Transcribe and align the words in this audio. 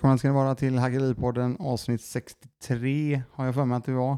Välkomna 0.00 0.18
ska 0.18 0.28
ni 0.28 0.34
vara 0.34 0.54
till 0.54 0.78
Hackeripodden 0.78 1.56
avsnitt 1.58 2.00
63 2.00 3.22
har 3.32 3.44
jag 3.44 3.54
för 3.54 3.64
mig 3.64 3.76
att 3.76 3.84
det 3.84 3.92
var. 3.92 4.12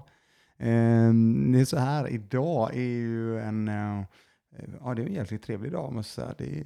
Eh, 0.59 1.13
det 1.53 1.61
är 1.61 1.65
så 1.65 1.79
här, 1.79 2.09
idag 2.09 2.77
är 2.77 2.81
ju 2.81 3.39
en, 3.39 3.69
eh, 3.69 4.05
ja 4.81 4.95
det 4.95 5.03
är 5.03 5.07
en 5.07 5.15
jävligt 5.15 5.43
trevlig 5.43 5.73
dag 5.73 5.93
måste 5.93 6.21
jag 6.21 6.37
säga. 6.37 6.63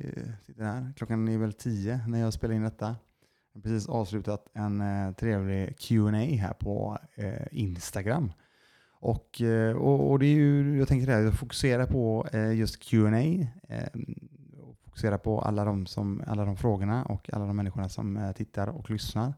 Det 0.46 0.62
är, 0.62 0.64
här. 0.64 0.92
Klockan 0.96 1.28
är 1.28 1.38
väl 1.38 1.52
10 1.52 2.00
när 2.08 2.20
jag 2.20 2.32
spelar 2.32 2.54
in 2.54 2.62
detta. 2.62 2.96
Jag 3.52 3.60
har 3.60 3.62
precis 3.62 3.88
avslutat 3.88 4.48
en 4.52 4.80
eh, 4.80 5.12
trevlig 5.12 5.78
Q&A 5.78 6.36
här 6.36 6.54
på 6.54 6.98
eh, 7.14 7.46
Instagram. 7.50 8.32
Och, 8.90 9.40
eh, 9.42 9.76
och, 9.76 10.10
och, 10.10 10.18
det 10.18 10.26
är 10.26 10.34
ju, 10.34 10.78
jag 10.78 10.88
tänker 10.88 11.06
det 11.06 11.12
här, 11.12 11.22
jag 11.22 11.38
fokuserar 11.38 11.86
på 11.86 12.26
eh, 12.32 12.52
just 12.52 12.82
Q&A 12.82 13.46
fokusera 14.96 15.18
på 15.18 15.40
alla 15.40 15.64
de, 15.64 15.86
som, 15.86 16.22
alla 16.26 16.44
de 16.44 16.56
frågorna 16.56 17.04
och 17.04 17.30
alla 17.32 17.46
de 17.46 17.56
människorna 17.56 17.88
som 17.88 18.16
eh, 18.16 18.32
tittar 18.32 18.68
och 18.68 18.90
lyssnar 18.90 19.34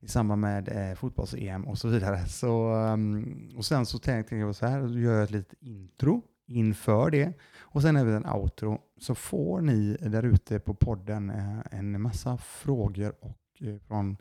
i 0.00 0.08
samband 0.08 0.40
med 0.40 0.68
eh, 0.68 0.94
fotbolls-EM 0.94 1.64
och 1.64 1.78
så 1.78 1.88
vidare. 1.88 2.26
Så, 2.26 2.74
um, 2.74 3.50
och 3.56 3.64
sen 3.64 3.86
så 3.86 3.98
tänkte 3.98 4.36
jag 4.36 4.56
så 4.56 4.66
här, 4.66 4.82
då 4.82 4.98
gör 4.98 5.14
jag 5.14 5.22
ett 5.22 5.30
litet 5.30 5.54
intro 5.60 6.22
inför 6.46 7.10
det 7.10 7.32
och 7.60 7.82
sen 7.82 7.96
även 7.96 8.14
en 8.14 8.26
outro 8.26 8.78
så 9.00 9.14
får 9.14 9.60
ni 9.60 9.96
där 10.00 10.22
ute 10.22 10.58
på 10.58 10.74
podden 10.74 11.30
eh, 11.30 11.58
en 11.70 12.00
massa 12.00 12.36
frågor 12.36 13.12
och, 13.20 13.68
eh, 13.68 13.76
från 13.88 14.16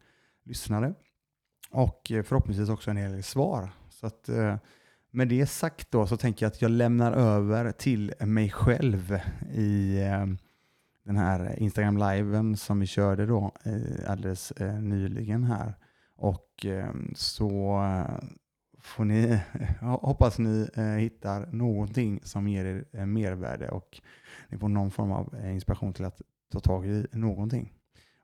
lyssnare 0.46 0.94
och 1.72 2.12
eh, 2.12 2.24
förhoppningsvis 2.24 2.70
också 2.70 2.92
en 2.92 2.98
hel 2.98 3.24
svar. 3.24 3.70
Så 3.90 4.08
att, 4.08 4.30
eh, 4.30 4.56
med 5.12 5.28
det 5.28 5.46
sagt 5.46 5.92
då 5.92 6.08
så 6.08 6.18
tänker 6.18 6.46
jag 6.46 6.52
att 6.52 6.62
jag 6.62 6.72
lämnar 6.72 7.12
över 7.12 7.72
till 7.72 8.14
mig 8.20 8.50
själv 8.50 9.20
i 9.54 10.02
ehm, 10.02 10.38
den 11.10 11.18
här 11.18 11.46
eh, 11.46 11.64
Instagram-liven 11.64 12.58
som 12.58 12.80
vi 12.80 12.88
körde 12.88 13.26
då 13.26 13.52
eh, 13.64 14.12
alldeles 14.12 14.52
eh, 14.52 14.82
nyligen 14.82 15.44
här. 15.44 15.74
Och 16.16 16.66
så 17.16 17.82
får 18.80 19.06
ni, 19.06 19.40
hoppas 19.82 20.38
ni 20.38 20.68
hittar 21.00 21.46
någonting 21.52 22.20
som 22.24 22.48
ger 22.48 22.86
er 22.92 23.06
mervärde 23.06 23.70
och 23.70 24.02
ni 24.50 24.58
får 24.58 24.70
någon 24.70 24.92
form 24.92 25.12
av 25.12 25.36
inspiration 25.46 25.94
till 25.94 26.06
att 26.06 26.22
ta 26.52 26.60
tag 26.60 26.86
i 26.86 27.06
någonting. 27.12 27.74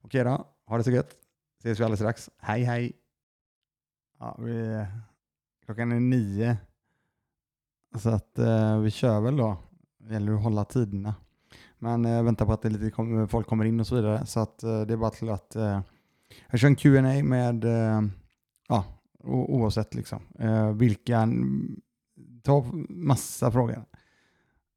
Okej 0.01 0.23
då, 0.23 0.47
ha 0.65 0.77
det 0.77 0.83
så 0.83 0.91
gött. 0.91 1.15
Ses 1.59 1.79
vi 1.79 1.83
alldeles 1.83 1.99
strax. 1.99 2.29
Hej 2.37 2.63
hej! 2.63 2.93
Ja, 4.19 4.37
vi, 4.39 4.85
klockan 5.65 5.91
är 5.91 5.99
nio. 5.99 6.57
Så 7.95 8.09
att 8.09 8.39
eh, 8.39 8.79
vi 8.79 8.91
kör 8.91 9.21
väl 9.21 9.37
då. 9.37 9.57
Det 9.97 10.13
gäller 10.13 10.33
att 10.33 10.43
hålla 10.43 10.65
tiderna. 10.65 11.15
Men 11.85 12.03
jag 12.03 12.17
eh, 12.17 12.23
väntar 12.23 12.45
på 12.45 12.53
att 12.53 12.61
det 12.61 12.69
lite 12.69 12.91
kom, 12.91 13.27
folk 13.27 13.47
kommer 13.47 13.65
in 13.65 13.79
och 13.79 13.87
så 13.87 13.95
vidare. 13.95 14.25
Så 14.25 14.39
att, 14.39 14.63
eh, 14.63 14.81
det 14.81 14.93
är 14.93 14.97
bara 14.97 15.09
till 15.09 15.29
att 15.29 15.55
eh, 15.55 15.81
jag 16.49 16.59
kör 16.59 16.67
en 16.67 16.75
Q&A 16.75 17.23
med 17.23 17.65
eh, 17.65 18.01
ja, 18.67 18.85
oavsett 19.23 19.95
liksom. 19.95 20.19
Eh, 20.39 20.71
vilka, 20.71 21.17
mm, 21.17 21.81
ta 22.43 22.65
massa 22.89 23.51
frågor. 23.51 23.85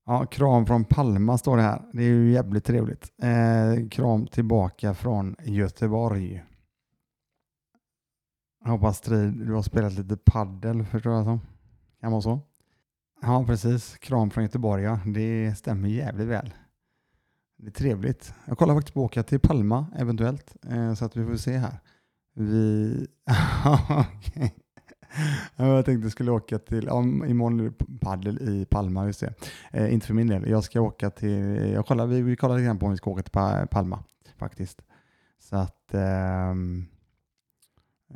Ja, 0.06 0.26
kram 0.26 0.66
från 0.66 0.84
Palma 0.84 1.38
står 1.38 1.56
det 1.56 1.62
här. 1.62 1.82
Det 1.92 2.02
är 2.02 2.08
ju 2.08 2.32
jävligt 2.32 2.64
trevligt. 2.64 3.12
Eh, 3.22 3.88
kram 3.88 4.26
tillbaka 4.26 4.94
från 4.94 5.36
Göteborg. 5.44 6.44
Jag 8.64 8.70
hoppas 8.70 9.00
du 9.00 9.52
har 9.54 9.62
spelat 9.62 9.92
lite 9.92 10.16
paddel 10.16 10.84
förstår 10.84 11.12
jag 11.12 11.24
som. 11.24 11.40
Kan 12.00 12.12
vara 12.12 12.22
så. 12.22 12.40
Ja, 13.22 13.44
precis. 13.46 13.98
Kram 13.98 14.30
från 14.30 14.44
Göteborg, 14.44 14.82
ja. 14.82 15.00
Det 15.06 15.54
stämmer 15.58 15.88
jävligt 15.88 16.28
väl. 16.28 16.52
Det 17.60 17.66
är 17.66 17.70
trevligt. 17.70 18.34
Jag 18.44 18.58
kollar 18.58 18.74
faktiskt 18.74 18.94
på 18.94 19.00
att 19.00 19.10
åka 19.10 19.22
till 19.22 19.40
Palma 19.40 19.86
eventuellt, 19.96 20.56
eh, 20.70 20.94
så 20.94 21.04
att 21.04 21.16
vi 21.16 21.26
får 21.26 21.36
se 21.36 21.56
här. 21.56 21.78
Vi... 22.34 23.06
okay. 23.90 24.50
Jag 25.56 25.84
tänkte 25.84 26.04
jag 26.04 26.12
skulle 26.12 26.30
åka 26.30 26.58
till, 26.58 26.84
ja, 26.84 27.02
imorgon 27.02 27.60
är 27.60 27.64
det 27.64 28.00
paddel 28.00 28.48
i 28.48 28.64
Palma, 28.64 29.06
just 29.06 29.20
det. 29.20 29.34
Eh, 29.72 29.94
inte 29.94 30.06
för 30.06 30.14
min 30.14 30.26
del. 30.26 30.50
Jag 30.50 30.64
ska 30.64 30.80
åka 30.80 31.10
till, 31.10 31.72
jag 31.74 31.86
kollar, 31.86 32.06
vi, 32.06 32.22
vi 32.22 32.36
kollar 32.36 32.54
lite 32.54 32.66
grann 32.66 32.78
på 32.78 32.86
om 32.86 32.92
vi 32.92 32.98
ska 32.98 33.10
åka 33.10 33.22
till 33.22 33.68
Palma 33.70 34.04
faktiskt. 34.36 34.82
Så 35.38 35.56
att 35.56 35.94
eh, 35.94 36.54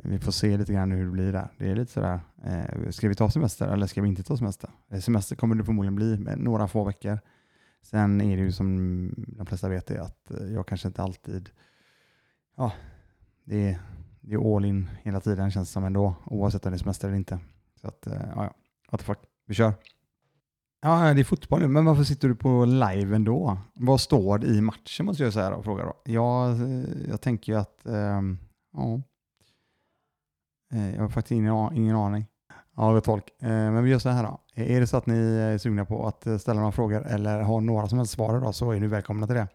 vi 0.03 0.19
får 0.19 0.31
se 0.31 0.57
lite 0.57 0.73
grann 0.73 0.91
hur 0.91 1.05
det 1.05 1.11
blir 1.11 1.31
där. 1.31 1.47
Det 1.57 1.71
är 1.71 1.75
lite 1.75 1.91
sådär, 1.91 2.19
eh, 2.43 2.89
ska 2.89 3.09
vi 3.09 3.15
ta 3.15 3.29
semester 3.29 3.67
eller 3.67 3.87
ska 3.87 4.01
vi 4.01 4.07
inte 4.07 4.23
ta 4.23 4.37
semester? 4.37 4.69
Eh, 4.91 4.99
semester 4.99 5.35
kommer 5.35 5.55
det 5.55 5.63
förmodligen 5.63 5.95
bli, 5.95 6.17
med 6.17 6.39
några 6.39 6.67
få 6.67 6.83
veckor. 6.83 7.19
Sen 7.83 8.21
är 8.21 8.37
det 8.37 8.43
ju 8.43 8.51
som 8.51 9.09
de 9.17 9.45
flesta 9.45 9.69
vet 9.69 9.91
är 9.91 9.99
att 9.99 10.31
eh, 10.31 10.47
jag 10.47 10.67
kanske 10.67 10.87
inte 10.87 11.03
alltid, 11.03 11.49
ja, 12.57 12.71
det 13.43 13.69
är, 13.69 13.79
det 14.21 14.33
är 14.33 14.55
all 14.55 14.65
in 14.65 14.89
hela 15.03 15.19
tiden 15.19 15.51
känns 15.51 15.69
det 15.69 15.73
som 15.73 15.85
ändå, 15.85 16.15
oavsett 16.25 16.65
om 16.65 16.71
det 16.71 16.75
är 16.75 16.79
semester 16.79 17.07
eller 17.07 17.17
inte. 17.17 17.39
Så 17.81 17.87
att, 17.87 18.07
eh, 18.07 18.13
ja, 18.13 18.43
ja, 18.43 18.53
what 18.91 18.99
the 18.99 19.05
fuck, 19.05 19.19
vi 19.45 19.53
kör. 19.53 19.73
Ja, 20.81 21.13
det 21.13 21.21
är 21.21 21.23
fotboll 21.23 21.59
nu, 21.59 21.67
men 21.67 21.85
varför 21.85 22.03
sitter 22.03 22.27
du 22.27 22.35
på 22.35 22.65
live 22.65 23.15
ändå? 23.15 23.57
Vad 23.73 24.01
står 24.01 24.37
det 24.37 24.47
i 24.47 24.61
matchen 24.61 25.05
måste 25.05 25.23
jag 25.23 25.33
säga 25.33 25.55
och 25.55 25.63
fråga 25.63 25.83
då. 25.83 26.01
Jag, 26.05 26.61
eh, 26.61 27.09
jag 27.09 27.21
tänker 27.21 27.53
ju 27.53 27.59
att, 27.59 27.81
um, 27.83 28.39
ja, 28.73 29.01
jag 30.69 31.01
har 31.01 31.09
faktiskt 31.09 31.31
ingen, 31.31 31.75
ingen 31.75 31.95
aning. 31.95 32.25
Ja, 32.75 32.93
gott 32.93 33.03
tolk. 33.03 33.29
Eh, 33.41 33.49
men 33.49 33.83
vi 33.83 33.91
gör 33.91 33.99
så 33.99 34.09
här 34.09 34.23
då. 34.23 34.39
Är 34.55 34.79
det 34.79 34.87
så 34.87 34.97
att 34.97 35.05
ni 35.05 35.37
är 35.37 35.57
sugna 35.57 35.85
på 35.85 36.07
att 36.07 36.27
eh, 36.27 36.37
ställa 36.37 36.59
några 36.59 36.71
frågor 36.71 37.05
eller 37.07 37.41
har 37.41 37.61
några 37.61 37.87
som 37.87 37.97
helst 37.97 38.13
svar 38.13 38.37
idag 38.37 38.55
så 38.55 38.71
är 38.71 38.79
ni 38.79 38.87
välkomna 38.87 39.27
till 39.27 39.35
det. 39.35 39.47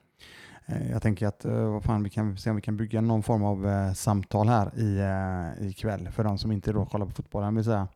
Eh, 0.66 0.90
jag 0.90 1.02
tänker 1.02 1.26
att 1.26 1.44
eh, 1.44 1.72
vad 1.72 1.84
fan, 1.84 2.02
vi 2.02 2.10
kan 2.10 2.36
se 2.36 2.50
om 2.50 2.56
vi 2.56 2.62
kan 2.62 2.76
bygga 2.76 3.00
någon 3.00 3.22
form 3.22 3.44
av 3.44 3.94
samtal 3.94 4.48
här 4.48 4.78
i, 5.60 5.72
kväll 5.72 6.08
för 6.10 6.24
de 6.24 6.38
som 6.38 6.52
inte 6.52 6.72
då 6.72 6.86
kollar 6.86 7.06
på 7.06 7.12
fotbollen. 7.12 7.54
Vill 7.54 7.64
säga. 7.64 7.88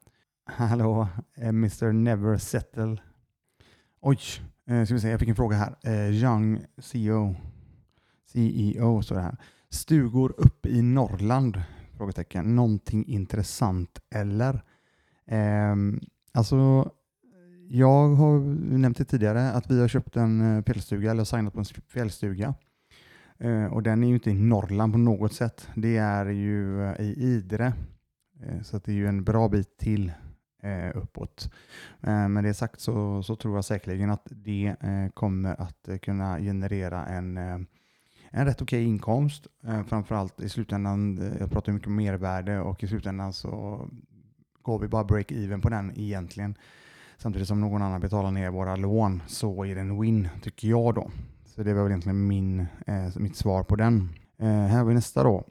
Hallå, 0.45 1.09
Mr 1.37 1.93
Never 1.93 2.37
Settle. 2.37 2.97
Oj, 4.01 4.19
ska 4.87 4.95
vi 4.95 5.01
se, 5.01 5.09
jag 5.09 5.21
fick 5.21 5.29
en 5.29 5.37
fråga 5.37 5.57
här. 5.57 6.11
Young 6.11 6.65
CEO, 6.79 7.37
CEO 8.33 9.03
står 9.03 9.17
det 9.17 9.23
här. 9.23 9.37
Stugor 9.71 10.35
uppe 10.37 10.69
i 10.69 10.83
Norrland? 10.83 11.63
Frågetecken. 11.97 12.57
Någonting 12.57 13.07
intressant 13.07 14.01
eller? 14.11 14.63
Eh, 15.27 15.77
alltså, 16.35 16.91
jag 17.69 18.09
har 18.09 18.39
nämnt 18.79 18.99
det 18.99 19.05
tidigare 19.05 19.53
att 19.53 19.71
vi 19.71 19.81
har 19.81 19.89
köpt 19.89 20.17
en 20.17 20.57
eh, 20.57 20.65
fjällstuga, 20.65 21.11
eller 21.11 21.25
signat 21.25 21.55
på 21.55 21.59
en 21.59 21.65
fjällstuga. 21.89 22.55
Eh, 23.39 23.65
och 23.65 23.83
den 23.83 24.05
är 24.05 24.09
ju 24.09 24.15
inte 24.15 24.31
i 24.31 24.35
Norrland 24.35 24.93
på 24.93 24.99
något 24.99 25.33
sätt. 25.33 25.69
Det 25.75 25.97
är 25.97 26.27
ju 26.27 26.85
eh, 26.85 27.01
i 27.01 27.15
Idre. 27.19 27.73
Eh, 28.43 28.63
så 28.63 28.79
det 28.79 28.93
är 28.93 28.97
ju 28.97 29.07
en 29.07 29.25
bra 29.25 29.49
bit 29.49 29.79
till 29.79 30.13
eh, 30.63 30.97
uppåt. 30.97 31.53
Eh, 32.01 32.29
med 32.29 32.45
det 32.45 32.55
sagt 32.55 32.81
så, 32.81 33.23
så, 33.23 33.37
tror 33.37 33.55
jag 33.55 33.65
säkerligen 33.65 34.11
att 34.11 34.27
det 34.31 34.77
eh, 34.81 35.09
kommer 35.15 35.61
att 35.61 35.89
kunna 36.03 36.39
generera 36.39 37.07
en 37.07 37.39
en 38.35 38.47
rätt 38.47 38.63
okej 38.63 38.85
inkomst. 38.85 39.47
framförallt 39.89 40.41
i 40.41 40.49
slutändan, 40.49 41.21
jag 41.41 41.51
pratar 41.51 41.73
mycket 41.73 41.89
om 41.89 41.97
mervärde 41.97 42.61
och 42.61 42.85
i 42.85 42.87
slutändan 42.87 43.33
så 43.33 43.89
går 44.63 44.79
vi 44.79 44.89
bara 44.89 45.05
break-even 45.05 45.61
på 45.61 45.69
den 45.69 45.93
egentligen. 45.99 46.55
Samtidigt 47.19 47.49
som 47.49 47.61
någon 47.61 47.83
annan 47.83 48.01
betalar 48.01 48.31
ner 48.31 48.51
våra 48.51 48.77
lån 48.77 49.23
så 49.27 49.65
är 49.65 49.75
det 49.75 49.81
en 49.81 50.01
win, 50.01 50.29
tycker 50.43 50.69
jag 50.69 50.95
då. 50.95 51.11
Så 51.45 51.63
det 51.63 51.75
var 51.75 51.83
väl 51.83 51.91
egentligen 51.91 52.27
min, 52.27 52.61
eh, 52.87 53.17
mitt 53.17 53.37
svar 53.37 53.63
på 53.63 53.77
den. 53.77 54.09
Eh, 54.39 54.47
här 54.47 54.79
har 54.79 54.85
vi 54.85 54.95
nästa 54.95 55.23
då. 55.23 55.45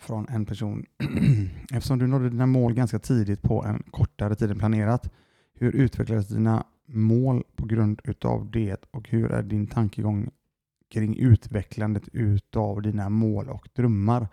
Från 0.00 0.28
en 0.28 0.46
person. 0.46 0.84
Eftersom 1.72 1.98
du 1.98 2.06
nådde 2.06 2.30
dina 2.30 2.46
mål 2.46 2.74
ganska 2.74 2.98
tidigt 2.98 3.42
på 3.42 3.64
en 3.64 3.82
kortare 3.90 4.34
tid 4.34 4.50
än 4.50 4.58
planerat, 4.58 5.12
hur 5.54 5.76
utvecklades 5.76 6.28
dina 6.28 6.66
mål 6.86 7.44
på 7.56 7.66
grund 7.66 8.00
utav 8.04 8.50
det 8.50 8.84
och 8.90 9.08
hur 9.08 9.32
är 9.32 9.42
din 9.42 9.66
tankegång 9.66 10.30
kring 10.90 11.16
utvecklandet 11.16 12.08
utav 12.12 12.82
dina 12.82 13.08
mål 13.08 13.48
och 13.48 13.68
drömmar? 13.74 14.28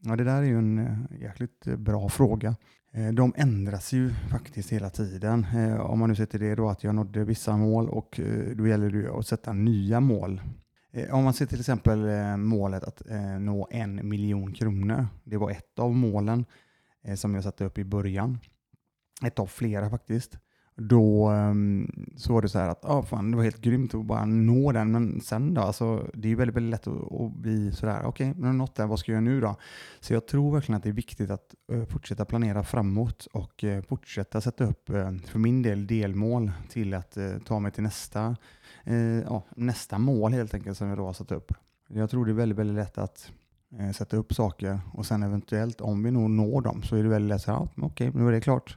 Ja, 0.00 0.16
det 0.16 0.24
där 0.24 0.42
är 0.42 0.46
ju 0.46 0.58
en 0.58 0.78
eh, 0.78 1.22
jäkligt 1.22 1.66
eh, 1.66 1.76
bra 1.76 2.08
fråga. 2.08 2.56
Eh, 2.96 3.12
de 3.12 3.32
ändras 3.36 3.92
ju 3.92 4.10
faktiskt 4.30 4.72
hela 4.72 4.90
tiden. 4.90 5.46
Eh, 5.54 5.80
om 5.80 5.98
man 5.98 6.08
nu 6.08 6.14
sätter 6.14 6.38
det 6.38 6.54
då 6.54 6.68
att 6.68 6.84
jag 6.84 6.94
nådde 6.94 7.24
vissa 7.24 7.56
mål 7.56 7.88
och 7.88 8.20
eh, 8.20 8.56
då 8.56 8.66
gäller 8.66 8.90
det 8.90 9.18
att 9.18 9.26
sätta 9.26 9.52
nya 9.52 10.00
mål. 10.00 10.40
Om 11.10 11.24
man 11.24 11.34
ser 11.34 11.46
till 11.46 11.60
exempel 11.60 11.98
målet 12.36 12.84
att 12.84 13.02
nå 13.40 13.68
en 13.70 14.08
miljon 14.08 14.52
kronor. 14.52 15.06
Det 15.24 15.36
var 15.36 15.50
ett 15.50 15.78
av 15.78 15.94
målen 15.94 16.44
som 17.16 17.34
jag 17.34 17.44
satte 17.44 17.64
upp 17.64 17.78
i 17.78 17.84
början. 17.84 18.38
Ett 19.24 19.38
av 19.38 19.46
flera 19.46 19.90
faktiskt 19.90 20.38
då 20.76 21.30
um, 21.30 21.90
så 22.16 22.32
var 22.32 22.42
det 22.42 22.48
så 22.48 22.58
här 22.58 22.68
att 22.68 22.84
ah, 22.84 23.02
fan, 23.02 23.30
det 23.30 23.36
var 23.36 23.44
helt 23.44 23.60
grymt 23.60 23.94
att 23.94 24.04
bara 24.04 24.24
nå 24.24 24.72
den, 24.72 24.92
men 24.92 25.20
sen 25.20 25.54
då? 25.54 25.60
Alltså, 25.60 26.10
det 26.14 26.28
är 26.28 26.30
ju 26.30 26.36
väldigt, 26.36 26.56
väldigt 26.56 26.70
lätt 26.70 26.86
att, 26.86 27.12
att 27.12 27.32
bli 27.32 27.72
sådär, 27.72 28.00
okej, 28.04 28.30
okay, 28.30 28.40
nu 28.40 28.46
har 28.46 28.54
nått 28.54 28.74
den, 28.74 28.88
vad 28.88 28.98
ska 28.98 29.12
jag 29.12 29.22
göra 29.22 29.34
nu 29.34 29.40
då? 29.40 29.56
Så 30.00 30.12
jag 30.12 30.26
tror 30.26 30.52
verkligen 30.52 30.76
att 30.76 30.82
det 30.82 30.88
är 30.88 30.92
viktigt 30.92 31.30
att 31.30 31.54
uh, 31.72 31.84
fortsätta 31.84 32.24
planera 32.24 32.64
framåt 32.64 33.26
och 33.32 33.64
uh, 33.64 33.80
fortsätta 33.80 34.40
sätta 34.40 34.64
upp, 34.64 34.90
uh, 34.90 35.18
för 35.18 35.38
min 35.38 35.62
del, 35.62 35.86
delmål 35.86 36.52
till 36.68 36.94
att 36.94 37.18
ta 37.44 37.58
mig 37.58 37.72
till 37.72 37.82
nästa, 37.82 38.36
ja, 39.24 39.44
nästa 39.56 39.98
mål 39.98 40.32
helt 40.32 40.54
enkelt 40.54 40.78
som 40.78 40.88
jag 40.88 40.98
då 40.98 41.06
har 41.06 41.12
satt 41.12 41.32
upp. 41.32 41.52
Jag 41.88 42.10
tror 42.10 42.24
det 42.24 42.32
är 42.32 42.34
väldigt, 42.34 42.58
väldigt 42.58 42.76
lätt 42.76 42.98
att 42.98 43.32
sätta 43.94 44.16
upp 44.16 44.34
saker 44.34 44.80
och 44.92 45.06
sen 45.06 45.22
eventuellt 45.22 45.80
om 45.80 46.02
vi 46.02 46.10
nog 46.10 46.30
når 46.30 46.60
dem 46.60 46.82
så 46.82 46.96
är 46.96 47.02
det 47.02 47.08
väldigt 47.08 47.28
lätt 47.28 47.48
att 47.48 47.60
ah, 47.60 47.68
okej, 47.76 48.10
nu 48.14 48.28
är 48.28 48.32
det 48.32 48.40
klart. 48.40 48.76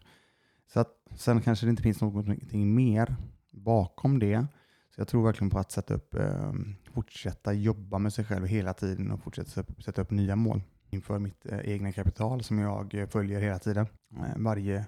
Så 0.74 0.80
att, 0.80 0.90
sen 1.16 1.42
kanske 1.42 1.66
det 1.66 1.70
inte 1.70 1.84
finns 1.84 2.02
någonting 2.02 2.76
mer 2.76 3.16
bakom 3.52 4.20
det. 4.20 4.48
Så 4.96 5.02
jag 5.02 5.08
tror 5.08 5.24
verkligen 5.24 5.50
på 5.50 5.60
att 5.60 5.72
sätta 5.72 5.94
upp, 5.94 6.14
eh, 6.16 6.54
fortsätta 6.94 7.54
jobba 7.54 8.00
med 8.00 8.14
sig 8.14 8.26
själv 8.26 8.46
hela 8.46 8.74
tiden 8.74 9.12
och 9.12 9.24
fortsätta 9.24 9.64
sätta 9.86 10.02
upp 10.02 10.12
nya 10.12 10.36
mål 10.36 10.62
inför 10.90 11.20
mitt 11.20 11.46
eh, 11.46 11.60
egna 11.60 11.92
kapital 11.92 12.44
som 12.44 12.60
jag 12.60 12.94
eh, 12.94 13.08
följer 13.08 13.42
hela 13.42 13.60
tiden. 13.60 13.88
Eh, 14.18 14.38
varje, 14.38 14.86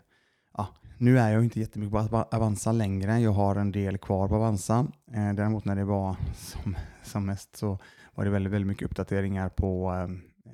ja, 0.57 0.67
nu 0.97 1.19
är 1.19 1.31
jag 1.31 1.43
inte 1.43 1.59
jättemycket 1.59 2.09
på 2.09 2.25
Avanza 2.31 2.71
längre. 2.71 3.19
Jag 3.19 3.31
har 3.31 3.55
en 3.55 3.71
del 3.71 3.97
kvar 3.97 4.27
på 4.27 4.35
Avanza. 4.35 4.87
Eh, 5.13 5.33
däremot 5.33 5.65
när 5.65 5.75
det 5.75 5.83
var 5.83 6.15
som, 6.35 6.75
som 7.03 7.25
mest 7.25 7.55
så 7.55 7.79
var 8.15 8.25
det 8.25 8.31
väldigt, 8.31 8.53
väldigt 8.53 8.67
mycket 8.67 8.85
uppdateringar 8.85 9.49
på 9.49 9.93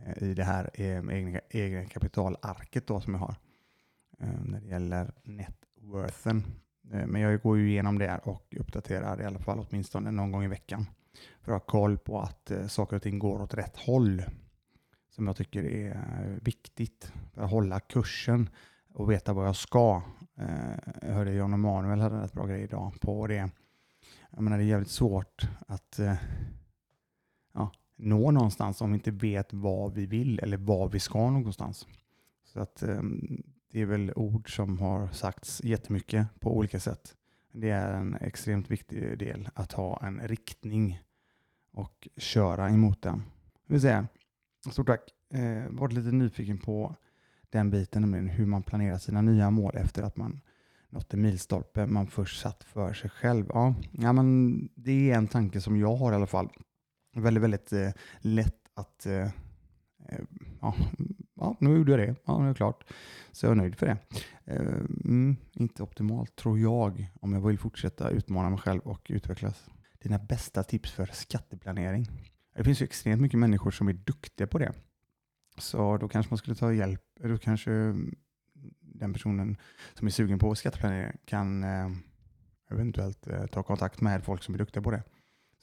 eh, 0.05 0.23
i 0.23 0.33
det 0.33 0.43
här 0.43 0.69
eh, 0.73 1.17
egna, 1.17 1.39
egna 1.49 1.85
kapitalarket 1.85 2.87
då 2.87 3.01
som 3.01 3.13
jag 3.13 3.19
har 3.19 3.35
Eh, 4.19 4.41
när 4.45 4.59
det 4.59 4.67
gäller 4.67 5.11
networthen. 5.23 6.43
Eh, 6.91 7.05
men 7.05 7.21
jag 7.21 7.41
går 7.41 7.57
ju 7.57 7.69
igenom 7.69 7.99
det 7.99 8.19
och 8.23 8.55
uppdaterar 8.59 9.21
i 9.21 9.25
alla 9.25 9.39
fall 9.39 9.65
åtminstone 9.69 10.11
någon 10.11 10.31
gång 10.31 10.43
i 10.43 10.47
veckan 10.47 10.85
för 11.41 11.51
att 11.51 11.61
ha 11.61 11.65
koll 11.65 11.97
på 11.97 12.19
att 12.19 12.51
eh, 12.51 12.67
saker 12.67 12.95
och 12.95 13.01
ting 13.01 13.19
går 13.19 13.41
åt 13.41 13.53
rätt 13.53 13.77
håll 13.77 14.23
som 15.09 15.27
jag 15.27 15.35
tycker 15.35 15.63
är 15.63 16.39
viktigt 16.41 17.11
för 17.33 17.41
att 17.41 17.51
hålla 17.51 17.79
kursen 17.79 18.49
och 18.93 19.11
veta 19.11 19.33
vad 19.33 19.47
jag 19.47 19.55
ska. 19.55 20.01
Jag 21.01 21.13
hörde 21.13 21.33
John 21.33 21.53
Emanuel 21.53 21.99
hade 21.99 22.25
ett 22.25 22.33
bra 22.33 22.45
grej 22.45 22.63
idag 22.63 22.93
på 23.01 23.27
det. 23.27 23.49
Jag 24.29 24.41
menar, 24.41 24.57
det 24.57 24.63
är 24.63 24.67
jävligt 24.67 24.89
svårt 24.89 25.47
att 25.67 25.99
ja, 27.53 27.71
nå 27.95 28.31
någonstans 28.31 28.81
om 28.81 28.91
vi 28.91 28.97
inte 28.97 29.11
vet 29.11 29.53
vad 29.53 29.93
vi 29.93 30.05
vill 30.05 30.39
eller 30.39 30.57
var 30.57 30.89
vi 30.89 30.99
ska 30.99 31.29
någonstans. 31.29 31.87
Så 32.45 32.59
att 32.59 32.83
ehm, 32.83 33.43
det 33.71 33.81
är 33.81 33.85
väl 33.85 34.13
ord 34.15 34.55
som 34.55 34.79
har 34.79 35.07
sagts 35.07 35.63
jättemycket 35.63 36.27
på 36.39 36.57
olika 36.57 36.79
sätt. 36.79 37.15
Det 37.51 37.69
är 37.69 37.93
en 37.93 38.15
extremt 38.15 38.71
viktig 38.71 39.17
del 39.17 39.49
att 39.53 39.71
ha 39.71 39.99
en 40.07 40.27
riktning 40.27 40.99
och 41.71 42.07
köra 42.17 42.69
emot 42.69 43.01
den. 43.01 43.23
Det 43.67 43.73
vill 43.73 43.81
säga, 43.81 44.07
Stort 44.71 44.87
tack. 44.87 45.13
Eh, 45.33 45.63
varit 45.69 45.93
lite 45.93 46.11
nyfiken 46.11 46.57
på 46.57 46.95
den 47.49 47.69
biten, 47.69 48.01
nämligen 48.01 48.27
hur 48.27 48.45
man 48.45 48.63
planerar 48.63 48.97
sina 48.97 49.21
nya 49.21 49.49
mål 49.49 49.75
efter 49.75 50.03
att 50.03 50.17
man 50.17 50.41
nått 50.89 51.13
en 51.13 51.21
milstolpe 51.21 51.87
man 51.87 52.07
först 52.07 52.41
satt 52.41 52.63
för 52.63 52.93
sig 52.93 53.09
själv. 53.09 53.45
Ja, 53.49 53.75
ja, 53.91 54.13
men 54.13 54.59
det 54.75 55.11
är 55.11 55.17
en 55.17 55.27
tanke 55.27 55.61
som 55.61 55.77
jag 55.77 55.95
har 55.95 56.11
i 56.11 56.15
alla 56.15 56.27
fall. 56.27 56.49
Väldigt, 57.15 57.43
väldigt 57.43 57.73
eh, 57.73 57.89
lätt 58.19 58.61
att 58.73 59.05
eh, 59.05 59.25
eh 60.09 60.23
ja, 60.61 60.75
ja, 61.37 61.55
nu 61.59 61.75
gjorde 61.75 61.91
jag 61.91 61.99
det. 61.99 62.15
Ja, 62.25 62.37
nu 62.37 62.45
är 62.45 62.49
det 62.49 62.55
klart. 62.55 62.83
Så 63.31 63.45
jag 63.45 63.51
är 63.51 63.55
nöjd 63.55 63.75
för 63.75 63.85
det. 63.85 63.97
Eh, 64.45 64.61
mm, 65.05 65.35
inte 65.53 65.83
optimalt 65.83 66.35
tror 66.35 66.59
jag 66.59 67.11
om 67.21 67.33
jag 67.33 67.47
vill 67.47 67.59
fortsätta 67.59 68.09
utmana 68.09 68.49
mig 68.49 68.59
själv 68.59 68.81
och 68.81 69.07
utvecklas. 69.09 69.65
Dina 70.01 70.19
bästa 70.19 70.63
tips 70.63 70.91
för 70.91 71.05
skatteplanering? 71.05 72.07
Det 72.55 72.63
finns 72.63 72.81
ju 72.81 72.83
extremt 72.83 73.21
mycket 73.21 73.39
människor 73.39 73.71
som 73.71 73.87
är 73.87 73.93
duktiga 73.93 74.47
på 74.47 74.57
det. 74.57 74.73
Så 75.57 75.97
då 75.97 76.07
kanske 76.07 76.31
man 76.31 76.37
skulle 76.37 76.55
ta 76.55 76.73
hjälp, 76.73 77.01
då 77.19 77.37
kanske 77.37 77.71
den 78.81 79.13
personen 79.13 79.57
som 79.93 80.07
är 80.07 80.11
sugen 80.11 80.39
på 80.39 80.55
skatteplanering 80.55 81.17
kan 81.25 81.63
eh, 81.63 81.89
eventuellt 82.71 83.27
eh, 83.27 83.45
ta 83.45 83.63
kontakt 83.63 84.01
med 84.01 84.23
folk 84.23 84.43
som 84.43 84.53
är 84.53 84.57
duktiga 84.57 84.83
på 84.83 84.91
det. 84.91 85.03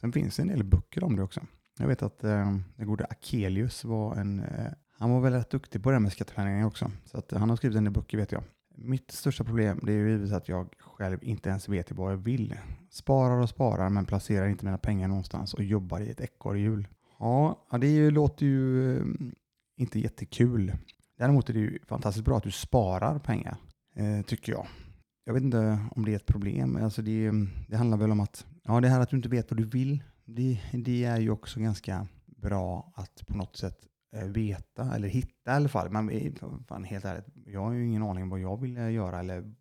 Sen 0.00 0.12
finns 0.12 0.36
det 0.36 0.42
en 0.42 0.48
del 0.48 0.64
böcker 0.64 1.04
om 1.04 1.16
det 1.16 1.22
också. 1.22 1.40
Jag 1.78 1.86
vet 1.86 2.02
att 2.02 2.24
eh, 2.24 2.56
den 2.76 2.86
gode 2.86 3.04
Akelius 3.04 3.84
var 3.84 4.16
en, 4.16 4.40
eh, 4.40 4.72
han 4.98 5.10
var 5.10 5.20
väl 5.20 5.32
rätt 5.32 5.50
duktig 5.50 5.82
på 5.82 5.90
det 5.90 6.00
med 6.00 6.12
skatteplanering 6.12 6.64
också. 6.64 6.90
Så 7.04 7.18
att 7.18 7.30
han 7.30 7.50
har 7.50 7.56
skrivit 7.56 7.78
en 7.78 7.84
del 7.84 7.92
böcker 7.92 8.18
vet 8.18 8.32
jag. 8.32 8.42
Mitt 8.76 9.10
största 9.10 9.44
problem 9.44 9.80
det 9.82 9.92
är 9.92 9.96
givetvis 9.96 10.32
att 10.32 10.48
jag 10.48 10.68
själv 10.78 11.18
inte 11.22 11.48
ens 11.48 11.68
vet 11.68 11.92
vad 11.92 12.12
jag 12.12 12.16
vill. 12.16 12.54
Sparar 12.90 13.40
och 13.40 13.48
sparar 13.48 13.88
men 13.88 14.06
placerar 14.06 14.48
inte 14.48 14.64
mina 14.64 14.78
pengar 14.78 15.08
någonstans 15.08 15.54
och 15.54 15.64
jobbar 15.64 16.00
i 16.00 16.10
ett 16.10 16.20
ekorrhjul. 16.20 16.88
Ja, 17.18 17.66
det 17.80 17.86
ju, 17.86 18.10
låter 18.10 18.46
ju 18.46 18.96
eh, 18.96 19.04
inte 19.76 20.00
jättekul. 20.00 20.72
Däremot 21.18 21.48
är 21.48 21.52
det 21.52 21.60
ju 21.60 21.78
fantastiskt 21.86 22.24
bra 22.24 22.36
att 22.36 22.42
du 22.42 22.50
sparar 22.50 23.18
pengar, 23.18 23.56
eh, 23.96 24.22
tycker 24.22 24.52
jag. 24.52 24.66
Jag 25.24 25.34
vet 25.34 25.42
inte 25.42 25.78
om 25.90 26.04
det 26.04 26.12
är 26.12 26.16
ett 26.16 26.26
problem. 26.26 26.76
Alltså 26.76 27.02
det, 27.02 27.30
det 27.68 27.76
handlar 27.76 27.98
väl 27.98 28.10
om 28.10 28.20
att, 28.20 28.46
ja 28.64 28.80
det 28.80 28.88
här 28.88 29.00
att 29.00 29.10
du 29.10 29.16
inte 29.16 29.28
vet 29.28 29.50
vad 29.50 29.58
du 29.58 29.64
vill, 29.64 30.02
det, 30.24 30.60
det 30.72 31.04
är 31.04 31.20
ju 31.20 31.30
också 31.30 31.60
ganska 31.60 32.06
bra 32.26 32.92
att 32.94 33.26
på 33.26 33.36
något 33.36 33.56
sätt 33.56 33.78
Eh, 34.14 34.24
veta, 34.24 34.94
eller 34.94 35.08
hitta 35.08 35.52
i 35.52 35.54
alla 35.54 35.68
fall. 35.68 35.90
Men 35.90 36.34
fan, 36.68 36.84
helt 36.84 37.04
ärligt, 37.04 37.26
jag 37.46 37.60
har 37.60 37.72
ju 37.72 37.86
ingen 37.86 38.02
aning 38.02 38.22
om 38.22 38.30
vad 38.30 38.40
jag 38.40 38.60
ville 38.60 38.90
göra 38.90 39.20
eller 39.20 39.54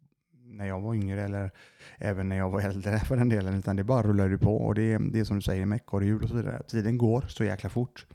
när 0.45 0.65
jag 0.65 0.81
var 0.81 0.95
yngre 0.95 1.23
eller 1.23 1.51
även 1.97 2.29
när 2.29 2.35
jag 2.35 2.49
var 2.49 2.61
äldre 2.61 2.99
för 3.07 3.17
den 3.17 3.29
delen, 3.29 3.53
utan 3.53 3.75
det 3.75 3.83
bara 3.83 4.03
rullar 4.03 4.29
ju 4.29 4.37
på 4.37 4.57
och 4.57 4.75
det, 4.75 4.97
det 4.97 5.19
är 5.19 5.23
som 5.23 5.35
du 5.35 5.41
säger 5.41 5.65
med 5.65 5.75
ekorrhjul 5.75 6.23
och 6.23 6.29
så 6.29 6.35
vidare. 6.35 6.63
Tiden 6.63 6.97
går 6.97 7.21
så 7.21 7.43
jäkla 7.43 7.69
fort. 7.69 8.05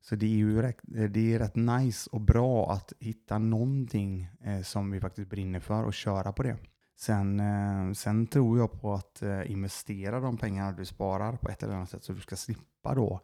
Så 0.00 0.16
det 0.16 0.26
är 0.26 0.36
ju 0.36 0.62
rätt, 0.62 0.78
det 0.82 1.34
är 1.34 1.38
rätt 1.38 1.56
nice 1.56 2.10
och 2.12 2.20
bra 2.20 2.72
att 2.72 2.92
hitta 2.98 3.38
någonting 3.38 4.28
eh, 4.44 4.62
som 4.62 4.90
vi 4.90 5.00
faktiskt 5.00 5.30
brinner 5.30 5.60
för 5.60 5.84
och 5.84 5.94
köra 5.94 6.32
på 6.32 6.42
det. 6.42 6.56
Sen, 6.96 7.40
eh, 7.40 7.92
sen 7.92 8.26
tror 8.26 8.58
jag 8.58 8.80
på 8.80 8.94
att 8.94 9.22
eh, 9.22 9.50
investera 9.50 10.20
de 10.20 10.36
pengarna 10.36 10.72
du 10.72 10.84
sparar 10.84 11.36
på 11.36 11.48
ett 11.48 11.62
eller 11.62 11.74
annat 11.74 11.90
sätt 11.90 12.04
så 12.04 12.12
du 12.12 12.20
ska 12.20 12.36
slippa 12.36 12.94
då 12.94 13.20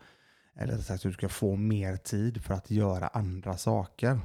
eller 0.56 0.78
sagt 0.78 0.90
att 0.90 1.02
du 1.02 1.12
ska 1.12 1.28
få 1.28 1.56
mer 1.56 1.96
tid 1.96 2.42
för 2.42 2.54
att 2.54 2.70
göra 2.70 3.06
andra 3.06 3.56
saker. 3.56 4.20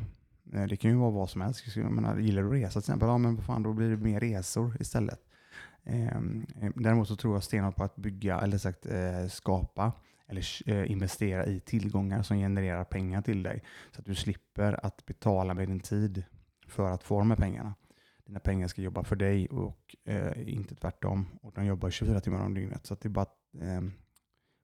Eh, 0.53 0.65
det 0.67 0.77
kan 0.77 0.91
ju 0.91 0.97
vara 0.97 1.11
vad 1.11 1.29
som 1.29 1.41
helst. 1.41 1.75
Jag 1.75 1.91
menar, 1.91 2.17
gillar 2.17 2.41
du 2.41 2.47
att 2.47 2.53
resa 2.53 2.71
till 2.71 2.79
exempel, 2.79 3.07
ja 3.07 3.17
men 3.17 3.37
fan, 3.37 3.63
då 3.63 3.73
blir 3.73 3.89
det 3.89 3.97
mer 3.97 4.19
resor 4.19 4.77
istället. 4.79 5.19
Ehm, 5.83 6.45
eh, 6.61 6.71
däremot 6.75 7.07
så 7.07 7.15
tror 7.15 7.35
jag 7.35 7.43
stenhårt 7.43 7.75
på 7.75 7.83
att 7.83 7.95
bygga, 7.95 8.39
eller 8.39 8.57
sagt 8.57 8.85
eh, 8.85 9.27
skapa, 9.29 9.91
eller 10.27 10.85
investera 10.85 11.45
i 11.45 11.59
tillgångar 11.59 12.23
som 12.23 12.37
genererar 12.37 12.83
pengar 12.83 13.21
till 13.21 13.43
dig. 13.43 13.63
Så 13.91 13.99
att 13.99 14.05
du 14.05 14.15
slipper 14.15 14.85
att 14.85 15.05
betala 15.05 15.53
med 15.53 15.67
din 15.67 15.79
tid 15.79 16.23
för 16.67 16.91
att 16.91 17.03
få 17.03 17.19
de 17.19 17.29
här 17.29 17.37
pengarna. 17.37 17.73
Dina 18.25 18.39
pengar 18.39 18.67
ska 18.67 18.81
jobba 18.81 19.03
för 19.03 19.15
dig 19.15 19.47
och 19.47 19.95
inte 20.35 20.75
tvärtom. 20.75 21.25
Och 21.41 21.51
de 21.55 21.65
jobbar 21.65 21.89
24 21.89 22.19
timmar 22.19 22.45
om 22.45 22.53
dygnet. 22.53 22.85
Så 22.85 22.93
att 22.93 23.01
det 23.01 23.07
är 23.07 23.09
bara 23.09 23.21
att 23.21 23.61
ehm, 23.61 23.91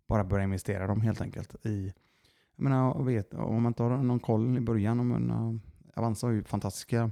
bara 0.08 0.24
börja 0.24 0.44
investera 0.44 0.88
dem 0.88 1.02
helt 1.02 1.22
enkelt 1.22 1.66
i 1.66 1.94
jag 2.56 2.64
menar, 2.64 3.04
vet, 3.04 3.34
om 3.34 3.64
man 3.64 3.74
tar 3.74 3.90
någon 3.90 4.20
koll 4.20 4.58
i 4.58 4.62
början, 4.62 5.00
om 5.00 5.08
man, 5.08 5.30
eh, 5.30 6.00
Avanza 6.00 6.28
har 6.28 6.32
ju 6.32 6.44
fantastiska 6.44 7.12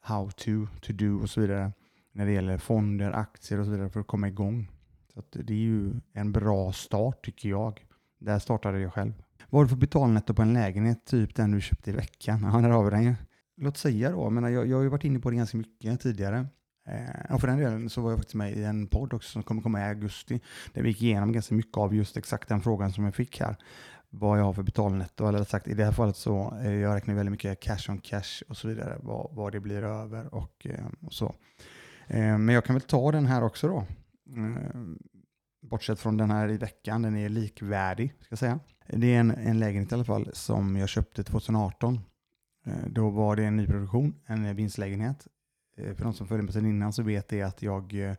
how 0.00 0.30
to, 0.30 0.66
to 0.80 0.92
do 0.92 1.22
och 1.22 1.30
så 1.30 1.40
vidare 1.40 1.72
när 2.12 2.26
det 2.26 2.32
gäller 2.32 2.58
fonder, 2.58 3.12
aktier 3.12 3.58
och 3.58 3.64
så 3.64 3.70
vidare 3.70 3.90
för 3.90 4.00
att 4.00 4.06
komma 4.06 4.28
igång. 4.28 4.70
Så 5.14 5.22
det 5.30 5.52
är 5.52 5.58
ju 5.58 5.92
en 6.12 6.32
bra 6.32 6.72
start 6.72 7.24
tycker 7.24 7.48
jag. 7.48 7.86
Där 8.18 8.38
startade 8.38 8.80
jag 8.80 8.94
själv. 8.94 9.12
Vad 9.50 9.58
har 9.60 9.64
du 9.64 9.68
för 9.68 9.76
betalnetto 9.76 10.34
på 10.34 10.42
en 10.42 10.52
lägenhet, 10.52 11.04
typ 11.04 11.34
den 11.34 11.50
du 11.50 11.60
köpte 11.60 11.90
i 11.90 11.92
veckan? 11.92 12.40
Ja, 12.52 12.60
där 12.60 12.70
har 12.70 12.84
vi 12.84 12.90
den 12.90 13.02
ju. 13.02 13.14
Låt 13.56 13.76
säga 13.76 14.10
då, 14.10 14.18
jag, 14.18 14.32
menar, 14.32 14.48
jag, 14.48 14.66
jag 14.66 14.76
har 14.76 14.82
ju 14.82 14.88
varit 14.88 15.04
inne 15.04 15.18
på 15.18 15.30
det 15.30 15.36
ganska 15.36 15.56
mycket 15.56 16.00
tidigare. 16.00 16.46
Eh, 16.88 17.34
och 17.34 17.40
för 17.40 17.48
den 17.48 17.58
delen 17.58 17.90
så 17.90 18.00
var 18.00 18.10
jag 18.10 18.18
faktiskt 18.18 18.34
med 18.34 18.52
i 18.52 18.64
en 18.64 18.86
podd 18.86 19.12
också 19.12 19.30
som 19.30 19.42
kommer 19.42 19.62
komma 19.62 19.80
i 19.80 19.84
augusti, 19.84 20.40
där 20.72 20.82
vi 20.82 20.88
gick 20.88 21.02
igenom 21.02 21.32
ganska 21.32 21.54
mycket 21.54 21.76
av 21.76 21.94
just 21.94 22.16
exakt 22.16 22.48
den 22.48 22.60
frågan 22.60 22.92
som 22.92 23.04
jag 23.04 23.14
fick 23.14 23.40
här. 23.40 23.56
Vad 24.10 24.38
jag 24.38 24.44
har 24.44 24.52
för 24.52 24.62
betalnetto, 24.62 25.28
eller 25.28 25.44
sagt 25.44 25.68
i 25.68 25.74
det 25.74 25.84
här 25.84 25.92
fallet 25.92 26.16
så 26.16 26.54
eh, 26.64 26.74
jag 26.74 26.94
räknar 26.94 27.14
väldigt 27.14 27.30
mycket 27.30 27.60
cash 27.60 27.90
on 27.90 27.98
cash 27.98 28.42
och 28.48 28.56
så 28.56 28.68
vidare, 28.68 28.98
vad, 29.02 29.34
vad 29.34 29.52
det 29.52 29.60
blir 29.60 29.82
över 29.82 30.34
och, 30.34 30.66
eh, 30.66 30.86
och 31.00 31.12
så. 31.12 31.34
Eh, 32.06 32.38
men 32.38 32.48
jag 32.48 32.64
kan 32.64 32.74
väl 32.74 32.82
ta 32.82 33.12
den 33.12 33.26
här 33.26 33.44
också 33.44 33.68
då. 33.68 33.86
Eh, 34.36 34.80
bortsett 35.62 36.00
från 36.00 36.16
den 36.16 36.30
här 36.30 36.50
i 36.50 36.56
veckan, 36.56 37.02
den 37.02 37.16
är 37.16 37.28
likvärdig 37.28 38.14
ska 38.20 38.26
jag 38.32 38.38
säga. 38.38 38.60
Det 38.86 39.14
är 39.14 39.20
en, 39.20 39.30
en 39.30 39.58
lägenhet 39.58 39.92
i 39.92 39.94
alla 39.94 40.04
fall 40.04 40.30
som 40.32 40.76
jag 40.76 40.88
köpte 40.88 41.24
2018. 41.24 42.00
Eh, 42.66 42.72
då 42.86 43.10
var 43.10 43.36
det 43.36 43.44
en 43.44 43.56
nyproduktion, 43.56 44.14
en 44.26 44.56
vinstlägenhet 44.56 45.26
Eh, 45.82 45.94
för 45.94 46.04
de 46.04 46.14
som 46.14 46.26
följer 46.26 46.42
mig 46.42 46.52
sedan 46.52 46.66
innan 46.66 46.92
så 46.92 47.02
vet 47.02 47.28
det 47.28 47.42
att 47.42 47.62
jag, 47.62 47.94
eh, 47.94 48.14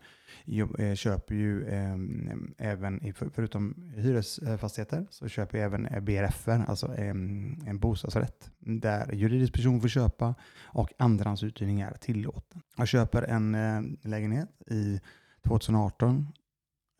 jag 0.45 0.79
eh, 0.79 0.95
köper 0.95 1.35
ju 1.35 1.69
ehm, 1.69 2.53
även, 2.57 3.13
förutom 3.33 3.91
hyresfastigheter, 3.95 5.07
så 5.09 5.27
köper 5.27 5.57
jag 5.57 5.65
även 5.65 6.05
BRF, 6.05 6.47
alltså 6.47 6.95
ehm, 6.95 7.57
en 7.67 7.79
bostadsrätt, 7.79 8.51
där 8.59 9.11
juridisk 9.13 9.53
person 9.53 9.81
får 9.81 9.87
köpa 9.87 10.35
och 10.61 10.93
andrahandsuthyrning 10.97 11.81
är 11.81 11.93
tillåten. 11.93 12.61
Jag 12.77 12.87
köper 12.87 13.21
en 13.21 13.97
lägenhet 14.01 14.49
i 14.67 15.01
2018. 15.47 16.27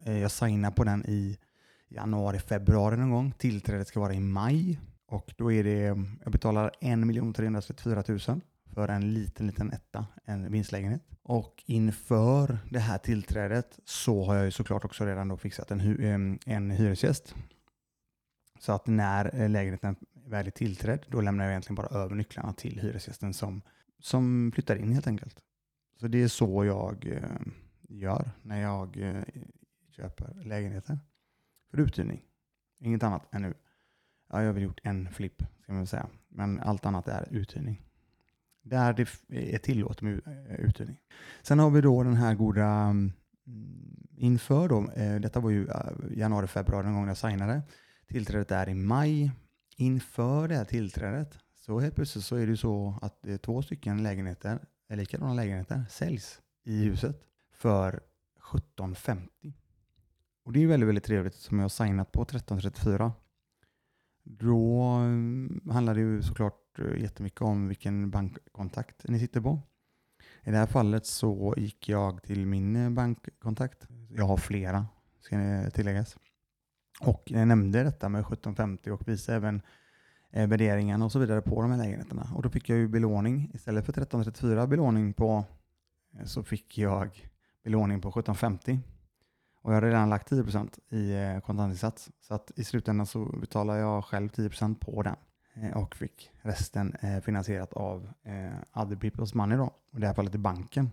Jag 0.05 0.31
signar 0.31 0.71
på 0.71 0.83
den 0.83 1.05
i 1.05 1.37
januari, 1.89 2.39
februari 2.39 2.97
någon 2.97 3.11
gång. 3.11 3.31
Tillträdet 3.37 3.87
ska 3.87 3.99
vara 3.99 4.13
i 4.13 4.19
maj 4.19 4.79
och 5.07 5.33
då 5.37 5.51
är 5.51 5.63
det, 5.63 6.05
jag 6.23 6.31
betalar 6.31 6.71
1 6.81 7.35
334 7.35 8.03
000 8.07 8.41
för 8.73 8.87
en 8.87 9.13
liten, 9.13 9.47
liten 9.47 9.71
etta, 9.71 10.05
en 10.25 10.51
vinstlägenhet. 10.51 11.01
Och 11.23 11.63
inför 11.65 12.57
det 12.69 12.79
här 12.79 12.97
tillträdet 12.97 13.79
så 13.85 14.23
har 14.23 14.35
jag 14.35 14.45
ju 14.45 14.51
såklart 14.51 14.85
också 14.85 15.05
redan 15.05 15.27
då 15.27 15.37
fixat 15.37 15.71
en, 15.71 16.39
en 16.45 16.71
hyresgäst 16.71 17.35
Så 18.59 18.71
att 18.71 18.87
när 18.87 19.41
eh, 19.41 19.49
lägenheten 19.49 19.95
väl 20.25 20.47
är 20.47 20.51
tillträdd, 20.51 21.05
då 21.07 21.21
lämnar 21.21 21.43
jag 21.43 21.51
egentligen 21.51 21.75
bara 21.75 21.87
över 21.87 22.15
nycklarna 22.15 22.53
till 22.53 22.79
hyresgästen 22.79 23.33
som, 23.33 23.61
som 23.99 24.51
flyttar 24.53 24.75
in 24.75 24.93
helt 24.93 25.07
enkelt. 25.07 25.39
Så 25.99 26.07
det 26.07 26.23
är 26.23 26.27
så 26.27 26.65
jag 26.65 27.07
eh, 27.07 27.39
gör 27.81 28.31
när 28.41 28.61
jag 28.61 28.97
eh, 28.97 29.23
köper 29.91 30.33
lägenheter 30.43 30.99
för 31.71 31.77
uthyrning. 31.79 32.21
Inget 32.79 33.03
annat 33.03 33.33
än 33.33 33.41
nu. 33.41 33.53
Ja, 34.29 34.39
jag 34.39 34.45
har 34.47 34.53
väl 34.53 34.63
gjort 34.63 34.79
en 34.83 35.11
flipp, 35.13 35.43
ska 35.61 35.73
man 35.73 35.87
säga. 35.87 36.09
Men 36.27 36.59
allt 36.59 36.85
annat 36.85 37.07
är 37.07 37.27
uthyrning. 37.31 37.81
Där 38.63 38.93
det 38.93 39.07
är 39.53 39.57
tillåtet 39.57 40.01
med 40.01 40.21
eh, 40.27 40.55
uthyrning. 40.55 40.97
Sen 41.41 41.59
har 41.59 41.69
vi 41.69 41.81
då 41.81 42.03
den 42.03 42.15
här 42.15 42.35
goda 42.35 42.65
mm, 42.65 43.11
inför 44.17 44.69
då, 44.69 44.91
eh, 44.91 45.19
detta 45.19 45.39
var 45.39 45.49
ju 45.49 45.67
eh, 45.67 45.91
januari, 46.11 46.47
februari 46.47 46.85
någon 46.85 46.95
gång 46.95 47.07
jag 47.07 47.17
signade. 47.17 47.61
Tillträdet 48.07 48.51
är 48.51 48.69
i 48.69 48.73
maj. 48.73 49.31
Inför 49.77 50.47
det 50.47 50.55
här 50.55 50.65
tillträdet 50.65 51.39
så 51.55 51.79
helt 51.79 51.95
plötsligt 51.95 52.25
så 52.25 52.35
är 52.35 52.45
det 52.45 52.51
ju 52.51 52.57
så 52.57 52.99
att 53.01 53.25
två 53.41 53.61
stycken 53.61 54.03
lägenheter, 54.03 54.59
eller 54.89 55.03
likadana 55.03 55.33
lägenheter, 55.33 55.85
säljs 55.89 56.41
i 56.63 56.83
huset 56.83 57.23
för 57.51 57.89
1750. 57.89 59.53
Och 60.43 60.53
det 60.53 60.59
är 60.59 60.61
ju 60.61 60.67
väldigt, 60.67 60.87
väldigt 60.89 61.03
trevligt 61.03 61.35
som 61.35 61.57
jag 61.59 61.63
har 61.63 61.69
signat 61.69 62.11
på 62.11 62.21
1334. 62.21 63.13
Då 64.23 64.81
mm, 64.81 65.61
handlar 65.71 65.95
det 65.95 66.01
ju 66.01 66.21
såklart 66.21 66.62
Eh, 66.79 67.01
jättemycket 67.01 67.41
om 67.41 67.67
vilken 67.67 68.09
bankkontakt 68.09 69.07
ni 69.07 69.19
sitter 69.19 69.41
på. 69.41 69.59
I 70.43 70.51
det 70.51 70.57
här 70.57 70.67
fallet 70.67 71.05
så 71.05 71.53
gick 71.57 71.89
jag 71.89 72.23
till 72.23 72.45
min 72.45 72.75
eh, 72.75 72.89
bankkontakt. 72.89 73.87
Jag 74.09 74.25
har 74.25 74.37
flera, 74.37 74.85
ska 75.19 75.69
tilläggas. 75.73 76.17
Och 77.01 77.23
jag 77.25 77.47
nämnde 77.47 77.83
detta 77.83 78.09
med 78.09 78.19
1750 78.19 78.91
och 78.91 79.07
visade 79.07 79.35
även 79.35 79.61
eh, 80.31 80.47
värderingarna 80.47 81.05
och 81.05 81.11
så 81.11 81.19
vidare 81.19 81.41
på 81.41 81.61
de 81.61 81.71
här 81.71 81.77
lägenheterna. 81.77 82.29
Och 82.35 82.43
då 82.43 82.49
fick 82.49 82.69
jag 82.69 82.77
ju 82.77 82.87
belåning. 82.87 83.51
Istället 83.53 83.85
för 83.85 83.91
1334 83.91 84.67
belåning 84.67 85.13
på 85.13 85.45
så 86.25 86.43
fick 86.43 86.77
jag 86.77 87.29
belåning 87.63 88.01
på 88.01 88.09
1750. 88.09 88.79
Och 89.61 89.71
jag 89.71 89.75
har 89.75 89.81
redan 89.81 90.09
lagt 90.09 90.31
10% 90.31 90.93
i 90.93 91.41
kontantinsats. 91.41 92.11
Så 92.21 92.33
att 92.33 92.51
i 92.55 92.63
slutändan 92.63 93.05
så 93.05 93.25
betalar 93.25 93.77
jag 93.77 94.05
själv 94.05 94.29
10% 94.29 94.75
på 94.75 95.03
den 95.03 95.15
Eh, 95.53 95.77
och 95.77 95.95
fick 95.95 96.31
resten 96.41 96.95
eh, 97.01 97.19
finansierat 97.19 97.73
av 97.73 98.09
eh, 98.23 98.81
other 98.81 98.95
people's 98.95 99.37
money 99.37 99.57
då, 99.57 99.73
och 99.91 99.97
i 99.97 100.01
det 100.01 100.07
här 100.07 100.13
fallet 100.13 100.35
i 100.35 100.37
banken. 100.37 100.89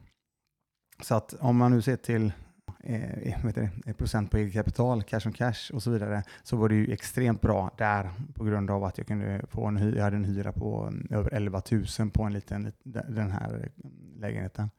Så 1.03 1.15
att 1.15 1.35
om 1.35 1.57
man 1.57 1.71
nu 1.71 1.83
ser 1.83 1.97
till 1.97 2.33
eh, 2.81 3.45
vet 3.45 3.55
det, 3.55 3.95
procent 3.95 4.31
på 4.31 4.37
eget 4.37 4.53
kapital, 4.53 5.03
cash 5.03 5.27
on 5.27 5.33
cash 5.33 5.71
och 5.73 5.83
så 5.83 5.91
vidare, 5.91 6.23
så 6.43 6.57
var 6.57 6.69
det 6.69 6.75
ju 6.75 6.93
extremt 6.93 7.41
bra 7.41 7.71
där 7.79 8.11
på 8.35 8.45
grund 8.45 8.71
av 8.71 8.85
att 8.85 8.99
jag 8.99 9.07
kunde 9.07 9.47
få 9.49 9.67
en, 9.67 9.95
jag 9.97 10.05
hade 10.05 10.17
en 10.17 10.25
hyra 10.25 10.53
på 10.53 10.83
mm, 10.83 11.07
över 11.11 11.35
11 11.35 11.63
000 11.99 12.11
på 12.11 12.23
en 12.23 12.33
liten, 12.33 12.73
den 12.85 13.31
här 13.31 13.55
eh, 13.65 13.91
lägenheten. 14.21 14.71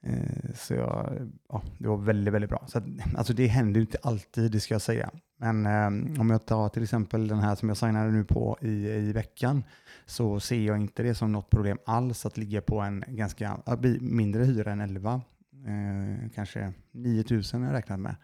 Eh, 0.00 0.54
så 0.54 0.74
jag, 0.74 1.30
ja, 1.48 1.62
det 1.78 1.88
var 1.88 1.96
väldigt, 1.96 2.34
väldigt 2.34 2.50
bra. 2.50 2.64
Så 2.66 2.78
att, 2.78 2.84
alltså 3.16 3.32
det 3.32 3.46
händer 3.46 3.80
ju 3.80 3.86
inte 3.86 3.98
alltid, 4.02 4.52
det 4.52 4.60
ska 4.60 4.74
jag 4.74 4.82
säga. 4.82 5.10
Men 5.36 5.66
eh, 5.66 6.20
om 6.20 6.30
jag 6.30 6.46
tar 6.46 6.68
till 6.68 6.82
exempel 6.82 7.28
den 7.28 7.38
här 7.38 7.54
som 7.54 7.68
jag 7.68 7.78
signade 7.78 8.10
nu 8.10 8.24
på 8.24 8.58
i, 8.60 8.88
i 8.88 9.12
veckan, 9.12 9.64
så 10.06 10.40
ser 10.40 10.60
jag 10.60 10.80
inte 10.80 11.02
det 11.02 11.14
som 11.14 11.32
något 11.32 11.50
problem 11.50 11.78
alls 11.86 12.26
att 12.26 12.36
ligga 12.36 12.60
på 12.60 12.80
en 12.80 13.04
ganska 13.08 13.58
mindre 14.00 14.44
hyra 14.44 14.72
än 14.72 14.80
11. 14.80 15.22
Eh, 15.66 16.30
kanske 16.34 16.72
9000 16.92 17.62
har 17.62 17.68
jag 17.68 17.76
räknat 17.76 18.00
med 18.00 18.16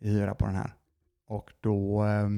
i 0.00 0.10
hyra 0.10 0.34
på 0.34 0.46
den 0.46 0.54
här. 0.54 0.74
Och 1.26 1.50
då 1.60 2.04
eh, 2.04 2.28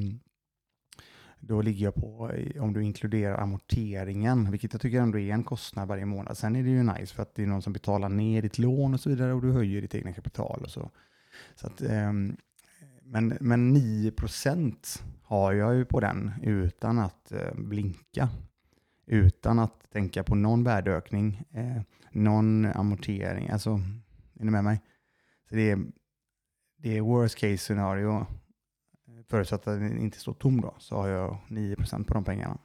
då 1.46 1.62
ligger 1.62 1.84
jag 1.84 1.94
på, 1.94 2.30
eh, 2.30 2.62
om 2.62 2.72
du 2.72 2.82
inkluderar 2.82 3.38
amorteringen, 3.38 4.50
vilket 4.50 4.72
jag 4.72 4.82
tycker 4.82 5.00
ändå 5.00 5.18
är 5.18 5.32
en 5.32 5.44
kostnad 5.44 5.88
varje 5.88 6.04
månad. 6.04 6.38
Sen 6.38 6.56
är 6.56 6.62
det 6.62 6.70
ju 6.70 6.82
nice 6.82 7.14
för 7.14 7.22
att 7.22 7.34
det 7.34 7.42
är 7.42 7.46
någon 7.46 7.62
som 7.62 7.72
betalar 7.72 8.08
ner 8.08 8.42
ditt 8.42 8.58
lån 8.58 8.94
och 8.94 9.00
så 9.00 9.10
vidare 9.10 9.32
och 9.32 9.42
du 9.42 9.52
höjer 9.52 9.82
ditt 9.82 9.94
egna 9.94 10.12
kapital 10.12 10.60
och 10.64 10.70
så. 10.70 10.90
så 11.54 11.66
att, 11.66 11.82
ehm, 11.82 12.36
men, 13.02 13.36
men 13.40 13.76
9% 13.76 15.02
har 15.22 15.52
jag 15.52 15.74
ju 15.74 15.84
på 15.84 16.00
den 16.00 16.32
utan 16.42 16.98
att 16.98 17.32
eh, 17.32 17.54
blinka. 17.54 18.28
Utan 19.06 19.58
att 19.58 19.90
tänka 19.92 20.24
på 20.24 20.34
någon 20.34 20.64
värdeökning, 20.64 21.42
eh, 21.50 21.82
någon 22.12 22.66
amortering. 22.66 23.48
Alltså, 23.48 23.80
är 24.40 24.44
ni 24.44 24.50
med 24.50 24.64
mig? 24.64 24.80
Så 25.48 25.54
det 25.54 25.70
är, 25.70 25.78
det 26.76 26.96
är 26.96 27.00
worst 27.00 27.38
case 27.38 27.58
scenario 27.58 28.26
förutsatt 29.28 29.68
att 29.68 29.80
den 29.80 29.98
inte 29.98 30.18
står 30.18 30.34
tom 30.34 30.60
då, 30.60 30.74
så 30.78 30.96
har 30.96 31.08
jag 31.08 31.38
9% 31.48 32.04
på 32.04 32.14
de 32.14 32.24
pengarna. 32.24 32.58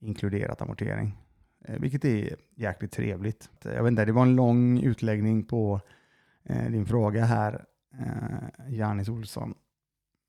Inkluderat 0.00 0.62
amortering. 0.62 1.16
Eh, 1.64 1.80
vilket 1.80 2.04
är 2.04 2.36
jäkligt 2.54 2.92
trevligt. 2.92 3.50
Eh, 3.64 3.72
jag 3.72 3.82
vet 3.82 3.90
inte, 3.90 4.04
det 4.04 4.12
var 4.12 4.22
en 4.22 4.36
lång 4.36 4.80
utläggning 4.80 5.44
på 5.44 5.80
eh, 6.42 6.70
din 6.70 6.86
fråga 6.86 7.24
här, 7.24 7.64
Janis 8.68 9.08
Olsson. 9.08 9.54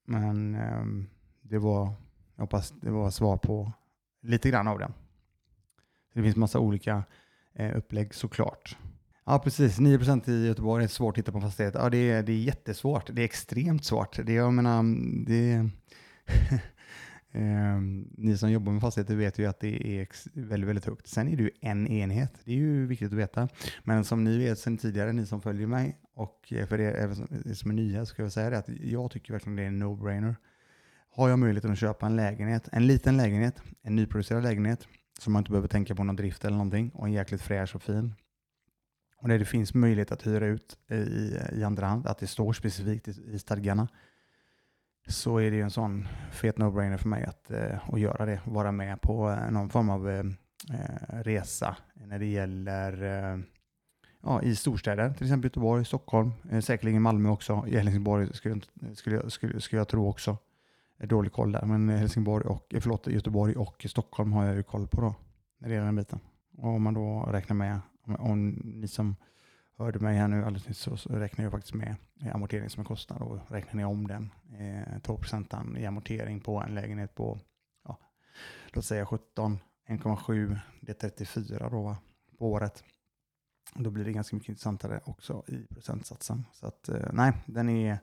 Men 0.05 0.55
ehm, 0.55 1.09
det 1.41 1.57
var, 1.57 1.93
jag 2.35 2.43
hoppas 2.43 2.71
det 2.71 2.91
var 2.91 3.09
svar 3.09 3.37
på 3.37 3.71
lite 4.21 4.49
grann 4.49 4.67
av 4.67 4.79
den. 4.79 4.93
Det 6.13 6.23
finns 6.23 6.35
massa 6.35 6.59
olika 6.59 7.03
upplägg 7.75 8.13
såklart. 8.13 8.77
Ja, 9.25 9.39
precis. 9.39 9.79
9% 9.79 10.29
i 10.29 10.47
Göteborg 10.47 10.83
är 10.83 10.87
svårt 10.87 11.13
att 11.13 11.17
hitta 11.17 11.31
på 11.31 11.37
en 11.37 11.43
fastighet. 11.43 11.75
Ja, 11.77 11.89
det 11.89 11.97
är, 11.97 12.23
det 12.23 12.31
är 12.31 12.37
jättesvårt. 12.37 13.09
Det 13.15 13.21
är 13.21 13.25
extremt 13.25 13.85
svårt. 13.85 14.25
Det, 14.25 14.33
jag 14.33 14.53
menar, 14.53 14.83
det, 15.25 15.51
eh, 17.31 17.81
ni 18.17 18.37
som 18.37 18.51
jobbar 18.51 18.71
med 18.71 18.81
fastigheter 18.81 19.15
vet 19.15 19.39
ju 19.39 19.45
att 19.45 19.59
det 19.59 19.99
är 19.99 20.07
väldigt, 20.33 20.69
väldigt 20.69 20.85
högt. 20.85 21.07
Sen 21.07 21.27
är 21.27 21.37
det 21.37 21.43
ju 21.43 21.51
en 21.61 21.87
enhet. 21.87 22.33
Det 22.43 22.51
är 22.51 22.55
ju 22.55 22.85
viktigt 22.85 23.07
att 23.07 23.17
veta. 23.17 23.49
Men 23.83 24.05
som 24.05 24.23
ni 24.23 24.37
vet 24.37 24.59
sedan 24.59 24.77
tidigare, 24.77 25.13
ni 25.13 25.25
som 25.25 25.41
följer 25.41 25.67
mig, 25.67 25.97
och 26.15 26.53
för 26.67 26.79
er 26.79 27.13
som 27.53 27.71
är 27.71 27.75
nya, 27.75 28.05
ska 28.05 28.21
jag 28.21 28.31
säga 28.31 28.49
det 28.49 28.57
att 28.57 28.69
jag 28.69 29.11
tycker 29.11 29.33
verkligen 29.33 29.55
det 29.55 29.63
är 29.63 29.67
en 29.67 29.83
no-brainer. 29.83 30.35
Har 31.15 31.29
jag 31.29 31.39
möjligheten 31.39 31.71
att 31.71 31.79
köpa 31.79 32.05
en 32.05 32.15
lägenhet, 32.15 32.69
en 32.71 32.87
liten 32.87 33.17
lägenhet, 33.17 33.61
en 33.81 33.95
nyproducerad 33.95 34.43
lägenhet, 34.43 34.87
som 35.19 35.33
man 35.33 35.39
inte 35.39 35.51
behöver 35.51 35.67
tänka 35.67 35.95
på 35.95 36.03
någon 36.03 36.15
drift 36.15 36.45
eller 36.45 36.57
någonting, 36.57 36.91
och 36.93 37.05
en 37.05 37.13
jäkligt 37.13 37.41
fräsch 37.41 37.75
och 37.75 37.81
fin, 37.81 38.13
och 39.23 39.29
när 39.29 39.39
det 39.39 39.45
finns 39.45 39.73
möjlighet 39.73 40.11
att 40.11 40.27
hyra 40.27 40.45
ut 40.45 40.77
i, 40.91 41.37
i 41.53 41.63
andra 41.63 41.87
hand, 41.87 42.07
att 42.07 42.17
det 42.17 42.27
står 42.27 42.53
specifikt 42.53 43.07
i, 43.07 43.11
i 43.33 43.39
stadgarna, 43.39 43.87
så 45.07 45.37
är 45.37 45.51
det 45.51 45.57
ju 45.57 45.63
en 45.63 45.71
sån 45.71 46.07
fet 46.31 46.57
no-brainer 46.57 46.97
för 46.97 47.09
mig 47.09 47.23
att, 47.23 47.51
eh, 47.51 47.93
att 47.93 47.99
göra 47.99 48.25
det. 48.25 48.41
Vara 48.45 48.71
med 48.71 49.01
på 49.01 49.31
eh, 49.31 49.51
någon 49.51 49.69
form 49.69 49.89
av 49.89 50.09
eh, 50.09 50.25
eh, 50.73 51.23
resa 51.23 51.77
när 51.93 52.19
det 52.19 52.25
gäller 52.25 53.03
eh, 53.03 53.39
ja, 54.23 54.41
i 54.41 54.55
storstäder, 54.55 55.13
till 55.13 55.25
exempel 55.25 55.45
Göteborg, 55.45 55.85
Stockholm, 55.85 56.31
säkerligen 56.61 57.01
Malmö 57.01 57.29
också. 57.29 57.65
I 57.67 57.77
Helsingborg 57.77 58.33
skulle, 58.33 58.61
skulle, 58.95 59.29
skulle, 59.29 59.61
skulle 59.61 59.79
jag 59.79 59.87
tro 59.87 60.09
också. 60.09 60.37
Dålig 60.97 61.31
koll 61.31 61.51
där, 61.51 61.65
men 61.65 61.89
Helsingborg 61.89 62.45
och, 62.45 62.75
förlåt, 62.79 63.07
Göteborg 63.07 63.55
och 63.55 63.85
Stockholm 63.89 64.33
har 64.33 64.45
jag 64.45 64.55
ju 64.55 64.63
koll 64.63 64.87
på 64.87 65.01
då, 65.01 65.15
när 65.57 65.69
det 65.69 65.73
gäller 65.73 65.85
den 65.85 65.95
biten. 65.95 66.19
Och 66.57 66.69
om 66.69 66.81
man 66.81 66.93
då 66.93 67.29
räknar 67.31 67.55
med 67.55 67.79
om 68.05 68.49
ni 68.63 68.87
som 68.87 69.15
hörde 69.77 69.99
mig 69.99 70.17
här 70.17 70.27
nu 70.27 70.43
alldeles 70.43 70.67
nyss 70.67 70.77
så, 70.77 70.97
så 70.97 71.09
räknar 71.09 71.45
jag 71.45 71.51
faktiskt 71.51 71.73
med 71.73 71.95
amortering 72.33 72.69
som 72.69 72.79
en 72.79 72.85
kostnad 72.85 73.21
och 73.21 73.39
räknar 73.47 73.73
ni 73.73 73.85
om 73.85 74.07
den, 74.07 74.29
eh, 74.59 74.99
2 74.99 75.19
i 75.77 75.85
amortering 75.85 76.39
på 76.39 76.61
en 76.61 76.75
lägenhet 76.75 77.15
på, 77.15 77.39
ja, 77.83 77.99
låt 78.73 78.85
säga 78.85 79.05
17, 79.05 79.59
1,7, 79.87 80.59
det 80.81 81.03
är 81.03 81.09
34 81.09 81.69
då 81.69 81.81
va, 81.81 81.97
på 82.37 82.51
året. 82.51 82.83
Då 83.75 83.89
blir 83.89 84.05
det 84.05 84.13
ganska 84.13 84.35
mycket 84.35 84.49
intressantare 84.49 85.01
också 85.05 85.43
i 85.47 85.73
procentsatsen. 85.73 86.45
Så 86.53 86.67
att 86.67 86.89
eh, 86.89 87.09
nej, 87.13 87.33
den 87.45 87.69
är, 87.69 87.99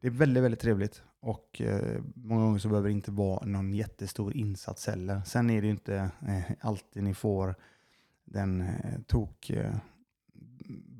det 0.00 0.06
är 0.06 0.10
väldigt, 0.10 0.44
väldigt 0.44 0.60
trevligt 0.60 1.02
och 1.20 1.60
eh, 1.60 2.02
många 2.14 2.44
gånger 2.44 2.58
så 2.58 2.68
behöver 2.68 2.88
det 2.88 2.92
inte 2.92 3.10
vara 3.10 3.46
någon 3.46 3.74
jättestor 3.74 4.36
insats 4.36 4.86
heller. 4.86 5.22
Sen 5.26 5.50
är 5.50 5.60
det 5.60 5.66
ju 5.66 5.72
inte 5.72 6.10
eh, 6.28 6.42
alltid 6.60 7.02
ni 7.02 7.14
får 7.14 7.54
den 8.24 8.60
eh, 8.60 9.00
tok 9.06 9.50
eh, 9.50 9.74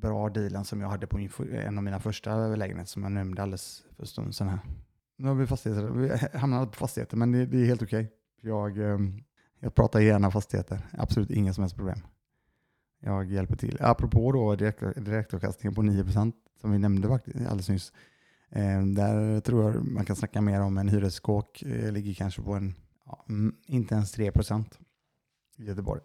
bra 0.01 0.29
dealen 0.29 0.65
som 0.65 0.81
jag 0.81 0.89
hade 0.89 1.07
på 1.07 1.19
en 1.51 1.77
av 1.77 1.83
mina 1.83 1.99
första 1.99 2.47
lägenheter 2.47 2.89
som 2.89 3.03
jag 3.03 3.11
nämnde 3.11 3.41
alldeles 3.41 3.83
för 3.95 4.03
en 4.03 4.07
stund 4.07 4.35
sedan 4.35 4.49
här. 4.49 4.59
Nu 5.17 5.27
har 5.27 5.35
vi 5.35 5.47
fastigheter, 5.47 5.89
vi 5.89 6.37
hamnar 6.37 6.65
på 6.65 6.73
fastigheter 6.73 7.17
men 7.17 7.31
det, 7.31 7.45
det 7.45 7.57
är 7.61 7.65
helt 7.65 7.81
okej. 7.81 8.05
Okay. 8.05 8.49
Jag, 8.49 8.77
ehm, 8.77 9.23
jag 9.59 9.75
pratar 9.75 9.99
gärna 9.99 10.31
fastigheter, 10.31 10.81
absolut 10.91 11.31
inga 11.31 11.53
som 11.53 11.61
helst 11.61 11.75
problem. 11.75 11.99
Jag 12.99 13.31
hjälper 13.31 13.55
till. 13.55 13.77
Apropå 13.79 14.31
då 14.31 14.55
direktavkastningen 14.55 15.75
på 15.75 15.81
9% 15.81 16.33
som 16.61 16.71
vi 16.71 16.77
nämnde 16.77 17.07
alldeles 17.35 17.69
nyss. 17.69 17.93
Ehm, 18.49 18.95
där 18.95 19.39
tror 19.39 19.63
jag 19.63 19.85
man 19.85 20.05
kan 20.05 20.15
snacka 20.15 20.41
mer 20.41 20.61
om 20.61 20.77
en 20.77 20.89
hyreskåk 20.89 21.63
eh, 21.63 21.91
ligger 21.91 22.13
kanske 22.13 22.41
på 22.41 22.53
en, 22.53 22.75
ja, 23.05 23.25
mm, 23.29 23.55
inte 23.65 23.95
ens 23.95 24.11
3 24.11 24.31
i 25.57 25.63
Göteborg. 25.63 26.01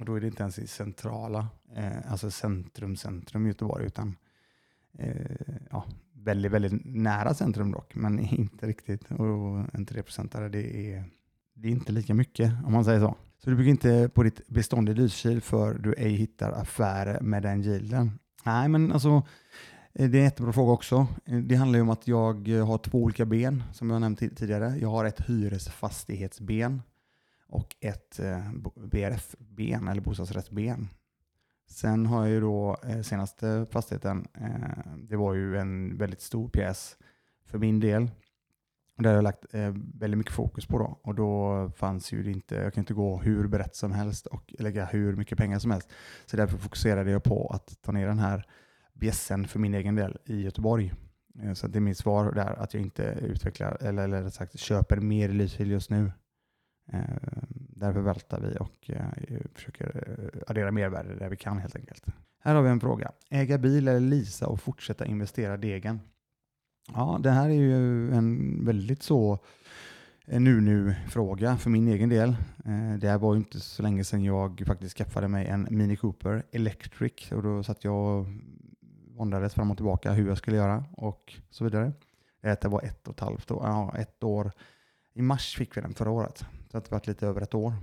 Och 0.00 0.06
då 0.06 0.14
är 0.14 0.20
det 0.20 0.26
inte 0.26 0.42
ens 0.42 0.58
i 0.58 0.66
centrala, 0.66 1.48
eh, 1.76 2.12
alltså 2.12 2.30
centrum, 2.30 2.96
centrum 2.96 3.46
i 3.46 3.48
Göteborg, 3.48 3.86
utan 3.86 4.16
eh, 4.98 5.14
ja, 5.70 5.84
väldigt, 6.12 6.52
väldigt 6.52 6.84
nära 6.84 7.34
centrum 7.34 7.72
dock, 7.72 7.94
men 7.94 8.18
inte 8.34 8.66
riktigt. 8.66 9.10
Och 9.10 9.74
en 9.74 9.86
3-procentare, 9.86 10.48
det 10.48 10.92
är, 10.92 11.04
det 11.54 11.68
är 11.68 11.72
inte 11.72 11.92
lika 11.92 12.14
mycket 12.14 12.52
om 12.64 12.72
man 12.72 12.84
säger 12.84 13.00
så. 13.00 13.14
Så 13.38 13.50
du 13.50 13.56
bygger 13.56 13.70
inte 13.70 14.10
på 14.14 14.22
ditt 14.22 14.48
bestånd 14.48 14.88
i 14.88 14.94
Lysekil 14.94 15.40
för 15.40 15.74
du 15.74 15.94
ej 15.94 16.12
hittar 16.12 16.52
affärer 16.52 17.20
med 17.20 17.42
den 17.42 17.62
yielden. 17.62 18.18
Nej, 18.44 18.68
men 18.68 18.92
alltså 18.92 19.22
eh, 19.94 20.10
det 20.10 20.16
är 20.16 20.20
en 20.20 20.24
jättebra 20.24 20.52
fråga 20.52 20.72
också. 20.72 21.06
Eh, 21.26 21.38
det 21.38 21.54
handlar 21.54 21.78
ju 21.78 21.82
om 21.82 21.90
att 21.90 22.08
jag 22.08 22.48
har 22.48 22.78
två 22.78 22.98
olika 23.02 23.24
ben 23.24 23.62
som 23.72 23.90
jag 23.90 24.00
nämnt 24.00 24.18
tidigare. 24.18 24.76
Jag 24.80 24.88
har 24.88 25.04
ett 25.04 25.20
hyresfastighetsben 25.20 26.82
och 27.50 27.76
ett 27.80 28.18
eh, 28.18 28.52
BRF-ben 28.76 29.88
eller 29.88 30.00
bostadsrättsben. 30.00 30.88
Sen 31.68 32.06
har 32.06 32.20
jag 32.20 32.30
ju 32.30 32.40
då 32.40 32.76
eh, 32.84 33.00
senaste 33.00 33.66
fastigheten, 33.70 34.28
eh, 34.34 34.94
det 34.96 35.16
var 35.16 35.34
ju 35.34 35.56
en 35.56 35.96
väldigt 35.96 36.20
stor 36.20 36.48
pjäs 36.48 36.96
för 37.44 37.58
min 37.58 37.80
del. 37.80 38.10
Där 38.96 39.08
har 39.08 39.14
jag 39.14 39.24
lagt 39.24 39.54
väldigt 39.94 40.18
mycket 40.18 40.32
fokus 40.32 40.66
på 40.66 40.78
då. 40.78 41.00
Och 41.02 41.14
då 41.14 41.70
fanns 41.76 42.12
ju 42.12 42.22
det 42.22 42.30
inte, 42.30 42.54
jag 42.54 42.74
kan 42.74 42.82
inte 42.82 42.94
gå 42.94 43.16
hur 43.16 43.46
brett 43.46 43.76
som 43.76 43.92
helst 43.92 44.26
och 44.26 44.54
lägga 44.58 44.84
hur 44.84 45.16
mycket 45.16 45.38
pengar 45.38 45.58
som 45.58 45.70
helst. 45.70 45.88
Så 46.26 46.36
därför 46.36 46.58
fokuserade 46.58 47.10
jag 47.10 47.22
på 47.22 47.50
att 47.54 47.82
ta 47.82 47.92
ner 47.92 48.06
den 48.06 48.18
här 48.18 48.46
bjässen 48.94 49.48
för 49.48 49.58
min 49.58 49.74
egen 49.74 49.94
del 49.94 50.18
i 50.24 50.42
Göteborg. 50.42 50.92
Så 51.54 51.66
det 51.68 51.78
är 51.78 51.80
mitt 51.80 51.98
svar 51.98 52.32
där, 52.32 52.62
att 52.62 52.74
jag 52.74 52.82
inte 52.82 53.02
utvecklar, 53.02 53.76
eller, 53.80 54.04
eller 54.04 54.30
sagt 54.30 54.58
köper 54.58 54.96
mer 54.96 55.28
Lysekil 55.28 55.70
just 55.70 55.90
nu. 55.90 56.12
Eh, 56.92 57.00
därför 57.68 58.00
vältar 58.00 58.40
vi 58.40 58.56
och 58.60 58.90
eh, 58.90 59.40
försöker 59.54 60.18
eh, 60.34 60.40
addera 60.46 60.70
mervärde 60.70 61.14
där 61.14 61.28
vi 61.28 61.36
kan 61.36 61.58
helt 61.58 61.76
enkelt. 61.76 62.04
Här 62.42 62.54
har 62.54 62.62
vi 62.62 62.70
en 62.70 62.80
fråga. 62.80 63.12
Äga 63.30 63.58
bil 63.58 63.88
eller 63.88 64.00
lisa 64.00 64.46
och 64.46 64.60
fortsätta 64.60 65.06
investera 65.06 65.56
degen? 65.56 66.00
Ja, 66.94 67.18
det 67.22 67.30
här 67.30 67.48
är 67.48 67.54
ju 67.54 68.12
en 68.14 68.64
väldigt 68.64 69.02
så 69.02 69.38
nu-nu-fråga 70.24 71.56
för 71.56 71.70
min 71.70 71.88
egen 71.88 72.08
del. 72.08 72.36
Det 72.98 73.08
här 73.08 73.18
var 73.18 73.34
ju 73.34 73.38
inte 73.38 73.60
så 73.60 73.82
länge 73.82 74.04
sedan 74.04 74.24
jag 74.24 74.62
faktiskt 74.66 74.96
skaffade 74.96 75.28
mig 75.28 75.46
en 75.46 75.68
Mini 75.70 75.96
Cooper 75.96 76.42
Electric 76.52 77.32
och 77.32 77.42
då 77.42 77.62
satt 77.62 77.84
jag 77.84 78.18
och 78.18 78.26
våndades 79.16 79.54
fram 79.54 79.70
och 79.70 79.76
tillbaka 79.76 80.12
hur 80.12 80.28
jag 80.28 80.38
skulle 80.38 80.56
göra 80.56 80.84
och 80.92 81.34
så 81.50 81.64
vidare. 81.64 81.92
Det 82.40 82.64
var 82.64 82.82
ett 82.82 83.08
och 83.08 83.14
ett 83.14 83.20
halvt 83.20 83.50
år, 83.50 83.62
ja, 83.64 83.94
ett 83.98 84.24
år. 84.24 84.52
I 85.14 85.22
mars 85.22 85.56
fick 85.56 85.76
vi 85.76 85.80
den 85.80 85.94
förra 85.94 86.10
året. 86.10 86.44
Det 86.70 86.78
har 86.78 86.90
varit 86.90 87.06
lite 87.06 87.26
över 87.26 87.40
ett 87.40 87.54
år 87.54 87.74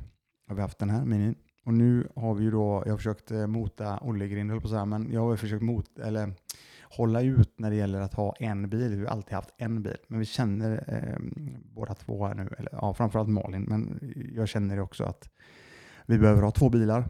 har 0.47 0.55
vi 0.55 0.61
haft 0.61 0.79
den 0.79 0.89
här 0.89 1.05
minin. 1.05 1.35
Och 1.65 1.73
nu 1.73 2.07
har 2.15 2.33
vi 2.33 2.43
ju 2.43 2.51
då, 2.51 2.83
jag 2.85 2.93
har 2.93 2.97
försökt 2.97 3.31
eh, 3.31 3.47
mota 3.47 3.99
Olle 4.01 4.27
Grind, 4.27 4.61
på 4.61 4.67
så 4.67 4.75
här, 4.75 4.85
men 4.85 5.11
jag 5.11 5.21
har 5.21 5.35
försökt 5.35 5.63
mot, 5.63 5.99
eller 5.99 6.33
hålla 6.83 7.21
ut 7.21 7.59
när 7.59 7.69
det 7.69 7.75
gäller 7.75 8.01
att 8.01 8.13
ha 8.13 8.35
en 8.39 8.69
bil. 8.69 8.95
Vi 8.95 9.05
har 9.05 9.11
alltid 9.11 9.33
haft 9.33 9.53
en 9.57 9.83
bil, 9.83 9.97
men 10.07 10.19
vi 10.19 10.25
känner 10.25 10.83
eh, 10.87 11.19
båda 11.75 11.93
två 11.93 12.25
här 12.25 12.35
nu, 12.35 12.49
eller 12.57 12.69
ja, 12.71 12.93
framförallt 12.93 13.29
Malin, 13.29 13.63
men 13.63 13.99
jag 14.35 14.47
känner 14.47 14.79
också 14.79 15.03
att 15.03 15.29
vi 16.05 16.17
behöver 16.17 16.41
ha 16.41 16.51
två 16.51 16.69
bilar. 16.69 17.05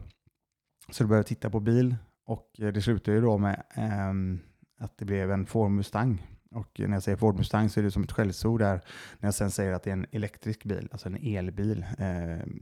Så 0.90 1.04
du 1.04 1.08
behöver 1.08 1.24
titta 1.24 1.50
på 1.50 1.60
bil 1.60 1.96
och 2.24 2.50
eh, 2.58 2.72
det 2.72 2.82
slutar 2.82 3.12
ju 3.12 3.20
då 3.20 3.38
med 3.38 3.62
eh, 3.74 4.12
att 4.84 4.98
det 4.98 5.04
blev 5.04 5.30
en 5.30 5.46
Ford 5.46 5.70
Mustang 5.70 6.26
och 6.54 6.80
när 6.80 6.92
jag 6.92 7.02
säger 7.02 7.16
Ford 7.16 7.36
Mustang 7.36 7.68
så 7.68 7.80
är 7.80 7.84
det 7.84 7.90
som 7.90 8.02
ett 8.02 8.12
skällsord 8.12 8.60
där 8.60 8.80
när 9.18 9.26
jag 9.26 9.34
sen 9.34 9.50
säger 9.50 9.72
att 9.72 9.82
det 9.82 9.90
är 9.90 9.92
en 9.92 10.06
elektrisk 10.10 10.64
bil, 10.64 10.88
alltså 10.92 11.08
en 11.08 11.36
elbil. 11.36 11.86
Eh, 11.98 12.08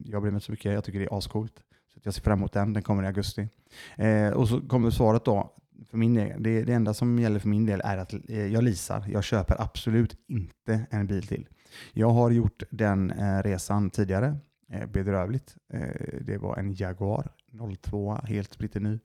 jag 0.05 0.23
bryr 0.23 0.31
mig 0.31 0.35
inte 0.35 0.47
så 0.47 0.53
mycket, 0.53 0.73
jag 0.73 0.85
tycker 0.85 0.99
det 0.99 1.05
är 1.05 1.19
ascoolt. 1.19 1.63
Så 1.95 2.01
jag 2.03 2.15
ser 2.15 2.23
fram 2.23 2.39
emot 2.39 2.53
den, 2.53 2.73
den 2.73 2.83
kommer 2.83 3.03
i 3.03 3.07
augusti. 3.07 3.49
Eh, 3.97 4.31
och 4.31 4.49
så 4.49 4.61
kommer 4.61 4.91
svaret 4.91 5.25
då, 5.25 5.57
för 5.91 5.99
min 5.99 6.15
del, 6.15 6.43
det, 6.43 6.63
det 6.63 6.73
enda 6.73 6.95
som 6.95 7.19
gäller 7.19 7.39
för 7.39 7.49
min 7.49 7.67
del 7.67 7.81
är 7.85 7.99
att 7.99 8.13
eh, 8.13 8.47
jag 8.47 8.65
leasar. 8.65 9.05
Jag 9.09 9.25
köper 9.25 9.63
absolut 9.63 10.17
inte 10.29 10.87
en 10.91 11.07
bil 11.07 11.27
till. 11.27 11.49
Jag 11.93 12.11
har 12.11 12.31
gjort 12.31 12.63
den 12.71 13.11
eh, 13.11 13.43
resan 13.43 13.91
tidigare, 13.91 14.37
eh, 14.73 14.87
bedrövligt. 14.87 15.57
Eh, 15.73 16.19
det 16.21 16.39
var 16.39 16.57
en 16.57 16.75
Jaguar 16.75 17.33
02, 17.83 18.15
helt 18.15 18.53
splitterny, 18.53 18.99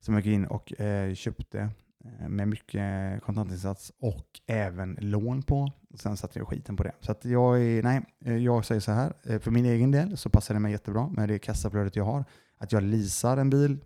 som 0.00 0.14
jag 0.14 0.26
gick 0.26 0.34
in 0.34 0.46
och 0.46 0.80
eh, 0.80 1.14
köpte 1.14 1.70
Eh, 2.04 2.28
med 2.28 2.48
mycket 2.48 3.22
kontantinsats 3.22 3.92
och 4.00 4.40
även 4.46 4.98
lån 5.00 5.42
på. 5.42 5.72
Sen 5.94 6.16
satte 6.16 6.38
jag 6.38 6.48
skiten 6.48 6.76
på 6.76 6.82
det. 6.82 6.92
Så 7.00 7.12
att 7.12 7.24
jag, 7.24 7.62
är, 7.62 7.82
nej, 7.82 8.02
eh, 8.24 8.36
jag 8.36 8.64
säger 8.64 8.80
så 8.80 8.92
här, 8.92 9.12
eh, 9.24 9.38
för 9.38 9.50
min 9.50 9.66
egen 9.66 9.90
del 9.90 10.16
så 10.16 10.30
passar 10.30 10.54
det 10.54 10.60
mig 10.60 10.72
jättebra 10.72 11.08
med 11.08 11.28
det 11.28 11.38
kassaflödet 11.38 11.96
jag 11.96 12.04
har. 12.04 12.24
Att 12.58 12.72
jag 12.72 12.82
leasar 12.82 13.36
en 13.36 13.50
bil, 13.50 13.78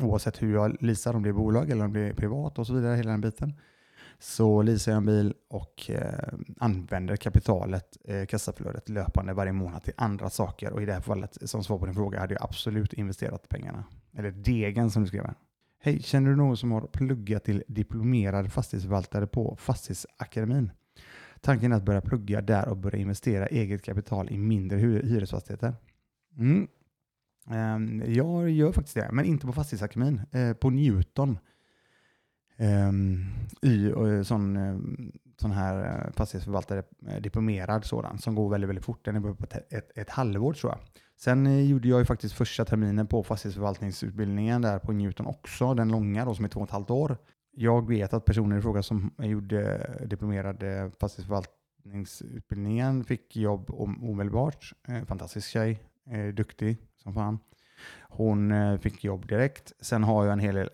oavsett 0.00 0.42
hur 0.42 0.54
jag 0.54 0.82
leasar, 0.82 1.14
om 1.14 1.22
det 1.22 1.28
är 1.28 1.32
bolag 1.32 1.70
eller 1.70 1.84
om 1.84 1.92
det 1.92 2.00
är 2.00 2.12
privat 2.12 2.58
och 2.58 2.66
så 2.66 2.74
vidare, 2.74 2.96
hela 2.96 3.10
den 3.10 3.20
biten. 3.20 3.54
Så 4.18 4.62
leasar 4.62 4.92
jag 4.92 4.96
en 4.96 5.06
bil 5.06 5.34
och 5.50 5.90
eh, 5.90 6.34
använder 6.58 7.16
kapitalet, 7.16 7.96
eh, 8.04 8.26
kassaflödet 8.26 8.88
löpande 8.88 9.32
varje 9.32 9.52
månad 9.52 9.82
till 9.82 9.94
andra 9.96 10.30
saker. 10.30 10.72
Och 10.72 10.82
i 10.82 10.86
det 10.86 10.92
här 10.92 11.00
fallet, 11.00 11.38
som 11.50 11.64
svar 11.64 11.78
på 11.78 11.86
din 11.86 11.94
fråga, 11.94 12.20
hade 12.20 12.34
jag 12.34 12.42
absolut 12.42 12.92
investerat 12.92 13.48
pengarna. 13.48 13.84
Eller 14.16 14.30
degen 14.30 14.90
som 14.90 15.02
du 15.02 15.08
skrev. 15.08 15.34
Hej, 15.86 16.02
känner 16.02 16.30
du 16.30 16.36
någon 16.36 16.56
som 16.56 16.72
har 16.72 16.80
pluggat 16.80 17.44
till 17.44 17.62
diplomerad 17.68 18.52
fastighetsförvaltare 18.52 19.26
på 19.26 19.56
Fastighetsakademin? 19.56 20.70
Tanken 21.40 21.72
är 21.72 21.76
att 21.76 21.84
börja 21.84 22.00
plugga 22.00 22.40
där 22.40 22.68
och 22.68 22.76
börja 22.76 22.98
investera 22.98 23.46
eget 23.46 23.82
kapital 23.82 24.30
i 24.30 24.38
mindre 24.38 24.78
hyresfastigheter. 24.78 25.74
Mm. 26.38 26.68
Ehm, 27.50 28.02
jag 28.06 28.50
gör 28.50 28.72
faktiskt 28.72 28.94
det, 28.94 29.08
men 29.12 29.24
inte 29.24 29.46
på 29.46 29.52
Fastighetsakademin. 29.52 30.20
Eh, 30.32 30.52
på 30.52 30.70
Newton. 30.70 31.38
Ehm, 32.56 33.24
I 33.62 33.86
eh, 33.86 34.22
sån, 34.22 34.56
eh, 34.56 34.78
sån 35.36 35.50
här 35.50 36.10
fastighetsförvaltare, 36.16 36.82
diplomerad 37.20 37.84
sådan, 37.84 38.18
som 38.18 38.34
går 38.34 38.50
väldigt, 38.50 38.68
väldigt 38.68 38.84
fort. 38.84 39.04
Den 39.04 39.16
är 39.16 39.20
på 39.20 39.44
ett, 39.44 39.72
ett, 39.72 39.98
ett 39.98 40.10
halvår 40.10 40.52
tror 40.52 40.72
jag. 40.72 40.78
Sen 41.16 41.46
eh, 41.46 41.70
gjorde 41.70 41.88
jag 41.88 41.98
ju 41.98 42.04
faktiskt 42.04 42.34
första 42.34 42.64
terminen 42.64 43.06
på 43.06 43.22
fastighetsförvaltningsutbildningen 43.22 44.62
där 44.62 44.78
på 44.78 44.92
Newton 44.92 45.26
också, 45.26 45.74
den 45.74 45.88
långa 45.88 46.24
då 46.24 46.34
som 46.34 46.44
är 46.44 46.48
två 46.48 46.60
och 46.60 46.66
ett 46.66 46.72
halvt 46.72 46.90
år. 46.90 47.16
Jag 47.50 47.88
vet 47.88 48.12
att 48.12 48.24
personer 48.24 48.58
i 48.58 48.62
fråga 48.62 48.82
som 48.82 49.14
gjorde 49.18 49.90
diplomerade 50.06 50.90
fastighetsförvaltningsutbildningen 51.00 53.04
fick 53.04 53.36
jobb 53.36 53.70
omedelbart. 54.02 54.72
Eh, 54.88 55.04
fantastisk 55.04 55.48
tjej, 55.48 55.82
eh, 56.10 56.26
duktig 56.26 56.76
som 57.02 57.14
fan. 57.14 57.38
Hon 58.02 58.52
fick 58.78 59.04
jobb 59.04 59.26
direkt. 59.26 59.72
Sen 59.80 60.04
har 60.04 60.24
jag 60.24 60.32
en 60.32 60.38
hel 60.38 60.54
del 60.54 60.70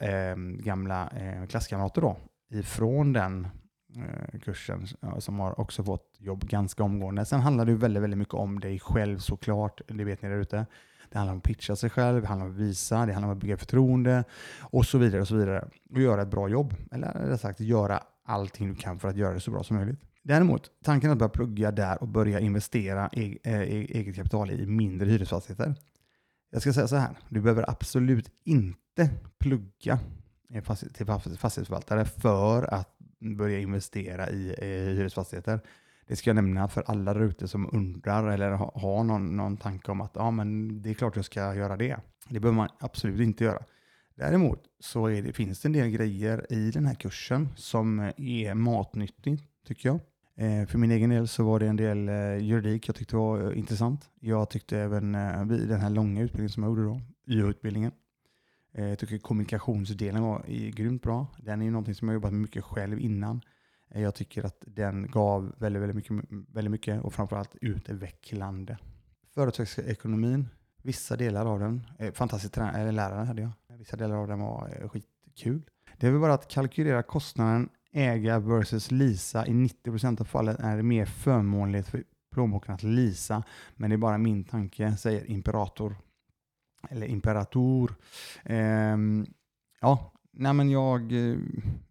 gamla 0.57 1.11
klasskamrater 1.49 2.01
då 2.01 2.17
ifrån 2.51 3.13
den 3.13 3.49
Eh, 3.97 4.41
kursen 4.41 4.87
som 5.19 5.39
har 5.39 5.61
också 5.61 5.85
fått 5.85 6.17
jobb 6.19 6.45
ganska 6.45 6.83
omgående. 6.83 7.25
Sen 7.25 7.41
handlar 7.41 7.65
det 7.65 7.75
väldigt, 7.75 8.03
väldigt 8.03 8.19
mycket 8.19 8.35
om 8.35 8.61
dig 8.61 8.79
själv 8.79 9.19
såklart, 9.19 9.81
det 9.87 10.05
vet 10.05 10.23
ni 10.23 10.29
där 10.29 10.37
ute. 10.37 10.67
Det 11.11 11.19
handlar 11.19 11.33
om 11.33 11.39
att 11.39 11.45
pitcha 11.45 11.77
sig 11.77 11.91
själv, 11.91 12.21
det 12.21 12.29
handlar 12.29 12.47
om 12.47 12.53
att 12.53 12.59
visa, 12.59 13.07
det 13.07 13.13
handlar 13.13 13.29
om 13.29 13.37
att 13.37 13.43
bygga 13.43 13.57
förtroende 13.57 14.25
och 14.61 14.87
så 14.87 14.99
vidare. 14.99 15.21
Och 15.21 15.29
så 15.29 15.37
vidare. 15.37 15.69
Och 15.91 16.01
göra 16.01 16.23
ett 16.23 16.31
bra 16.31 16.49
jobb. 16.49 16.75
Eller 16.93 17.07
rättare 17.07 17.39
sagt, 17.39 17.61
göra 17.61 18.03
allting 18.25 18.69
du 18.69 18.75
kan 18.75 18.99
för 18.99 19.09
att 19.09 19.17
göra 19.17 19.35
det 19.35 19.41
så 19.41 19.51
bra 19.51 19.63
som 19.63 19.77
möjligt. 19.77 20.01
Däremot, 20.23 20.71
tanken 20.85 21.11
att 21.11 21.19
börja 21.19 21.29
plugga 21.29 21.71
där 21.71 22.03
och 22.03 22.09
börja 22.09 22.41
investera 22.41 23.11
e, 23.13 23.39
e, 23.43 23.53
e 23.53 23.87
eget 23.91 24.17
kapital 24.17 24.51
i 24.51 24.67
mindre 24.67 25.09
hyresfastigheter. 25.09 25.75
Jag 26.51 26.63
ska 26.63 26.73
säga 26.73 26.89
så 26.89 26.97
här, 26.97 27.19
du 27.29 27.41
behöver 27.41 27.71
absolut 27.71 28.31
inte 28.45 29.11
plugga 29.39 29.99
till 30.49 30.63
fastighetsförvaltare 31.39 32.05
för 32.05 32.75
att 32.75 33.00
börja 33.21 33.59
investera 33.59 34.31
i, 34.31 34.55
hyresfastigheter. 34.97 35.61
Det 36.07 36.17
ska 36.17 36.31
jag 36.31 36.35
nämna 36.35 36.69
för 36.69 36.83
alla 36.87 37.15
där 37.15 37.21
ute 37.21 37.49
som 37.49 37.71
undrar 37.73 38.29
eller 38.29 38.51
har 38.51 38.81
ha 38.81 39.03
någon, 39.03 39.37
någon 39.37 39.57
tanke 39.57 39.91
om 39.91 40.01
att 40.01 40.13
ja, 40.15 40.31
men 40.31 40.83
det 40.83 40.91
är 40.91 40.95
klart 40.95 41.17
jag 41.17 41.25
ska 41.25 41.55
göra 41.55 41.77
det. 41.77 41.97
Det 42.29 42.41
behöver 42.41 42.57
man 42.57 42.69
absolut 42.79 43.21
inte 43.21 43.45
göra. 43.45 43.63
Däremot 44.15 44.63
så 44.81 45.09
det, 45.09 45.33
finns 45.33 45.61
det 45.61 45.69
en 45.69 45.73
del 45.73 45.91
grejer 45.91 46.47
i 46.53 46.71
den 46.71 46.87
här 46.87 46.95
kursen 46.95 47.49
som 47.57 48.01
är 48.17 48.55
matnyttig, 48.55 49.39
tycker 49.67 49.89
jag. 49.89 50.01
Eh, 50.37 50.67
för 50.67 50.79
min 50.79 50.91
egen 50.91 51.11
del 51.11 51.29
så 51.29 51.45
var 51.45 51.61
det 51.61 51.67
en 51.67 51.77
del 51.77 52.09
eh, 52.09 52.37
juridik 52.39 52.89
jag 52.89 52.97
tyckte 52.97 53.17
var 53.17 53.51
eh, 53.51 53.59
intressant. 53.59 54.11
Jag 54.21 54.51
tyckte 54.51 54.79
även 54.79 55.15
eh, 55.15 55.45
vid 55.45 55.69
den 55.69 55.81
här 55.81 55.91
långa 55.91 56.23
utbildningen 56.23 56.51
som 56.51 56.63
jag 56.63 56.71
gjorde 56.71 56.83
då, 56.83 57.01
YH-utbildningen, 57.27 57.93
Eh, 58.73 58.89
jag 58.89 58.99
tycker 58.99 59.19
kommunikationsdelen 59.19 60.23
var 60.23 60.45
grymt 60.71 61.03
bra. 61.03 61.27
Den 61.39 61.61
är 61.61 61.65
ju 61.65 61.71
någonting 61.71 61.95
som 61.95 62.09
jag 62.09 62.15
jobbat 62.15 62.33
med 62.33 62.41
mycket 62.41 62.65
själv 62.65 63.01
innan. 63.01 63.41
Eh, 63.91 64.03
jag 64.03 64.15
tycker 64.15 64.45
att 64.45 64.65
den 64.67 65.11
gav 65.11 65.55
väldigt, 65.59 65.83
väldigt, 65.83 65.97
mycket, 65.97 66.17
väldigt 66.49 66.71
mycket 66.71 67.03
och 67.03 67.15
framförallt 67.15 67.57
utvecklande. 67.61 68.79
Företagsekonomin, 69.35 70.49
vissa 70.83 71.17
delar 71.17 71.47
av 71.47 71.61
den, 71.61 71.87
eh, 71.99 72.13
fantastisk 72.13 72.57
eller 72.57 72.93
lärare 72.93 73.25
hade 73.25 73.43
jag. 73.43 73.51
Vissa 73.79 73.97
delar 73.97 74.17
av 74.17 74.29
den 74.29 74.41
var 74.41 74.89
skitkul. 74.89 75.63
Det 75.99 76.07
är 76.07 76.11
väl 76.11 76.21
bara 76.21 76.35
att 76.35 76.49
kalkylera 76.49 77.03
kostnaden 77.03 77.69
äga 77.93 78.39
versus 78.39 78.91
lisa. 78.91 79.47
I 79.47 79.53
90% 79.53 80.21
av 80.21 80.25
fallen 80.25 80.57
är 80.57 80.77
det 80.77 80.83
mer 80.83 81.05
förmånligt 81.05 81.89
för 81.89 82.05
plånboken 82.33 82.75
att 82.75 82.83
lisa, 82.83 83.43
men 83.77 83.91
det 83.91 83.97
är 83.97 83.99
bara 83.99 84.19
min 84.19 84.45
tanke, 84.45 84.97
säger 84.97 85.31
Imperator 85.31 85.97
eller 86.89 87.07
imperator. 87.07 87.95
Ehm, 88.45 89.27
ja, 89.81 90.13
nej 90.33 90.53
men 90.53 90.71
jag, 90.71 91.13
eh, 91.13 91.39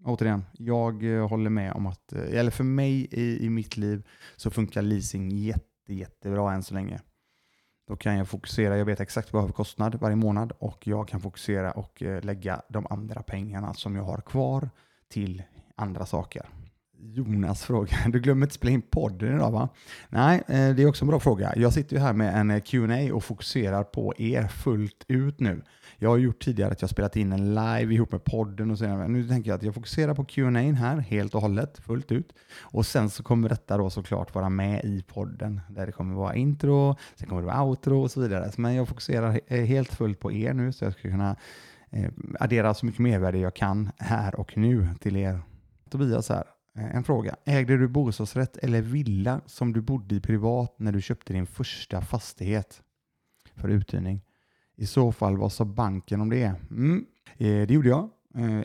återigen, 0.06 0.46
jag 0.54 1.16
eh, 1.16 1.28
håller 1.28 1.50
med 1.50 1.74
om 1.74 1.86
att, 1.86 2.14
eh, 2.14 2.40
eller 2.40 2.52
för 2.52 2.64
mig 2.64 3.08
i, 3.12 3.46
i 3.46 3.50
mitt 3.50 3.78
liv 3.78 4.08
så 4.36 4.52
funkar 4.52 4.82
leasing 4.82 5.30
jätte, 5.30 5.94
jättebra 5.94 6.54
än 6.54 6.64
så 6.64 6.74
länge. 6.74 7.02
Då 7.88 7.96
kan 7.96 8.18
jag 8.18 8.28
fokusera, 8.28 8.78
jag 8.78 8.86
vet 8.86 9.00
exakt 9.00 9.34
vad 9.34 9.40
jag 9.40 9.44
har 9.44 9.48
för 9.48 9.56
kostnad 9.56 9.96
varje 9.96 10.16
månad 10.16 10.52
och 10.60 10.88
jag 10.88 11.08
kan 11.08 11.22
fokusera 11.22 11.72
och 11.72 12.02
lägga 12.02 12.62
de 12.70 12.88
andra 12.90 13.24
pengarna 13.24 13.74
som 13.74 13.96
jag 13.96 14.04
har 14.04 14.22
kvar 14.22 14.70
till 15.08 15.44
andra 15.76 16.06
saker. 16.06 16.50
Jonas 17.02 17.64
fråga, 17.64 17.98
du 18.08 18.20
glömmer 18.20 18.46
inte 18.46 18.56
spela 18.56 18.72
in 18.72 18.82
podden 18.82 19.36
idag 19.36 19.52
va? 19.52 19.70
Nej, 20.10 20.44
eh, 20.48 20.76
det 20.76 20.84
är 20.84 20.88
också 20.88 21.04
en 21.04 21.10
bra 21.10 21.20
fråga. 21.20 21.54
Jag 21.56 21.74
sitter 21.74 21.96
ju 21.96 22.02
här 22.02 22.14
med 22.14 22.40
en 22.40 22.52
eh, 22.52 22.62
Q&A 22.62 23.14
och 23.14 23.24
fokuserar 23.24 23.84
på 23.84 24.14
er 24.18 24.48
fullt 24.48 25.06
ut 25.08 25.40
nu. 25.40 25.62
Jag 25.98 26.10
har 26.10 26.18
gjort 26.18 26.44
tidigare 26.44 26.72
att 26.72 26.82
jag 26.82 26.90
spelat 26.90 27.16
in 27.16 27.32
en 27.32 27.56
live 27.56 27.94
ihop 27.94 28.12
med 28.12 28.24
podden 28.24 28.72
och 28.72 28.78
så. 28.78 28.98
Nu 28.98 29.28
tänker 29.28 29.50
jag 29.50 29.58
att 29.58 29.64
jag 29.64 29.74
fokuserar 29.74 30.14
på 30.14 30.26
Q&A 30.26 30.50
här 30.60 30.98
helt 30.98 31.36
och 31.36 31.42
hållet, 31.42 31.80
fullt 31.80 32.12
ut. 32.12 32.34
Och 32.60 32.86
sen 32.86 33.10
så 33.10 33.24
kommer 33.24 33.50
detta 33.50 33.78
då 33.78 33.90
såklart 33.90 34.36
vara 34.36 34.50
med 34.50 34.86
i 34.86 35.04
podden 35.08 35.62
där 35.70 35.86
det 35.86 35.92
kommer 35.92 36.16
vara 36.16 36.36
intro, 36.36 36.96
sen 37.16 37.28
kommer 37.28 37.42
det 37.42 37.48
vara 37.48 37.64
outro 37.64 38.02
och 38.02 38.12
så 38.12 38.22
vidare. 38.22 38.52
Men 38.58 38.76
jag 38.76 38.88
fokuserar 38.88 39.40
eh, 39.48 39.66
helt 39.66 39.94
fullt 39.94 40.20
på 40.20 40.32
er 40.32 40.54
nu 40.54 40.72
så 40.72 40.86
jag 40.86 40.94
ska 40.94 41.02
kunna 41.02 41.36
addera 42.40 42.74
så 42.74 42.86
mycket 42.86 43.00
mervärde 43.00 43.38
jag 43.38 43.54
kan 43.54 43.90
här 43.98 44.40
och 44.40 44.58
nu 44.58 44.88
till 45.00 45.16
er. 45.16 45.42
Tobias 45.90 46.30
här, 46.30 46.44
Eh, 46.80 46.96
en 46.96 47.04
fråga. 47.04 47.36
Ägde 47.46 47.78
du 47.78 47.88
bostadsrätt 47.88 48.58
eller 48.58 48.82
villa 48.82 49.42
som 49.46 49.74
du 49.74 49.82
bodde 49.82 50.16
i 50.16 50.20
privat 50.20 50.76
när 50.78 50.92
du 50.92 51.02
köpte 51.02 51.34
din 51.34 51.48
första 51.48 52.02
fastighet 52.02 52.82
för 53.56 53.70
uthyrning? 53.70 54.22
I 54.76 54.86
så 54.86 55.12
fall, 55.12 55.38
vad 55.38 55.52
sa 55.52 55.66
banken 55.66 56.22
om 56.22 56.30
det? 56.30 56.54
Mm. 56.72 57.06
Eh, 57.38 57.68
det 57.68 57.74
gjorde 57.74 57.90
jag. 57.90 58.10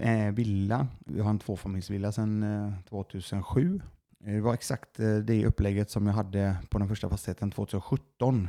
Eh, 0.01 0.33
villa. 0.33 0.89
Jag 1.07 1.25
har 1.25 1.31
en 1.31 1.39
tvåfamiljsvilla 1.39 2.13
sedan 2.13 2.45
2007. 2.89 3.81
Det 4.19 4.41
var 4.41 4.55
exakt 4.55 4.97
det 5.25 5.47
upplägget 5.47 5.91
som 5.91 6.07
jag 6.07 6.15
hade 6.15 6.57
på 6.71 6.79
den 6.79 6.89
första 6.89 7.09
fastigheten 7.09 7.51
2017. 7.51 8.49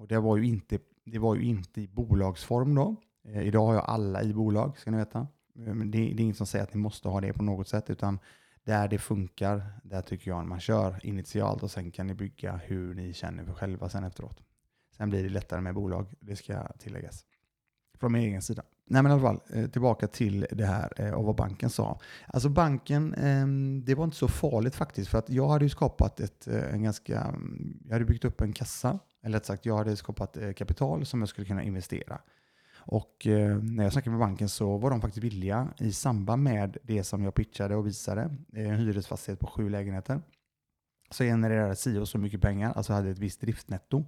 Och 0.00 0.08
det, 0.08 0.18
var 0.18 0.36
ju 0.36 0.46
inte, 0.46 0.78
det 1.04 1.18
var 1.18 1.34
ju 1.34 1.42
inte 1.42 1.80
i 1.80 1.88
bolagsform 1.88 2.74
då. 2.74 2.96
Idag 3.28 3.66
har 3.66 3.74
jag 3.74 3.84
alla 3.84 4.22
i 4.22 4.34
bolag, 4.34 4.78
ska 4.78 4.90
ni 4.90 4.96
veta. 4.96 5.26
Men 5.54 5.90
det, 5.90 5.98
det 5.98 6.04
är 6.04 6.20
inget 6.20 6.36
som 6.36 6.46
säger 6.46 6.62
att 6.62 6.74
ni 6.74 6.80
måste 6.80 7.08
ha 7.08 7.20
det 7.20 7.32
på 7.32 7.42
något 7.42 7.68
sätt, 7.68 7.90
utan 7.90 8.18
där 8.64 8.88
det 8.88 8.98
funkar, 8.98 9.62
där 9.84 10.02
tycker 10.02 10.30
jag 10.30 10.40
att 10.40 10.46
man 10.46 10.60
kör 10.60 11.06
initialt 11.06 11.62
och 11.62 11.70
sen 11.70 11.90
kan 11.90 12.06
ni 12.06 12.14
bygga 12.14 12.56
hur 12.56 12.94
ni 12.94 13.12
känner 13.12 13.44
för 13.44 13.52
själva 13.52 13.88
sen 13.88 14.04
efteråt. 14.04 14.42
Sen 14.96 15.10
blir 15.10 15.22
det 15.22 15.28
lättare 15.28 15.60
med 15.60 15.74
bolag, 15.74 16.06
det 16.20 16.36
ska 16.36 16.68
tilläggas. 16.78 17.24
Från 17.98 18.12
min 18.12 18.22
egen 18.22 18.42
sida. 18.42 18.62
Nej 18.86 19.02
men 19.02 19.12
i 19.12 19.14
alla 19.14 19.22
fall, 19.22 19.40
eh, 19.54 19.70
tillbaka 19.70 20.06
till 20.06 20.46
det 20.50 20.64
här 20.64 20.92
eh, 20.96 21.12
och 21.12 21.24
vad 21.24 21.36
banken 21.36 21.70
sa. 21.70 22.00
Alltså 22.26 22.48
banken, 22.48 23.14
ehm, 23.14 23.84
det 23.84 23.94
var 23.94 24.04
inte 24.04 24.16
så 24.16 24.28
farligt 24.28 24.74
faktiskt 24.74 25.10
för 25.10 25.18
att 25.18 25.30
jag 25.30 25.48
hade 25.48 25.64
ju 25.64 25.68
skapat 25.68 26.20
ett, 26.20 26.48
eh, 26.48 26.74
en 26.74 26.82
ganska, 26.82 27.20
mm, 27.20 27.78
jag 27.84 27.92
hade 27.92 28.04
byggt 28.04 28.24
upp 28.24 28.40
en 28.40 28.52
kassa, 28.52 28.98
eller 29.22 29.38
rätt 29.38 29.46
sagt 29.46 29.66
jag 29.66 29.76
hade 29.76 29.96
skapat 29.96 30.36
kapital 30.56 31.06
som 31.06 31.20
jag 31.20 31.28
skulle 31.28 31.46
kunna 31.46 31.62
investera. 31.62 32.20
Och 32.84 33.26
eh, 33.26 33.58
när 33.62 33.84
jag 33.84 33.92
snackade 33.92 34.10
med 34.10 34.20
banken 34.20 34.48
så 34.48 34.78
var 34.78 34.90
de 34.90 35.00
faktiskt 35.00 35.24
villiga 35.24 35.68
i 35.78 35.92
samband 35.92 36.42
med 36.42 36.76
det 36.82 37.04
som 37.04 37.24
jag 37.24 37.34
pitchade 37.34 37.76
och 37.76 37.86
visade, 37.86 38.22
eh, 38.52 38.68
en 38.68 38.76
hyresfastighet 38.76 39.40
på 39.40 39.46
sju 39.46 39.68
lägenheter, 39.68 40.20
så 41.10 41.24
genererade 41.24 41.76
SIO 41.76 42.06
så 42.06 42.18
mycket 42.18 42.42
pengar, 42.42 42.72
alltså 42.72 42.92
hade 42.92 43.10
ett 43.10 43.18
visst 43.18 43.40
driftnetto. 43.40 44.04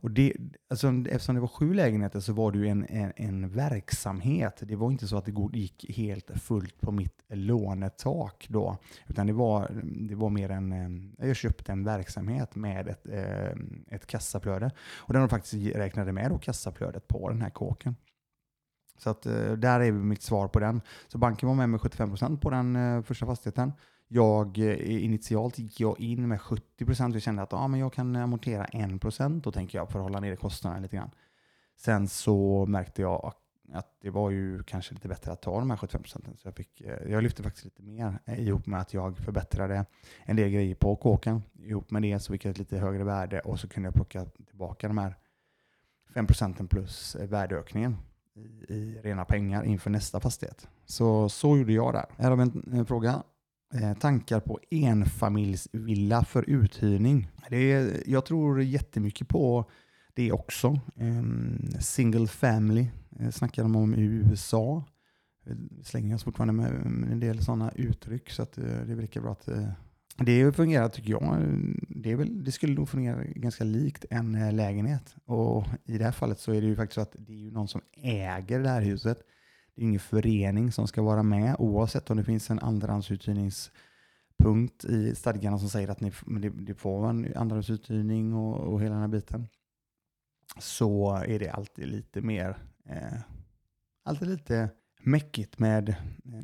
Och 0.00 0.10
det, 0.10 0.32
alltså, 0.70 0.88
eftersom 0.88 1.34
det 1.34 1.40
var 1.40 1.48
sju 1.48 1.74
lägenheter 1.74 2.20
så 2.20 2.32
var 2.32 2.52
det 2.52 2.58
ju 2.58 2.66
en, 2.68 2.86
en, 2.88 3.12
en 3.16 3.48
verksamhet. 3.48 4.62
Det 4.62 4.76
var 4.76 4.90
inte 4.90 5.08
så 5.08 5.16
att 5.16 5.24
det 5.24 5.58
gick 5.58 5.96
helt 5.96 6.30
fullt 6.40 6.80
på 6.80 6.92
mitt 6.92 7.22
lånetak 7.28 8.46
då. 8.48 8.76
Utan 9.06 9.26
det 9.26 9.32
var, 9.32 9.70
det 10.08 10.14
var 10.14 10.30
mer 10.30 10.50
en, 10.50 11.14
jag 11.18 11.36
köpte 11.36 11.72
en 11.72 11.84
verksamhet 11.84 12.54
med 12.54 12.88
ett, 12.88 13.06
eh, 13.08 13.94
ett 13.94 14.06
kassaflöde. 14.06 14.70
Och 14.96 15.12
den 15.12 15.28
faktiskt 15.28 15.76
räknade 15.76 16.12
med 16.12 16.30
då 16.30 16.38
kassaflödet 16.38 17.08
på 17.08 17.28
den 17.28 17.42
här 17.42 17.50
kåken. 17.50 17.96
Så 18.98 19.10
att, 19.10 19.26
eh, 19.26 19.52
där 19.52 19.80
är 19.80 19.92
mitt 19.92 20.22
svar 20.22 20.48
på 20.48 20.60
den. 20.60 20.80
Så 21.08 21.18
banken 21.18 21.48
var 21.48 21.56
med 21.56 21.68
med 21.68 21.80
75% 21.80 22.40
på 22.40 22.50
den 22.50 22.76
eh, 22.76 23.02
första 23.02 23.26
fastigheten. 23.26 23.72
Jag, 24.08 24.58
eh, 24.58 25.04
initialt 25.04 25.58
gick 25.58 25.80
jag 25.80 26.00
in 26.00 26.28
med 26.28 26.40
70% 26.40 27.14
och 27.14 27.22
kände 27.22 27.42
att 27.42 27.52
ah, 27.52 27.68
men 27.68 27.80
jag 27.80 27.92
kan 27.92 28.16
amortera 28.16 28.64
1% 28.64 29.42
då 29.42 29.52
tänker 29.52 29.78
jag 29.78 29.90
för 29.90 29.98
att 29.98 30.02
hålla 30.02 30.20
nere 30.20 30.36
kostnaderna 30.36 30.82
lite 30.82 30.96
grann. 30.96 31.10
Sen 31.76 32.08
så 32.08 32.66
märkte 32.66 33.02
jag 33.02 33.32
att 33.72 33.98
det 34.00 34.10
var 34.10 34.30
ju 34.30 34.62
kanske 34.62 34.94
lite 34.94 35.08
bättre 35.08 35.32
att 35.32 35.42
ta 35.42 35.58
de 35.58 35.70
här 35.70 35.76
75 35.76 36.02
procenten. 36.02 36.36
Så 36.36 36.48
jag, 36.48 36.54
fick, 36.54 36.80
eh, 36.80 37.10
jag 37.12 37.22
lyfte 37.22 37.42
faktiskt 37.42 37.64
lite 37.64 37.82
mer 37.82 38.18
eh, 38.24 38.40
ihop 38.40 38.66
med 38.66 38.80
att 38.80 38.94
jag 38.94 39.18
förbättrade 39.18 39.86
en 40.24 40.36
del 40.36 40.50
grejer 40.50 40.74
på 40.74 40.96
kåken. 40.96 41.42
Ihop 41.58 41.90
med 41.90 42.02
det 42.02 42.20
så 42.20 42.32
fick 42.32 42.44
jag 42.44 42.50
ett 42.50 42.58
lite 42.58 42.78
högre 42.78 43.04
värde 43.04 43.40
och 43.40 43.60
så 43.60 43.68
kunde 43.68 43.86
jag 43.86 43.94
plocka 43.94 44.24
tillbaka 44.24 44.88
de 44.88 44.98
här 44.98 45.16
5 46.14 46.26
procenten 46.26 46.68
plus 46.68 47.16
värdeökningen 47.20 47.96
i, 48.34 48.74
i, 48.74 49.00
rena 49.02 49.24
pengar 49.24 49.64
inför 49.64 49.90
nästa 49.90 50.20
fastighet. 50.20 50.68
Så 50.86 51.28
så 51.28 51.56
gjorde 51.56 51.72
jag 51.72 51.94
där. 51.94 52.06
Här 52.16 52.30
har 52.30 52.36
vi 52.36 52.42
en, 52.42 52.72
en 52.72 52.86
fråga 52.86 53.22
Eh, 53.74 53.94
tankar 53.94 54.40
på 54.40 54.60
enfamiljsvilla 54.70 56.24
för 56.24 56.50
uthyrning. 56.50 57.28
Det 57.50 57.72
är, 57.72 58.02
jag 58.06 58.26
tror 58.26 58.62
jättemycket 58.62 59.28
på 59.28 59.70
det 60.14 60.32
också. 60.32 60.80
single 61.80 62.26
family 62.26 62.86
eh, 63.20 63.30
snackar 63.30 63.62
de 63.62 63.76
om 63.76 63.94
i 63.94 64.02
USA. 64.02 64.84
Slänger 65.82 66.10
jag 66.10 66.20
fortfarande 66.20 66.52
med, 66.52 66.72
en 67.12 67.20
del 67.20 67.44
sådana 67.44 67.72
uttryck 67.74 68.30
så 68.30 68.42
att 68.42 68.58
eh, 68.58 68.64
det 68.64 68.92
är 68.92 68.96
lika 68.96 69.20
bra 69.20 69.32
att 69.32 69.48
det 70.16 70.52
fungerar 70.52 70.88
tycker 70.88 71.10
jag. 71.10 71.48
Det, 71.88 72.12
är 72.12 72.16
väl, 72.16 72.44
det 72.44 72.52
skulle 72.52 72.74
nog 72.74 72.88
fungera 72.88 73.24
ganska 73.24 73.64
likt 73.64 74.04
en 74.10 74.56
lägenhet. 74.56 75.16
Och 75.24 75.64
I 75.84 75.98
det 75.98 76.04
här 76.04 76.12
fallet 76.12 76.40
så 76.40 76.52
är 76.52 76.60
det 76.60 76.66
ju 76.66 76.76
faktiskt 76.76 76.94
så 76.94 77.00
att 77.00 77.16
det 77.18 77.32
är 77.32 77.36
ju 77.36 77.50
någon 77.50 77.68
som 77.68 77.80
äger 78.02 78.60
det 78.60 78.68
här 78.68 78.82
huset. 78.82 79.18
Det 79.78 79.82
är 79.82 79.86
ingen 79.86 80.00
förening 80.00 80.72
som 80.72 80.88
ska 80.88 81.02
vara 81.02 81.22
med 81.22 81.56
oavsett 81.58 82.10
om 82.10 82.16
det 82.16 82.24
finns 82.24 82.50
en 82.50 82.58
andrahandsuthyrningspunkt 82.58 84.84
i 84.84 85.14
stadgarna 85.14 85.58
som 85.58 85.68
säger 85.68 85.88
att 85.88 86.00
ni, 86.00 86.12
ni 86.26 86.74
får 86.74 87.08
en 87.08 87.36
andrahandsuthyrning 87.36 88.34
och, 88.34 88.72
och 88.72 88.80
hela 88.80 88.92
den 88.92 89.00
här 89.00 89.08
biten. 89.08 89.48
Så 90.58 91.16
är 91.16 91.38
det 91.38 91.50
alltid 91.50 91.88
lite 91.88 92.20
mer, 92.20 92.58
eh, 92.84 93.18
alltid 94.04 94.28
lite 94.28 94.70
mäckigt 95.02 95.58
med 95.58 95.88
eh, 95.88 95.94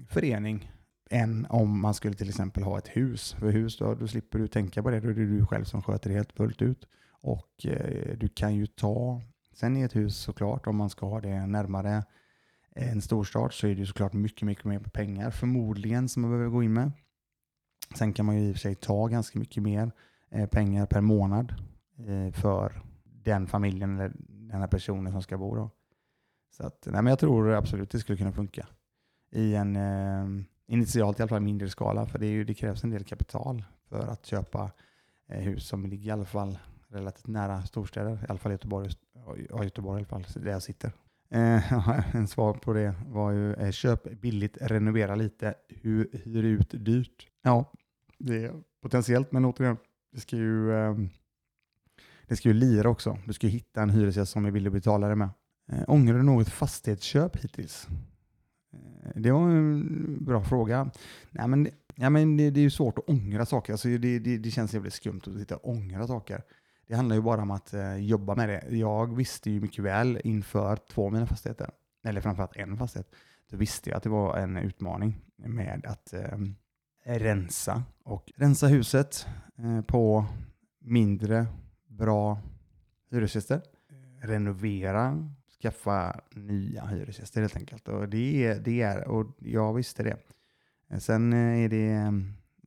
förening 0.09 0.73
än 1.11 1.47
om 1.49 1.81
man 1.81 1.95
skulle 1.95 2.15
till 2.15 2.29
exempel 2.29 2.63
ha 2.63 2.79
ett 2.79 2.89
hus. 2.89 3.33
För 3.33 3.51
hus 3.51 3.79
då, 3.79 3.95
då 3.95 4.09
slipper 4.09 4.39
du 4.39 4.49
tänka 4.49 4.83
på 4.83 4.91
det, 4.91 5.01
då 5.01 5.09
är 5.09 5.15
det 5.15 5.27
du 5.27 5.47
själv 5.47 5.65
som 5.65 5.83
sköter 5.83 6.11
det 6.11 6.17
helt 6.17 6.33
fullt 6.33 6.63
ut. 6.63 6.89
Och 7.11 7.67
eh, 7.67 8.19
du 8.19 8.29
kan 8.29 8.55
ju 8.55 8.67
ta, 8.67 9.21
sen 9.53 9.77
i 9.77 9.83
ett 9.83 9.97
hus 9.97 10.17
såklart, 10.17 10.67
om 10.67 10.77
man 10.77 10.91
ska 10.91 11.07
ha 11.07 11.21
det 11.21 11.47
närmare 11.47 12.05
en 12.75 13.03
storstad 13.03 13.53
så 13.53 13.67
är 13.67 13.75
det 13.75 13.87
såklart 13.87 14.13
mycket, 14.13 14.43
mycket 14.43 14.65
mer 14.65 14.79
pengar 14.79 15.31
förmodligen 15.31 16.09
som 16.09 16.23
man 16.23 16.31
behöver 16.31 16.51
gå 16.51 16.63
in 16.63 16.73
med. 16.73 16.93
Sen 17.95 18.13
kan 18.13 18.27
man 18.27 18.37
ju 18.37 18.49
i 18.49 18.53
och 18.53 18.55
för 18.55 18.61
sig 18.61 18.75
ta 18.75 19.07
ganska 19.07 19.39
mycket 19.39 19.63
mer 19.63 19.93
eh, 20.31 20.49
pengar 20.49 20.87
per 20.87 21.01
månad 21.01 21.55
eh, 21.99 22.33
för 22.33 22.83
den 23.05 23.47
familjen 23.47 23.95
eller 23.95 24.13
den 24.29 24.61
här 24.61 24.67
personen 24.67 25.13
som 25.13 25.23
ska 25.23 25.39
bo. 25.39 25.55
Då. 25.55 25.71
Så 26.51 26.67
att, 26.67 26.87
nej, 26.87 27.03
men 27.03 27.07
jag 27.07 27.19
tror 27.19 27.53
absolut 27.53 27.91
det 27.91 27.99
skulle 27.99 28.19
kunna 28.19 28.33
funka 28.33 28.67
i 29.31 29.55
en 29.55 29.77
eh, 29.77 30.45
initialt 30.67 31.19
i 31.19 31.23
alla 31.23 31.29
fall 31.29 31.43
mindre 31.43 31.69
skala. 31.69 32.07
För 32.07 32.19
det, 32.19 32.27
ju, 32.27 32.45
det, 32.45 32.55
krävs 32.55 32.85
en 32.85 32.91
del 32.91 33.05
kapital 33.05 33.65
för 33.89 34.07
att 34.07 34.27
köpa 34.27 34.71
eh, 35.29 35.41
hus 35.41 35.69
som 35.69 35.87
ligger 35.87 36.07
i 36.07 36.11
alla 36.11 36.25
fall 36.25 36.59
relativt 36.89 37.27
nära 37.27 37.63
storstäder. 37.63 38.19
I 38.23 38.27
alla 38.29 38.39
fall 38.39 38.53
Göteborg, 38.53 38.91
ja, 39.51 39.65
Göteborg 39.65 39.97
i 39.97 40.01
alla 40.01 40.23
fall, 40.23 40.43
där 40.43 40.51
jag 40.51 40.63
sitter. 40.63 40.93
Eh, 41.31 42.15
en 42.17 42.29
svar 42.29 42.55
på 42.55 42.73
det 42.73 42.95
var 43.07 43.31
ju 43.31 43.55
eh, 43.55 43.71
köp 43.71 44.21
billigt, 44.21 44.59
renovera 44.61 45.15
lite, 45.15 45.55
hyr, 45.69 46.09
hyr 46.25 46.43
ut 46.43 46.71
dyrt. 46.71 47.29
Ja, 47.43 47.73
det 48.19 48.45
är 48.45 48.53
potentiellt, 48.83 49.33
men 49.33 49.45
återigen, 49.45 49.77
det 50.13 50.21
ska 50.21 50.37
ju, 50.37 50.73
eh, 50.73 50.97
det 52.29 52.37
ska 52.37 52.49
ju 52.49 52.55
lira 52.55 52.89
också. 52.89 53.19
Du 53.27 53.33
ska 53.33 53.47
ju 53.47 53.53
hitta 53.53 53.83
en 53.83 53.91
hyresgäst 53.91 54.33
som 54.33 54.45
är 54.45 54.51
villig 54.51 54.69
att 54.69 54.75
betala 54.75 55.09
det 55.09 55.17
med. 55.17 55.29
Eh, 55.73 55.85
ångrar 55.89 56.17
du 56.17 56.23
något 56.23 56.49
fastighetsköp 56.49 57.37
hittills? 57.37 57.89
Eh, 58.73 59.11
det 59.15 59.31
var 59.31 59.51
en 59.51 60.25
bra 60.25 60.45
fråga. 60.45 60.91
Nej, 61.31 61.49
men, 61.49 61.69
ja, 61.95 62.11
men 62.11 62.37
det, 62.37 62.51
det 62.51 62.61
är 62.61 62.63
ju 62.63 62.71
svårt 62.71 62.99
att 62.99 63.09
ångra 63.09 63.47
saker. 63.47 63.73
Alltså 63.73 63.89
det, 63.89 64.19
det, 64.19 64.39
det 64.39 64.51
känns 64.51 64.75
jävligt 64.75 64.95
skumt 64.95 65.21
att 65.27 65.39
sitta 65.39 65.57
och 65.57 65.69
ångra 65.69 66.07
saker. 66.07 66.43
Det 66.87 66.95
handlar 66.95 67.17
ju 67.17 67.23
bara 67.23 67.43
om 67.43 67.51
att 67.51 67.75
eh, 67.75 67.97
jobba 67.97 68.35
med 68.35 68.49
det. 68.49 68.77
Jag 68.77 69.17
visste 69.17 69.51
ju 69.51 69.61
mycket 69.61 69.85
väl 69.85 70.21
inför 70.25 70.77
två 70.77 71.07
av 71.07 71.13
mina 71.13 71.27
fastigheter, 71.27 71.71
eller 72.05 72.21
framförallt 72.21 72.57
en 72.57 72.77
fastighet, 72.77 73.15
då 73.51 73.57
visste 73.57 73.91
jag 73.91 73.97
att 73.97 74.03
det 74.03 74.09
var 74.09 74.37
en 74.37 74.57
utmaning 74.57 75.21
med 75.37 75.87
att 75.87 76.13
eh, 76.13 76.39
rensa 77.05 77.83
och 78.03 78.33
rensa 78.37 78.67
huset 78.67 79.27
eh, 79.59 79.81
på 79.83 80.27
mindre 80.81 81.47
bra 81.89 82.39
hyresgäster. 83.11 83.63
Renovera 84.23 85.29
skaffa 85.63 86.21
nya 86.35 86.87
hyresgäster 86.87 87.41
helt 87.41 87.57
enkelt. 87.57 87.89
Och 87.89 88.09
det 88.09 88.45
är, 88.45 88.61
det 88.61 88.83
är 88.83 89.09
och 89.09 89.27
jag 89.39 89.75
visste 89.75 90.03
det. 90.03 90.17
Sen, 91.01 91.33
eh, 91.33 91.65
är 91.65 91.69
det, 91.69 92.13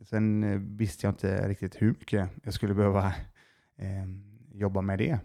sen 0.06 0.44
eh, 0.44 0.60
visste 0.60 1.08
jag 1.08 1.12
inte 1.12 1.48
riktigt 1.48 1.82
hur 1.82 1.88
mycket 1.88 2.30
jag 2.44 2.54
skulle 2.54 2.74
behöva 2.74 3.14
eh, 3.78 4.06
jobba 4.54 4.82
med 4.82 5.00
det. 5.00 5.20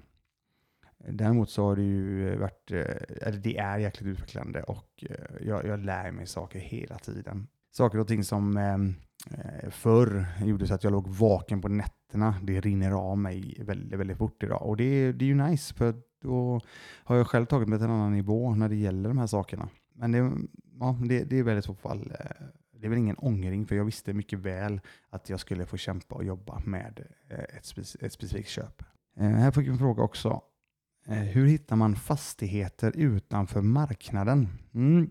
Däremot 1.09 1.51
så 1.51 1.65
har 1.65 1.77
det 1.77 1.83
ju 1.83 2.37
varit, 2.37 2.71
eh, 2.71 3.27
eller 3.27 3.39
det 3.39 3.59
är 3.59 3.79
jäkligt 3.79 4.09
utvecklande 4.09 4.63
och 4.63 5.05
eh, 5.11 5.47
jag, 5.47 5.67
jag 5.67 5.81
lär 5.81 6.11
mig 6.11 6.27
saker 6.27 6.59
hela 6.59 6.99
tiden. 6.99 7.47
Saker 7.71 7.99
och 7.99 8.09
ting 8.09 8.25
som 8.25 8.57
ehm, 8.57 8.95
eh, 9.31 9.71
förr 9.71 10.27
gjorde 10.45 10.67
så 10.67 10.75
att 10.75 10.85
jag 10.85 10.93
låg 10.93 11.09
vaken 11.09 11.61
på 11.61 11.69
nätterna, 11.69 12.35
det 12.43 12.61
rinner 12.61 12.91
av 12.91 13.19
mig 13.19 13.57
väldigt, 13.61 13.99
väldigt 13.99 14.19
fort 14.19 14.43
idag. 14.43 14.63
Och 14.63 14.77
det, 14.77 15.13
det 15.13 15.25
är 15.25 15.27
ju 15.27 15.35
nice, 15.35 15.75
för 15.75 15.95
då 16.23 16.61
har 17.05 17.17
jag 17.17 17.27
själv 17.27 17.47
tagit 17.47 17.69
mig 17.69 17.79
till 17.79 17.87
en 17.87 17.93
annan 17.93 18.13
nivå 18.13 18.55
när 18.55 18.69
det 18.69 18.77
gäller 18.77 19.09
de 19.09 19.19
här 19.19 19.27
sakerna. 19.27 19.69
Men 19.95 20.13
det, 20.13 20.33
ja, 20.81 20.99
det, 21.09 21.25
det 21.25 21.39
är 21.39 21.43
väldigt 21.43 21.65
i 21.65 21.67
så 21.67 21.75
fall, 21.75 22.13
eh, 22.21 22.47
det 22.83 22.87
är 22.87 22.91
väl 22.91 22.99
ingen 22.99 23.17
ångring, 23.17 23.67
för 23.67 23.77
jag 23.77 23.85
visste 23.85 24.13
mycket 24.13 24.39
väl 24.39 24.81
att 25.11 25.29
jag 25.31 25.41
skulle 25.41 25.67
få 25.67 25.77
kämpa 25.77 26.15
och 26.15 26.25
jobba 26.25 26.63
med 26.65 27.07
eh, 27.29 27.57
ett, 27.57 27.65
spec 27.65 27.97
ett 28.01 28.13
specifikt 28.13 28.49
köp. 28.49 28.83
Eh, 29.17 29.29
här 29.29 29.51
fick 29.51 29.67
vi 29.67 29.71
en 29.71 29.79
fråga 29.79 30.03
också. 30.03 30.43
Eh, 31.07 31.15
hur 31.15 31.47
hittar 31.47 31.77
man 31.77 31.97
fastigheter 31.97 32.93
utanför 32.97 33.61
marknaden? 33.61 34.49
Mm. 34.75 35.11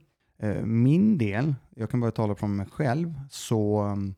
Min 0.64 1.18
del, 1.18 1.56
jag 1.70 1.90
kan 1.90 2.00
bara 2.00 2.12
tala 2.12 2.36
från 2.36 2.56
mig 2.56 2.66
själv, 2.66 3.14
så 3.30 3.80
mm, 3.80 4.16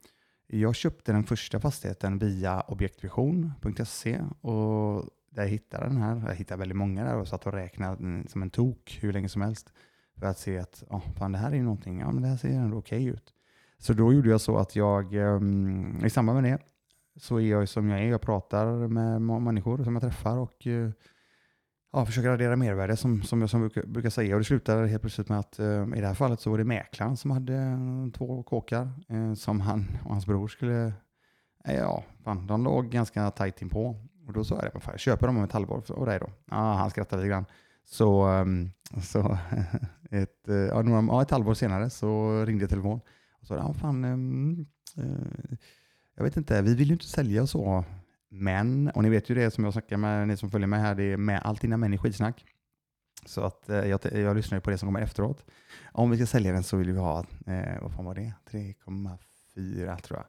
jag 0.47 0.75
köpte 0.75 1.11
den 1.11 1.23
första 1.23 1.59
fastigheten 1.59 2.17
via 2.17 2.61
objektvision.se 2.61 4.21
och 4.41 5.09
där 5.29 5.43
jag 5.43 5.49
hittade 5.49 5.85
den 5.85 5.97
här. 5.97 6.23
Jag 6.27 6.35
hittade 6.35 6.59
väldigt 6.59 6.77
många 6.77 7.03
där 7.03 7.17
och 7.17 7.27
satt 7.27 7.45
och 7.45 7.53
räknade 7.53 8.23
som 8.29 8.41
en 8.41 8.49
tok 8.49 8.99
hur 9.01 9.13
länge 9.13 9.29
som 9.29 9.41
helst 9.41 9.73
för 10.15 10.25
att 10.25 10.39
se 10.39 10.57
att 10.57 10.83
oh, 10.89 11.13
fan, 11.17 11.31
det 11.31 11.37
här 11.37 11.51
är 11.51 11.55
ju 11.55 11.63
någonting, 11.63 11.99
ja 11.99 12.11
men 12.11 12.21
det 12.21 12.27
här 12.27 12.37
ser 12.37 12.49
ändå 12.49 12.77
okej 12.77 12.97
okay 12.97 13.13
ut. 13.13 13.33
Så 13.83 13.93
då 13.93 14.13
gjorde 14.13 14.29
jag 14.29 14.41
så 14.41 14.57
att 14.57 14.75
jag 14.75 15.13
ehm, 15.13 16.05
i 16.05 16.09
samband 16.09 16.41
med 16.41 16.51
det 16.51 16.59
så 17.19 17.39
är 17.39 17.47
jag 17.47 17.69
som 17.69 17.89
jag 17.89 17.99
är. 17.99 18.05
Jag 18.05 18.21
pratar 18.21 18.87
med 18.87 19.21
människor 19.21 19.83
som 19.83 19.95
jag 19.95 20.01
träffar 20.01 20.37
och 20.37 20.67
eh, 20.67 20.89
ja, 21.93 22.05
försöker 22.05 22.29
addera 22.29 22.55
mervärde 22.55 22.97
som, 22.97 23.23
som 23.23 23.41
jag 23.41 23.49
som 23.49 23.59
brukar, 23.59 23.83
brukar 23.83 24.09
säga. 24.09 24.35
Och 24.35 24.39
det 24.39 24.45
slutade 24.45 24.87
helt 24.87 25.01
plötsligt 25.01 25.29
med 25.29 25.39
att 25.39 25.59
eh, 25.59 25.87
i 25.95 26.01
det 26.01 26.07
här 26.07 26.13
fallet 26.13 26.39
så 26.39 26.49
var 26.49 26.57
det 26.57 26.63
mäklaren 26.63 27.17
som 27.17 27.31
hade 27.31 27.55
eh, 27.55 28.11
två 28.17 28.43
kåkar 28.43 28.89
som 29.35 29.61
han 29.61 29.85
och 30.05 30.11
hans 30.11 30.25
bror 30.25 30.47
skulle, 30.47 30.93
ja, 31.63 32.03
fan, 32.23 32.47
de 32.47 32.63
låg 32.63 32.89
ganska 32.89 33.31
tajt 33.31 33.61
inpå. 33.61 33.95
Och 34.27 34.33
då 34.33 34.43
sa 34.43 34.55
jag, 34.55 34.73
det, 34.73 34.79
fan, 34.79 34.97
köper 34.97 35.27
dem 35.27 35.37
om 35.37 35.43
ett 35.43 35.51
halvår? 35.51 35.91
Och 35.91 36.05
dig 36.05 36.19
då? 36.19 36.29
Ja, 36.51 36.73
han 36.73 36.89
skrattade 36.89 37.21
lite 37.21 37.29
grann. 37.29 37.45
Så, 37.85 38.21
ehm, 38.23 38.69
så 39.01 39.37
ett, 40.11 40.43
ja, 40.45 40.81
några, 40.81 41.01
ja, 41.07 41.21
ett 41.21 41.31
halvår 41.31 41.53
senare 41.53 41.89
så 41.89 42.45
ringde 42.45 42.67
telefonen 42.67 43.01
och 43.43 43.47
så, 43.47 43.53
ja 43.53 43.73
fan, 43.73 44.05
um, 44.05 44.65
jag 46.15 46.23
vet 46.23 46.37
inte, 46.37 46.61
vi 46.61 46.75
vill 46.75 46.87
ju 46.87 46.93
inte 46.93 47.05
sälja 47.05 47.41
och 47.41 47.49
så. 47.49 47.85
Men, 48.29 48.89
och 48.89 49.03
ni 49.03 49.09
vet 49.09 49.29
ju 49.29 49.35
det 49.35 49.51
som 49.51 49.63
jag 49.63 49.73
snackar 49.73 49.97
med, 49.97 50.27
ni 50.27 50.37
som 50.37 50.51
följer 50.51 50.67
med 50.67 50.79
här, 50.79 50.95
det 50.95 51.03
är 51.03 51.17
med, 51.17 51.41
allt 51.43 51.63
innan 51.63 51.79
män 51.79 51.93
i 51.93 51.97
skitsnack. 51.97 52.45
Så 53.25 53.41
att 53.41 53.69
eh, 53.69 53.85
jag, 53.85 53.99
jag 54.13 54.35
lyssnar 54.35 54.57
ju 54.57 54.61
på 54.61 54.69
det 54.69 54.77
som 54.77 54.87
kommer 54.87 55.01
efteråt. 55.01 55.45
Om 55.91 56.09
vi 56.09 56.17
ska 56.17 56.25
sälja 56.25 56.51
den 56.51 56.63
så 56.63 56.77
vill 56.77 56.91
vi 56.91 56.99
ha, 56.99 57.19
eh, 57.47 57.81
vad 57.81 57.91
fan 57.93 58.05
var 58.05 58.15
det? 58.15 58.33
3,4 58.51 59.99
tror 60.01 60.19
jag 60.19 60.25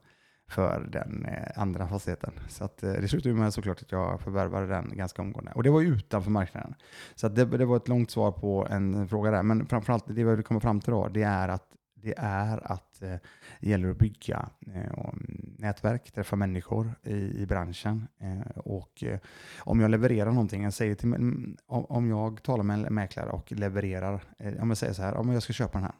för 0.48 0.88
den 0.92 1.24
eh, 1.24 1.60
andra 1.60 1.88
fastigheten. 1.88 2.32
Så 2.48 2.64
att, 2.64 2.82
eh, 2.82 2.92
det 2.92 3.08
slutade 3.08 3.34
med 3.34 3.54
såklart 3.54 3.82
att 3.82 3.92
jag 3.92 4.20
förvärvade 4.20 4.66
den 4.66 4.96
ganska 4.96 5.22
omgående. 5.22 5.52
Och 5.54 5.62
det 5.62 5.70
var 5.70 5.80
ju 5.80 5.88
utanför 5.88 6.30
marknaden. 6.30 6.74
Så 7.14 7.28
det, 7.28 7.44
det, 7.44 7.64
var 7.64 7.76
ett 7.76 7.88
långt 7.88 8.10
svar 8.10 8.32
på 8.32 8.66
en 8.70 9.08
fråga 9.08 9.30
där. 9.30 9.42
Men 9.42 9.66
framförallt 9.66 10.04
det 10.06 10.24
vi 10.24 10.42
kommer 10.42 10.60
fram 10.60 10.80
till 10.80 10.90
då, 10.90 11.08
det 11.08 11.22
är 11.22 11.48
att 11.48 11.73
det 12.04 12.14
är 12.16 12.72
att 12.72 13.02
eh, 13.02 13.16
det 13.60 13.68
gäller 13.70 13.90
att 13.90 13.98
bygga 13.98 14.48
eh, 14.74 15.12
nätverk, 15.58 16.12
träffa 16.12 16.36
människor 16.36 16.94
i, 17.02 17.42
i 17.42 17.46
branschen. 17.46 18.06
Eh, 18.18 18.58
och 18.58 19.04
eh, 19.04 19.18
om 19.58 19.80
jag 19.80 19.90
levererar 19.90 20.32
någonting, 20.32 20.62
jag 20.62 20.72
säger 20.72 20.94
till, 20.94 21.14
om 21.66 22.08
jag 22.08 22.42
talar 22.42 22.64
med 22.64 22.86
en 22.86 22.94
mäklare 22.94 23.30
och 23.30 23.52
levererar, 23.52 24.24
eh, 24.38 24.62
om 24.62 24.68
jag 24.68 24.78
säger 24.78 24.92
så 24.92 25.02
här, 25.02 25.14
om 25.14 25.32
jag 25.32 25.42
ska 25.42 25.52
köpa 25.52 25.78
den 25.78 25.84
här 25.84 25.94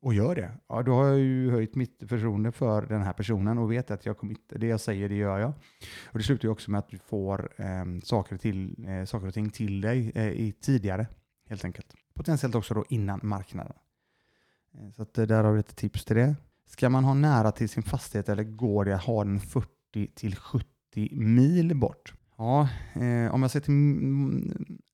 och 0.00 0.14
gör 0.14 0.34
det, 0.34 0.50
ja, 0.68 0.82
då 0.82 0.94
har 0.94 1.06
jag 1.06 1.18
ju 1.18 1.50
höjt 1.50 1.74
mitt 1.74 2.02
förtroende 2.08 2.52
för 2.52 2.82
den 2.82 3.02
här 3.02 3.12
personen 3.12 3.58
och 3.58 3.72
vet 3.72 3.90
att 3.90 4.06
jag 4.06 4.18
kommer, 4.18 4.36
det 4.48 4.66
jag 4.66 4.80
säger, 4.80 5.08
det 5.08 5.14
gör 5.14 5.38
jag. 5.38 5.52
Och 6.06 6.18
det 6.18 6.24
slutar 6.24 6.44
ju 6.44 6.52
också 6.52 6.70
med 6.70 6.78
att 6.78 6.88
du 6.88 6.98
får 6.98 7.50
eh, 7.56 7.84
saker, 8.02 8.36
till, 8.36 8.86
eh, 8.88 9.04
saker 9.04 9.26
och 9.26 9.34
ting 9.34 9.50
till 9.50 9.80
dig 9.80 10.12
eh, 10.14 10.28
i 10.28 10.52
tidigare, 10.52 11.06
helt 11.48 11.64
enkelt. 11.64 11.94
Potentiellt 12.14 12.54
också 12.54 12.74
då 12.74 12.84
innan 12.88 13.20
marknaden. 13.22 13.72
Eh, 14.74 14.90
så 14.90 15.02
att, 15.02 15.18
eh, 15.18 15.26
där 15.26 15.44
har 15.44 15.52
vi 15.52 15.56
lite 15.56 15.74
tips 15.74 16.04
till 16.04 16.16
det. 16.16 16.36
Ska 16.66 16.88
man 16.88 17.04
ha 17.04 17.14
nära 17.14 17.52
till 17.52 17.68
sin 17.68 17.82
fastighet 17.82 18.28
eller 18.28 18.44
går 18.44 18.84
det 18.84 18.94
att 18.94 19.04
ha 19.04 19.24
den 19.24 19.40
40 19.40 20.06
till 20.14 20.36
70 20.36 20.66
mil 21.12 21.76
bort? 21.76 22.14
Ja, 22.36 22.68
eh, 22.92 23.34
om 23.34 23.42
jag 23.42 23.50
ser 23.50 23.60
till 23.60 23.74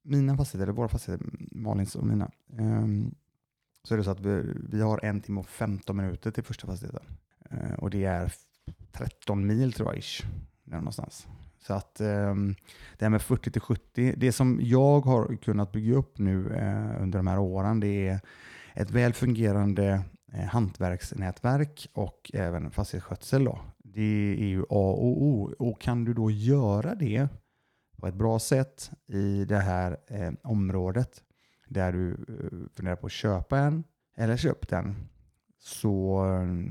mina 0.03 0.37
fastigheter, 0.37 0.67
eller 0.67 0.77
våra 0.77 0.89
fastigheter, 0.89 1.27
Malins 1.51 1.97
och 1.97 2.07
mina, 2.07 2.31
eh, 2.59 2.87
så 3.83 3.95
är 3.95 3.99
det 3.99 4.05
så 4.05 4.11
att 4.11 4.21
vi, 4.21 4.43
vi 4.71 4.81
har 4.81 5.05
en 5.05 5.21
timme 5.21 5.41
och 5.41 5.49
15 5.49 5.97
minuter 5.97 6.31
till 6.31 6.45
första 6.45 6.67
fastigheten. 6.67 7.03
Eh, 7.51 7.73
och 7.73 7.91
det 7.91 8.05
är 8.05 8.33
13 8.93 9.47
mil 9.47 9.73
tror 9.73 9.89
jag, 9.89 9.99
ish, 9.99 10.25
där 10.65 10.77
någonstans. 10.77 11.27
Så 11.59 11.75
att 11.75 12.01
eh, 12.01 12.35
det 12.99 13.05
här 13.05 13.09
med 13.09 13.23
40 13.23 13.51
till 13.51 13.61
70, 13.61 14.15
det 14.17 14.33
som 14.33 14.59
jag 14.63 15.01
har 15.01 15.37
kunnat 15.37 15.73
bygga 15.73 15.95
upp 15.95 16.19
nu 16.19 16.55
eh, 16.55 17.03
under 17.03 17.19
de 17.19 17.27
här 17.27 17.39
åren, 17.39 17.81
det 17.81 18.09
är 18.09 18.21
ett 18.75 18.91
väl 18.91 19.13
fungerande 19.13 20.03
eh, 20.33 20.45
hantverksnätverk 20.45 21.89
och 21.93 22.31
även 22.35 22.71
fastighetsskötsel. 22.71 23.45
Då. 23.45 23.59
Det 23.79 24.37
är 24.41 24.47
ju 24.47 24.63
A 24.63 24.91
och 24.91 25.23
O. 25.23 25.55
Och 25.59 25.81
kan 25.81 26.05
du 26.05 26.15
då 26.15 26.31
göra 26.31 26.95
det 26.95 27.29
på 27.97 28.07
ett 28.07 28.15
bra 28.15 28.39
sätt 28.39 28.91
i 29.07 29.45
det 29.45 29.59
här 29.59 29.97
eh, 30.07 30.33
området 30.43 31.23
där 31.69 31.93
du 31.93 32.11
eh, 32.11 32.77
funderar 32.77 32.97
på 32.97 33.07
att 33.07 33.13
köpa 33.13 33.59
en 33.59 33.85
eller 34.17 34.37
köpt 34.37 34.69
den 34.69 35.09
så, 35.65 36.27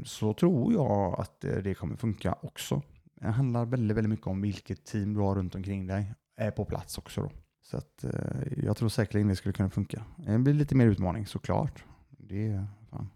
så 0.05 0.33
tror 0.33 0.73
jag 0.73 1.19
att 1.19 1.43
eh, 1.43 1.55
det 1.55 1.73
kommer 1.73 1.95
funka 1.95 2.35
också. 2.41 2.81
Det 3.15 3.27
handlar 3.27 3.65
väldigt, 3.65 3.97
väldigt 3.97 4.09
mycket 4.09 4.27
om 4.27 4.41
vilket 4.41 4.85
team 4.85 5.13
du 5.13 5.19
har 5.19 5.35
runt 5.35 5.55
omkring 5.55 5.87
dig 5.87 6.13
är 6.37 6.51
på 6.51 6.65
plats 6.65 6.97
också. 6.97 7.21
Då. 7.21 7.31
Så 7.61 7.77
att, 7.77 8.03
eh, 8.03 8.63
jag 8.63 8.77
tror 8.77 8.89
säkerligen 8.89 9.27
det 9.27 9.35
skulle 9.35 9.53
kunna 9.53 9.69
funka. 9.69 10.03
Det 10.17 10.37
blir 10.37 10.53
lite 10.53 10.75
mer 10.75 10.87
utmaning 10.87 11.25
såklart. 11.25 11.83
Det 12.27 12.47
är, 12.47 12.67
fan, 12.89 13.09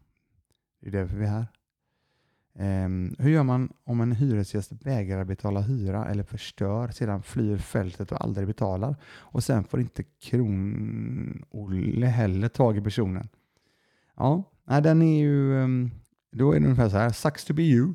det 0.79 0.87
är 0.87 0.91
därför 0.91 1.17
vi 1.17 1.25
är 1.25 1.29
här. 1.29 1.47
Um, 2.59 3.15
hur 3.19 3.29
gör 3.29 3.43
man 3.43 3.73
om 3.83 4.01
en 4.01 4.11
hyresgäst 4.11 4.71
vägrar 4.71 5.23
betala 5.23 5.61
hyra 5.61 6.05
eller 6.05 6.23
förstör, 6.23 6.87
sedan 6.87 7.23
flyr 7.23 7.57
fältet 7.57 8.11
och 8.11 8.21
aldrig 8.21 8.47
betalar 8.47 8.95
och 9.05 9.43
sen 9.43 9.63
får 9.63 9.79
inte 9.79 10.03
Kron-Olle 10.03 12.07
heller 12.07 12.49
tag 12.49 12.77
i 12.77 12.81
personen? 12.81 13.29
Ja, 14.15 14.43
nej, 14.65 14.81
den 14.81 15.01
är 15.01 15.19
ju, 15.19 15.53
um, 15.53 15.91
då 16.31 16.51
är 16.51 16.59
det 16.59 16.65
ungefär 16.65 16.89
så 16.89 16.97
här, 16.97 17.09
sucks 17.09 17.45
to 17.45 17.53
be 17.53 17.63
you. 17.63 17.93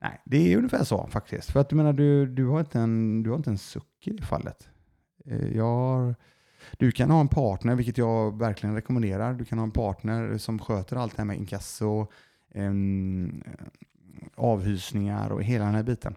Nej, 0.00 0.20
det 0.24 0.52
är 0.52 0.56
ungefär 0.56 0.84
så 0.84 1.06
faktiskt. 1.06 1.50
För 1.50 1.60
att 1.60 1.68
du 1.68 1.76
menar, 1.76 1.92
du, 1.92 2.26
du, 2.26 2.46
har, 2.46 2.60
inte 2.60 2.80
en, 2.80 3.22
du 3.22 3.30
har 3.30 3.36
inte 3.36 3.50
en 3.50 3.58
suck 3.58 4.06
i 4.06 4.10
det 4.10 4.22
fallet. 4.22 4.68
Eh, 5.26 5.56
jag 5.56 5.64
har, 5.64 6.14
du 6.78 6.92
kan 6.92 7.10
ha 7.10 7.20
en 7.20 7.28
partner, 7.28 7.74
vilket 7.74 7.98
jag 7.98 8.38
verkligen 8.38 8.74
rekommenderar. 8.74 9.34
Du 9.34 9.44
kan 9.44 9.58
ha 9.58 9.64
en 9.64 9.70
partner 9.70 10.38
som 10.38 10.58
sköter 10.58 10.96
allt 10.96 11.16
det 11.16 11.22
här 11.22 11.26
med 11.26 11.36
inkasso, 11.36 12.06
eh, 12.54 12.72
avhysningar 14.34 15.30
och 15.30 15.42
hela 15.42 15.64
den 15.64 15.74
här 15.74 15.82
biten. 15.82 16.14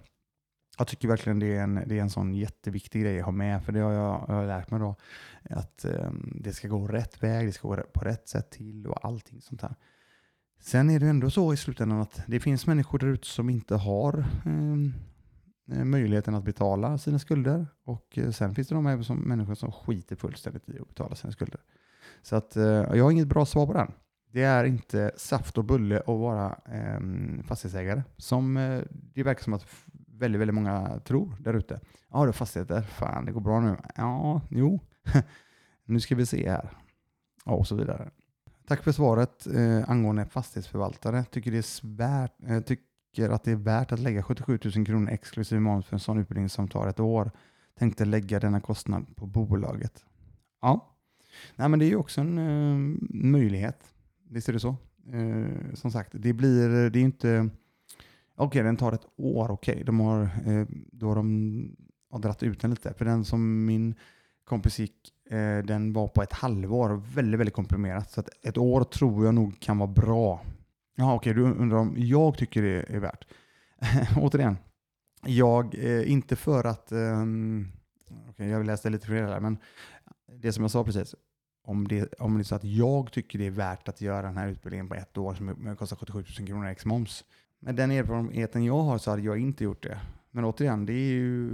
Jag 0.77 0.87
tycker 0.87 1.07
verkligen 1.07 1.39
det 1.39 1.55
är 1.55 1.63
en, 1.63 1.83
det 1.85 1.97
är 1.97 2.01
en 2.01 2.09
sån 2.09 2.33
jätteviktig 2.33 3.01
grej 3.01 3.19
att 3.19 3.25
ha 3.25 3.31
med, 3.31 3.63
för 3.63 3.71
det 3.71 3.79
har 3.79 3.91
jag, 3.91 4.25
jag 4.27 4.35
har 4.35 4.45
lärt 4.45 4.71
mig 4.71 4.79
då. 4.79 4.95
Att 5.49 5.85
eh, 5.85 6.11
det 6.35 6.53
ska 6.53 6.67
gå 6.67 6.87
rätt 6.87 7.23
väg, 7.23 7.47
det 7.47 7.51
ska 7.51 7.67
gå 7.67 7.83
på 7.93 8.05
rätt 8.05 8.27
sätt 8.27 8.51
till 8.51 8.87
och 8.87 9.05
allting 9.05 9.41
sånt 9.41 9.61
här. 9.61 9.75
Sen 10.59 10.89
är 10.89 10.99
det 10.99 11.07
ändå 11.07 11.29
så 11.29 11.53
i 11.53 11.57
slutändan 11.57 12.01
att 12.01 12.23
det 12.27 12.39
finns 12.39 12.67
människor 12.67 12.99
där 12.99 13.07
ute 13.07 13.27
som 13.27 13.49
inte 13.49 13.75
har 13.75 14.19
eh, 14.45 14.91
Eh, 15.71 15.83
möjligheten 15.83 16.35
att 16.35 16.43
betala 16.43 16.97
sina 16.97 17.19
skulder. 17.19 17.67
Och 17.83 18.17
eh, 18.17 18.31
sen 18.31 18.55
finns 18.55 18.67
det 18.67 18.75
de 18.75 19.03
som, 19.03 19.17
människor 19.17 19.55
som 19.55 19.71
skiter 19.71 20.15
fullständigt 20.15 20.69
i 20.69 20.79
att 20.79 20.87
betala 20.87 21.15
sina 21.15 21.33
skulder. 21.33 21.61
Så 22.21 22.35
att 22.35 22.55
eh, 22.55 22.63
jag 22.63 23.03
har 23.03 23.11
inget 23.11 23.27
bra 23.27 23.45
svar 23.45 23.67
på 23.67 23.73
den. 23.73 23.91
Det 24.31 24.43
är 24.43 24.63
inte 24.63 25.11
saft 25.17 25.57
och 25.57 25.63
bulle 25.63 25.99
att 25.99 26.07
vara 26.07 26.59
eh, 26.65 26.99
fastighetsägare, 27.43 28.03
som 28.17 28.53
det 28.91 29.23
verkar 29.23 29.43
som 29.43 29.53
att 29.53 29.65
väldigt, 30.19 30.41
väldigt 30.41 30.55
många 30.55 30.99
tror 31.05 31.35
där 31.39 31.53
ute. 31.53 31.79
Ja, 32.09 32.19
du 32.19 32.25
har 32.25 32.31
fastigheter, 32.31 32.81
fan 32.81 33.25
det 33.25 33.31
går 33.31 33.41
bra 33.41 33.59
nu. 33.59 33.77
Ja, 33.95 34.41
jo, 34.49 34.79
nu 35.85 35.99
ska 35.99 36.15
vi 36.15 36.25
se 36.25 36.49
här. 36.49 36.69
Ja, 37.45 37.51
och 37.51 37.67
så 37.67 37.75
vidare. 37.75 38.09
Tack 38.67 38.83
för 38.83 38.91
svaret 38.91 39.47
eh, 39.47 39.89
angående 39.89 40.25
fastighetsförvaltare. 40.25 41.23
Tycker, 41.23 41.51
det 41.51 41.57
är 41.57 41.61
svärt, 41.61 42.33
eh, 42.47 42.59
tycker 43.13 43.29
att 43.29 43.43
det 43.43 43.51
är 43.51 43.55
värt 43.55 43.91
att 43.91 43.99
lägga 43.99 44.23
77 44.23 44.59
000 44.75 44.85
kronor 44.85 45.09
exklusive 45.11 45.61
moms 45.61 45.85
för 45.85 45.95
en 45.95 45.99
sån 45.99 46.19
utbildning 46.19 46.49
som 46.49 46.67
tar 46.67 46.87
ett 46.87 46.99
år. 46.99 47.31
Tänkte 47.79 48.05
lägga 48.05 48.39
denna 48.39 48.59
kostnad 48.59 49.15
på 49.15 49.25
bolaget. 49.25 50.05
Ja, 50.61 50.93
Nej, 51.55 51.69
men 51.69 51.79
det 51.79 51.85
är 51.85 51.89
ju 51.89 51.95
också 51.95 52.21
en 52.21 52.37
uh, 52.37 52.97
möjlighet. 53.09 53.93
Visst 54.29 54.49
är 54.49 54.53
det 54.53 54.59
så? 54.59 54.75
Uh, 55.13 55.73
som 55.73 55.91
sagt, 55.91 56.11
det 56.13 56.33
blir, 56.33 56.89
det 56.89 56.99
är 56.99 57.03
inte, 57.03 57.49
okej 58.35 58.47
okay, 58.47 58.63
den 58.63 58.77
tar 58.77 58.91
ett 58.91 59.07
år, 59.15 59.51
okej, 59.51 59.73
okay. 59.73 59.83
de 59.83 59.99
har, 59.99 60.21
uh, 60.47 60.65
då 60.71 61.07
har 61.07 61.15
de 61.15 61.75
har 62.09 62.19
dratt 62.19 62.43
ut 62.43 62.61
den 62.61 62.69
lite. 62.69 62.93
För 62.93 63.05
den 63.05 63.25
som 63.25 63.65
min 63.65 63.95
kompis 64.45 64.79
gick, 64.79 65.13
den 65.63 65.93
var 65.93 66.07
på 66.07 66.21
ett 66.21 66.33
halvår, 66.33 67.01
väldigt, 67.15 67.39
väldigt 67.39 67.55
komprimerat. 67.55 68.11
Så 68.11 68.19
att 68.19 68.29
ett 68.41 68.57
år 68.57 68.83
tror 68.83 69.25
jag 69.25 69.35
nog 69.35 69.59
kan 69.59 69.77
vara 69.77 69.87
bra. 69.87 70.41
Ja, 70.95 71.15
okej, 71.15 71.31
okay, 71.31 71.43
du 71.43 71.51
undrar 71.51 71.77
om 71.77 71.93
jag 71.97 72.37
tycker 72.37 72.61
det 72.61 72.95
är 72.95 72.99
värt. 72.99 73.27
Återigen, 74.17 74.57
jag, 75.25 75.75
eh, 75.75 76.11
inte 76.11 76.35
för 76.35 76.63
att, 76.63 76.91
eh, 76.91 77.23
okay, 78.29 78.49
jag 78.49 78.65
läste 78.65 78.89
lite 78.89 79.07
för 79.07 79.13
det 79.13 79.39
men 79.39 79.57
det 80.41 80.53
som 80.53 80.63
jag 80.63 80.71
sa 80.71 80.83
precis, 80.83 81.15
om 81.63 81.87
det, 81.87 82.13
om 82.13 82.33
det 82.33 82.41
är 82.41 82.43
så 82.43 82.55
att 82.55 82.63
jag 82.63 83.11
tycker 83.11 83.39
det 83.39 83.45
är 83.45 83.51
värt 83.51 83.87
att 83.87 84.01
göra 84.01 84.21
den 84.21 84.37
här 84.37 84.47
utbildningen 84.47 84.89
på 84.89 84.95
ett 84.95 85.17
år 85.17 85.33
som 85.33 85.75
kostar 85.75 85.95
77 85.95 86.23
000 86.39 86.47
kronor 86.47 86.67
ex 86.67 86.85
moms. 86.85 87.23
Med 87.59 87.75
den 87.75 87.91
erfarenheten 87.91 88.63
jag 88.63 88.81
har 88.81 88.97
så 88.97 89.09
hade 89.11 89.21
jag 89.21 89.39
inte 89.39 89.63
gjort 89.63 89.83
det. 89.83 89.99
Men 90.31 90.45
återigen, 90.45 90.85
det 90.85 90.93
är 90.93 91.11
ju, 91.11 91.51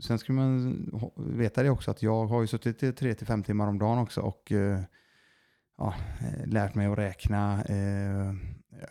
sen 0.00 0.18
ska 0.18 0.32
man 0.32 0.90
veta 1.16 1.62
det 1.62 1.70
också 1.70 1.90
att 1.90 2.02
jag 2.02 2.26
har 2.26 2.40
ju 2.40 2.46
suttit 2.46 2.82
3-5 2.82 3.42
timmar 3.42 3.66
om 3.66 3.78
dagen 3.78 3.98
också 3.98 4.20
och 4.20 4.52
eh, 4.52 4.80
ja, 5.78 5.94
eh, 6.20 6.46
lärt 6.46 6.74
mig 6.74 6.86
att 6.86 6.98
räkna. 6.98 7.64
Eh, 7.64 8.34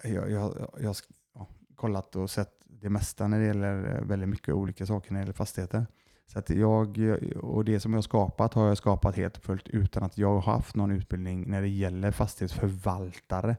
jag, 0.03 0.31
jag, 0.31 0.69
jag 0.79 0.95
har 1.33 1.47
kollat 1.75 2.15
och 2.15 2.29
sett 2.29 2.53
det 2.65 2.89
mesta 2.89 3.27
när 3.27 3.39
det 3.39 3.45
gäller 3.45 3.95
eh, 3.95 4.01
väldigt 4.01 4.29
mycket 4.29 4.53
olika 4.53 4.85
saker 4.85 5.11
när 5.11 5.19
det 5.19 5.21
gäller 5.21 5.33
fastigheter. 5.33 5.87
Så 6.33 6.39
att 6.39 6.49
jag, 6.49 6.99
och 7.41 7.65
det 7.65 7.79
som 7.79 7.93
jag 7.93 7.97
har 7.97 8.01
skapat 8.01 8.53
har 8.53 8.67
jag 8.67 8.77
skapat 8.77 9.15
helt 9.15 9.37
och 9.37 9.43
fullt 9.43 9.67
utan 9.67 10.03
att 10.03 10.17
jag 10.17 10.39
har 10.39 10.53
haft 10.53 10.75
någon 10.75 10.91
utbildning 10.91 11.49
när 11.49 11.61
det 11.61 11.67
gäller 11.67 12.11
fastighetsförvaltare. 12.11 13.55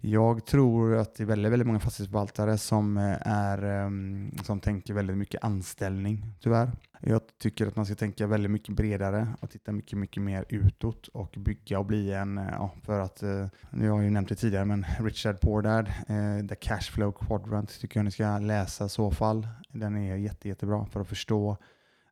Jag 0.00 0.46
tror 0.46 0.96
att 0.96 1.14
det 1.14 1.22
är 1.22 1.26
väldigt, 1.26 1.52
väldigt 1.52 1.66
många 1.66 1.80
fastighetsförvaltare 1.80 2.58
som, 2.58 2.96
eh, 2.96 3.26
är, 3.26 3.62
ehm, 3.62 4.30
som 4.44 4.60
tänker 4.60 4.94
väldigt 4.94 5.16
mycket 5.16 5.44
anställning, 5.44 6.34
tyvärr. 6.40 6.70
Jag 7.00 7.20
tycker 7.38 7.66
att 7.66 7.76
man 7.76 7.86
ska 7.86 7.94
tänka 7.94 8.26
väldigt 8.26 8.50
mycket 8.50 8.74
bredare 8.74 9.28
och 9.40 9.50
titta 9.50 9.72
mycket, 9.72 9.98
mycket 9.98 10.22
mer 10.22 10.44
utåt 10.48 11.08
och 11.08 11.34
bygga 11.38 11.78
och 11.78 11.86
bli 11.86 12.12
en, 12.12 12.38
eh, 12.38 12.44
ja, 12.52 12.70
för 12.82 13.00
att, 13.00 13.22
eh, 13.22 13.46
nu 13.70 13.88
har 13.88 13.96
jag 13.96 14.04
ju 14.04 14.10
nämnt 14.10 14.28
det 14.28 14.34
tidigare, 14.34 14.64
men 14.64 14.86
Richard 15.00 15.40
Pordad, 15.40 15.88
eh, 16.08 16.46
The 16.48 16.54
Cashflow 16.54 17.12
Quadrant, 17.12 17.80
tycker 17.80 18.00
jag 18.00 18.04
ni 18.04 18.10
ska 18.10 18.38
läsa 18.38 18.84
i 18.84 18.88
så 18.88 19.10
fall. 19.10 19.48
Den 19.72 19.96
är 19.96 20.16
jätte, 20.16 20.48
jättebra 20.48 20.86
för 20.86 21.00
att 21.00 21.08
förstå 21.08 21.56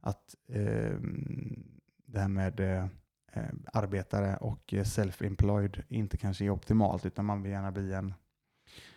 att 0.01 0.35
eh, 0.49 0.97
det 2.07 2.21
här 2.21 2.29
med 2.29 2.61
eh, 2.61 2.87
arbetare 3.73 4.37
och 4.37 4.73
self-employed 4.73 5.83
inte 5.89 6.17
kanske 6.17 6.45
är 6.45 6.51
optimalt 6.51 7.07
utan 7.07 7.25
man 7.25 7.43
vill 7.43 7.53
gärna 7.53 7.73
bli 7.73 7.93
en 7.93 8.15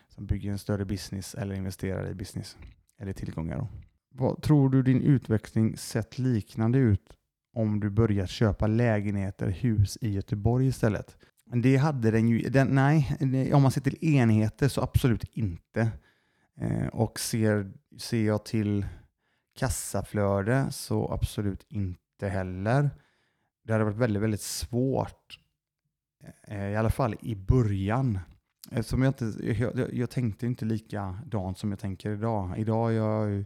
som 0.08 0.26
bygger 0.26 0.50
en 0.50 0.58
större 0.58 0.84
business 0.84 1.34
eller 1.34 1.54
investerar 1.54 2.10
i 2.10 2.14
business 2.14 2.56
eller 2.98 3.12
tillgångar. 3.12 3.58
Då. 3.58 3.68
Vad 4.10 4.42
tror 4.42 4.70
du 4.70 4.82
din 4.82 5.02
utveckling 5.02 5.76
sett 5.76 6.18
liknande 6.18 6.78
ut 6.78 7.12
om 7.52 7.80
du 7.80 7.90
börjat 7.90 8.30
köpa 8.30 8.66
lägenheter, 8.66 9.48
hus 9.48 9.98
i 10.00 10.08
Göteborg 10.08 10.66
istället? 10.66 11.16
Det 11.44 11.76
hade 11.76 12.10
den 12.10 12.28
ju, 12.28 12.38
den, 12.38 12.68
nej, 12.68 13.54
om 13.54 13.62
man 13.62 13.70
ser 13.70 13.80
till 13.80 14.04
enheter 14.04 14.68
så 14.68 14.82
absolut 14.82 15.24
inte. 15.32 15.90
Eh, 16.60 16.86
och 16.86 17.20
ser, 17.20 17.72
ser 17.98 18.26
jag 18.26 18.44
till 18.44 18.86
kassaflöde 19.54 20.66
så 20.70 21.12
absolut 21.12 21.66
inte 21.68 22.28
heller. 22.28 22.90
Det 23.64 23.72
hade 23.72 23.84
varit 23.84 23.96
väldigt, 23.96 24.22
väldigt 24.22 24.40
svårt, 24.40 25.38
eh, 26.48 26.68
i 26.68 26.76
alla 26.76 26.90
fall 26.90 27.16
i 27.20 27.34
början. 27.34 28.18
Eftersom 28.70 29.02
jag, 29.02 29.10
inte, 29.10 29.24
jag, 29.46 29.94
jag 29.94 30.10
tänkte 30.10 30.46
inte 30.46 30.64
likadant 30.64 31.58
som 31.58 31.70
jag 31.70 31.78
tänker 31.78 32.10
idag. 32.10 32.58
Idag 32.58 32.92
är 32.92 32.96
jag 32.96 33.44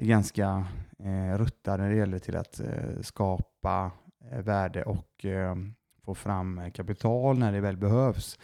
ganska 0.00 0.66
eh, 0.98 1.38
ruttad 1.38 1.80
när 1.80 1.90
det 1.90 1.96
gäller 1.96 2.18
till 2.18 2.36
att 2.36 2.60
eh, 2.60 3.00
skapa 3.00 3.90
eh, 4.30 4.40
värde 4.40 4.82
och 4.82 5.24
eh, 5.24 5.56
få 6.04 6.14
fram 6.14 6.70
kapital 6.74 7.38
när 7.38 7.52
det 7.52 7.60
väl 7.60 7.76
behövs. 7.76 8.38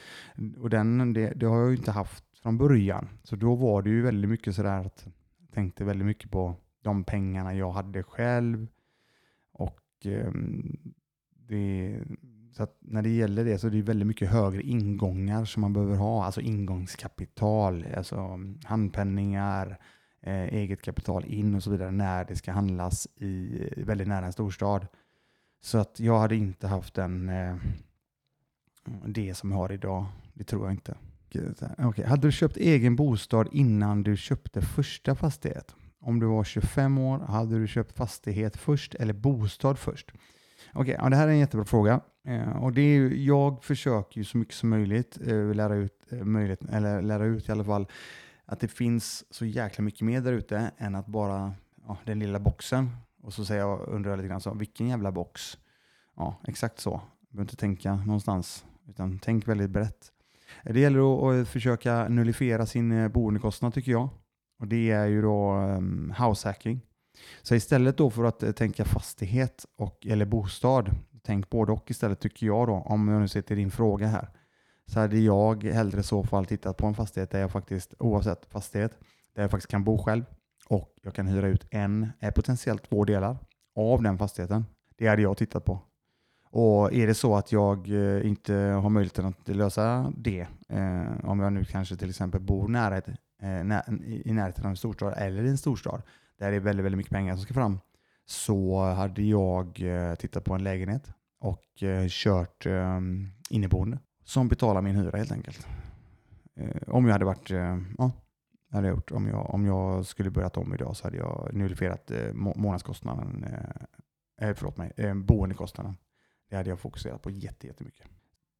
Och 0.58 0.70
den, 0.70 1.12
det, 1.12 1.32
det, 1.36 1.46
har 1.46 1.58
jag 1.58 1.70
ju 1.70 1.76
inte 1.76 1.90
haft 1.90 2.24
från 2.42 2.58
början. 2.58 3.08
Så 3.22 3.36
då 3.36 3.54
var 3.54 3.82
det 3.82 3.90
ju 3.90 4.02
väldigt 4.02 4.30
mycket 4.30 4.54
sådär 4.54 4.86
att 4.86 5.06
jag 5.40 5.54
tänkte 5.54 5.84
väldigt 5.84 6.06
mycket 6.06 6.30
på 6.30 6.56
de 6.82 7.04
pengarna 7.04 7.54
jag 7.54 7.72
hade 7.72 8.02
själv. 8.02 8.66
Och 9.52 10.06
eh, 10.06 10.32
det, 11.48 11.98
så 12.52 12.66
när 12.80 13.02
det 13.02 13.08
gäller 13.08 13.44
det 13.44 13.58
så 13.58 13.66
är 13.66 13.70
det 13.70 13.82
väldigt 13.82 14.06
mycket 14.06 14.30
högre 14.30 14.62
ingångar 14.62 15.44
som 15.44 15.60
man 15.60 15.72
behöver 15.72 15.96
ha, 15.96 16.24
alltså 16.24 16.40
ingångskapital, 16.40 17.86
alltså 17.96 18.40
handpenningar, 18.64 19.78
eh, 20.20 20.54
eget 20.54 20.82
kapital 20.82 21.24
in 21.24 21.54
och 21.54 21.62
så 21.62 21.70
vidare 21.70 21.90
när 21.90 22.24
det 22.24 22.36
ska 22.36 22.52
handlas 22.52 23.08
i 23.16 23.62
eh, 23.76 23.84
väldigt 23.84 24.08
nära 24.08 24.26
en 24.26 24.32
storstad. 24.32 24.86
Så 25.60 25.78
att 25.78 26.00
jag 26.00 26.18
hade 26.18 26.36
inte 26.36 26.66
haft 26.66 26.94
den, 26.94 27.28
eh, 27.28 27.56
det 29.06 29.34
som 29.34 29.50
jag 29.50 29.58
har 29.58 29.72
idag. 29.72 30.06
Det 30.34 30.44
tror 30.44 30.64
jag 30.64 30.72
inte. 30.72 30.96
Okay. 31.78 32.04
Hade 32.04 32.28
du 32.28 32.32
köpt 32.32 32.56
egen 32.56 32.96
bostad 32.96 33.48
innan 33.52 34.02
du 34.02 34.16
köpte 34.16 34.62
första 34.62 35.14
fastighet? 35.14 35.74
Om 36.02 36.20
du 36.20 36.26
var 36.26 36.44
25 36.44 36.98
år, 36.98 37.18
hade 37.18 37.58
du 37.58 37.66
köpt 37.66 37.96
fastighet 37.96 38.56
först 38.56 38.94
eller 38.94 39.12
bostad 39.12 39.78
först? 39.78 40.12
Okej, 40.72 40.80
okay, 40.80 40.94
ja, 40.94 41.10
det 41.10 41.16
här 41.16 41.28
är 41.28 41.32
en 41.32 41.38
jättebra 41.38 41.64
fråga. 41.64 42.00
Eh, 42.24 42.62
och 42.62 42.72
det 42.72 42.80
är 42.80 42.94
ju, 42.94 43.24
jag 43.24 43.64
försöker 43.64 44.18
ju 44.18 44.24
så 44.24 44.38
mycket 44.38 44.54
som 44.54 44.68
möjligt 44.68 45.18
eh, 45.26 45.54
lära 45.54 45.74
ut, 45.74 46.12
eh, 46.12 46.24
möjligt, 46.24 46.64
eller 46.64 47.02
lära 47.02 47.24
ut 47.24 47.48
i 47.48 47.52
alla 47.52 47.64
fall 47.64 47.86
att 48.44 48.60
det 48.60 48.68
finns 48.68 49.24
så 49.30 49.44
jäkla 49.44 49.84
mycket 49.84 50.00
mer 50.00 50.20
där 50.20 50.32
ute 50.32 50.70
än 50.78 50.94
att 50.94 51.06
bara 51.06 51.52
ja, 51.86 51.96
den 52.04 52.18
lilla 52.18 52.38
boxen. 52.38 52.90
Och 53.22 53.32
så 53.32 53.44
säger 53.44 53.60
jag, 53.60 53.88
undrar 53.88 54.10
jag 54.10 54.16
lite 54.16 54.28
grann, 54.28 54.40
så, 54.40 54.54
vilken 54.54 54.88
jävla 54.88 55.12
box? 55.12 55.58
Ja, 56.16 56.40
exakt 56.48 56.80
så. 56.80 57.00
Du 57.20 57.36
behöver 57.36 57.44
inte 57.44 57.56
tänka 57.56 57.94
någonstans, 57.94 58.64
utan 58.88 59.18
tänk 59.18 59.48
väldigt 59.48 59.70
brett. 59.70 60.12
Det 60.64 60.80
gäller 60.80 61.40
att 61.40 61.48
försöka 61.48 62.08
nullifiera 62.08 62.66
sin 62.66 62.92
eh, 62.92 63.08
boendekostnad 63.08 63.74
tycker 63.74 63.92
jag. 63.92 64.08
Och 64.62 64.68
Det 64.68 64.90
är 64.90 65.06
ju 65.06 65.22
då 65.22 65.50
ehm, 65.50 65.76
um, 65.76 66.14
househacking. 66.18 66.80
Så 67.42 67.54
istället 67.54 67.96
då 67.96 68.10
för 68.10 68.24
att 68.24 68.42
uh, 68.42 68.52
tänka 68.52 68.84
fastighet 68.84 69.66
och, 69.78 70.06
eller 70.06 70.26
bostad, 70.26 70.90
tänk 71.22 71.50
både 71.50 71.72
och 71.72 71.90
istället 71.90 72.20
tycker 72.20 72.46
jag 72.46 72.68
då, 72.68 72.74
om 72.74 73.08
jag 73.08 73.20
nu 73.20 73.28
ser 73.28 73.42
till 73.42 73.56
din 73.56 73.70
fråga 73.70 74.06
här, 74.06 74.28
så 74.86 75.00
hade 75.00 75.18
jag 75.18 75.64
hellre 75.64 76.00
i 76.00 76.02
så 76.02 76.24
fall 76.24 76.46
tittat 76.46 76.76
på 76.76 76.86
en 76.86 76.94
fastighet 76.94 77.30
där 77.30 77.40
jag 77.40 77.50
faktiskt, 77.50 77.94
oavsett 77.98 78.46
fastighet, 78.46 78.98
där 79.34 79.42
jag 79.42 79.50
faktiskt 79.50 79.70
kan 79.70 79.84
bo 79.84 79.98
själv 79.98 80.24
och 80.68 80.94
jag 81.02 81.14
kan 81.14 81.26
hyra 81.26 81.48
ut 81.48 81.66
en, 81.70 82.12
eh, 82.20 82.30
potentiellt 82.30 82.88
två 82.88 83.04
delar 83.04 83.36
av 83.76 84.02
den 84.02 84.18
fastigheten. 84.18 84.64
Det 84.98 85.06
hade 85.06 85.22
jag 85.22 85.36
tittat 85.36 85.64
på. 85.64 85.80
Och 86.50 86.92
är 86.92 87.06
det 87.06 87.14
så 87.14 87.36
att 87.36 87.52
jag 87.52 87.88
eh, 87.88 88.26
inte 88.26 88.54
har 88.54 88.90
möjligheten 88.90 89.26
att 89.26 89.48
lösa 89.48 90.12
det, 90.16 90.46
eh, 90.68 91.24
om 91.24 91.40
jag 91.40 91.52
nu 91.52 91.64
kanske 91.64 91.96
till 91.96 92.10
exempel 92.10 92.40
bor 92.40 92.68
nära 92.68 92.96
ett, 92.96 93.08
Eh, 93.42 93.60
i 94.24 94.32
närheten 94.32 94.64
av 94.64 94.70
en 94.70 94.76
storstad 94.76 95.14
eller 95.16 95.44
i 95.44 95.48
en 95.48 95.58
storstad 95.58 96.02
där 96.38 96.50
det 96.50 96.56
är 96.56 96.60
väldigt, 96.60 96.84
väldigt 96.84 96.96
mycket 96.96 97.12
pengar 97.12 97.34
som 97.34 97.44
ska 97.44 97.54
fram, 97.54 97.78
så 98.26 98.84
hade 98.84 99.22
jag 99.22 99.82
eh, 99.82 100.14
tittat 100.14 100.44
på 100.44 100.54
en 100.54 100.64
lägenhet 100.64 101.12
och 101.40 101.82
eh, 101.82 102.06
kört 102.08 102.66
inneboende 103.50 103.98
som 104.24 104.48
betalar 104.48 104.82
min 104.82 104.96
hyra 104.96 105.18
helt 105.18 105.32
enkelt. 105.32 105.66
om 106.86 107.06
jag 107.06 107.12
hade 107.12 107.24
varit, 107.24 107.50
ja, 107.98 108.10
hade 108.70 108.86
jag 108.86 108.94
gjort. 108.94 109.10
Om 109.10 109.26
jag, 109.26 109.54
om 109.54 109.66
jag 109.66 110.06
skulle 110.06 110.30
börjat 110.30 110.56
om 110.56 110.74
idag 110.74 110.96
så 110.96 111.04
hade 111.04 111.16
jag 111.16 111.50
nullifierat 111.52 112.10
månadskostnaden, 112.34 113.46
eh, 114.40 114.54
förlåt 114.54 114.76
mig, 114.76 115.14
boendekostnaden. 115.14 115.96
Det 116.50 116.56
hade 116.56 116.70
jag 116.70 116.80
fokuserat 116.80 117.22
på 117.22 117.30
jättemycket. 117.30 118.06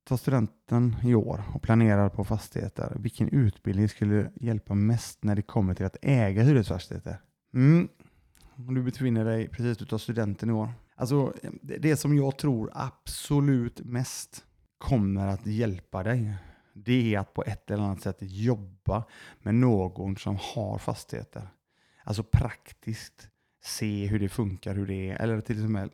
Ta 0.05 0.17
studenten 0.17 0.97
i 1.05 1.15
år 1.15 1.43
och 1.55 1.63
planerar 1.63 2.09
på 2.09 2.25
fastigheter. 2.25 2.97
Vilken 3.01 3.29
utbildning 3.29 3.89
skulle 3.89 4.31
hjälpa 4.35 4.75
mest 4.75 5.25
när 5.25 5.37
det 5.37 5.43
kommer 5.43 5.75
till 5.75 5.87
att 5.87 5.97
äga 6.03 6.43
hyresfastigheter? 6.43 7.21
Mm. 7.55 7.89
Om 8.55 8.75
du 8.75 8.83
befinner 8.83 9.25
dig 9.25 9.49
precis 9.49 9.83
utav 9.83 9.99
studenten 9.99 10.51
i 10.51 10.53
år. 10.53 10.69
Alltså, 10.95 11.35
det 11.79 11.97
som 11.97 12.17
jag 12.17 12.39
tror 12.39 12.71
absolut 12.75 13.81
mest 13.85 14.45
kommer 14.79 15.27
att 15.27 15.47
hjälpa 15.47 16.03
dig, 16.03 16.35
det 16.75 17.15
är 17.15 17.19
att 17.19 17.35
på 17.35 17.45
ett 17.45 17.71
eller 17.71 17.83
annat 17.85 18.01
sätt 18.01 18.17
jobba 18.21 19.05
med 19.39 19.55
någon 19.55 20.17
som 20.17 20.39
har 20.41 20.79
fastigheter. 20.79 21.49
Alltså 22.05 22.23
praktiskt 22.23 23.29
se 23.65 24.07
hur 24.07 24.19
det 24.19 24.29
funkar, 24.29 24.75
hur 24.75 24.87
det 24.87 25.11
är, 25.11 25.17
eller 25.17 25.41
till 25.41 25.65
och 25.65 25.71
med, 25.71 25.91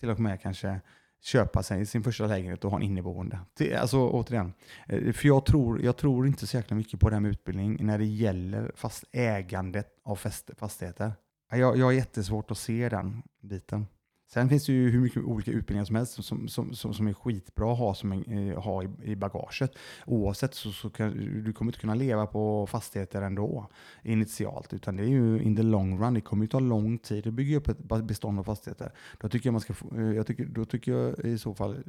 till 0.00 0.10
och 0.10 0.20
med 0.20 0.40
kanske 0.40 0.80
köpa 1.20 1.62
sig 1.62 1.86
sin 1.86 2.02
första 2.02 2.26
lägenhet 2.26 2.64
och 2.64 2.70
ha 2.70 2.78
en 2.78 2.82
inneboende. 2.82 3.38
Alltså 3.78 4.08
återigen, 4.08 4.52
eh, 4.86 5.12
för 5.12 5.28
jag 5.28 5.46
tror, 5.46 5.82
jag 5.82 5.96
tror 5.96 6.26
inte 6.26 6.46
så 6.46 6.56
jäkla 6.56 6.76
mycket 6.76 7.00
på 7.00 7.08
det 7.08 7.14
här 7.16 7.20
med 7.20 7.30
utbildning 7.30 7.78
när 7.80 7.98
det 7.98 8.04
gäller 8.04 8.72
fast 8.74 9.04
ägandet 9.12 9.88
av 10.04 10.16
fastigheter. 10.56 11.12
Jag, 11.50 11.76
jag 11.76 11.84
har 11.84 11.92
jättesvårt 11.92 12.50
att 12.50 12.58
se 12.58 12.88
den 12.88 13.22
biten. 13.42 13.86
Sen 14.30 14.48
finns 14.48 14.66
det 14.66 14.72
ju 14.72 14.90
hur 14.90 15.00
mycket 15.00 15.22
olika 15.24 15.50
utbildningar 15.50 15.84
som 15.84 15.96
helst 15.96 16.24
som, 16.24 16.48
som, 16.48 16.74
som, 16.74 16.94
som 16.94 17.06
är 17.06 17.12
skitbra 17.12 17.72
att 17.72 17.78
ha, 17.78 17.94
som 17.94 18.12
en, 18.12 18.50
eh, 18.50 18.62
ha 18.62 18.82
i, 18.82 18.88
i 19.02 19.16
bagaget. 19.16 19.72
Oavsett 20.06 20.54
så, 20.54 20.70
så 20.70 20.90
kan 20.90 21.10
du 21.44 21.52
kommer 21.52 21.68
inte 21.68 21.80
kunna 21.80 21.94
leva 21.94 22.26
på 22.26 22.66
fastigheter 22.66 23.22
ändå 23.22 23.66
initialt, 24.02 24.72
utan 24.72 24.96
det 24.96 25.02
är 25.02 25.08
ju 25.08 25.42
in 25.42 25.56
the 25.56 25.62
long 25.62 26.00
run. 26.00 26.14
Det 26.14 26.20
kommer 26.20 26.44
ju 26.44 26.48
ta 26.48 26.60
lång 26.60 26.98
tid 26.98 27.26
att 27.26 27.34
bygga 27.34 27.56
upp 27.56 27.68
ett 27.68 28.04
bestånd 28.04 28.38
av 28.38 28.44
fastigheter. 28.44 28.92
Då 29.20 29.28
tycker 29.28 29.46
jag, 29.46 29.52
man 29.52 29.60
ska, 29.60 29.74
eh, 29.96 30.12
jag 30.12 30.26
tycker, 30.26 30.44
då 30.44 30.64
tycker 30.64 30.92
jag 30.92 31.18
i 31.18 31.38
så 31.38 31.54
fall 31.54 31.82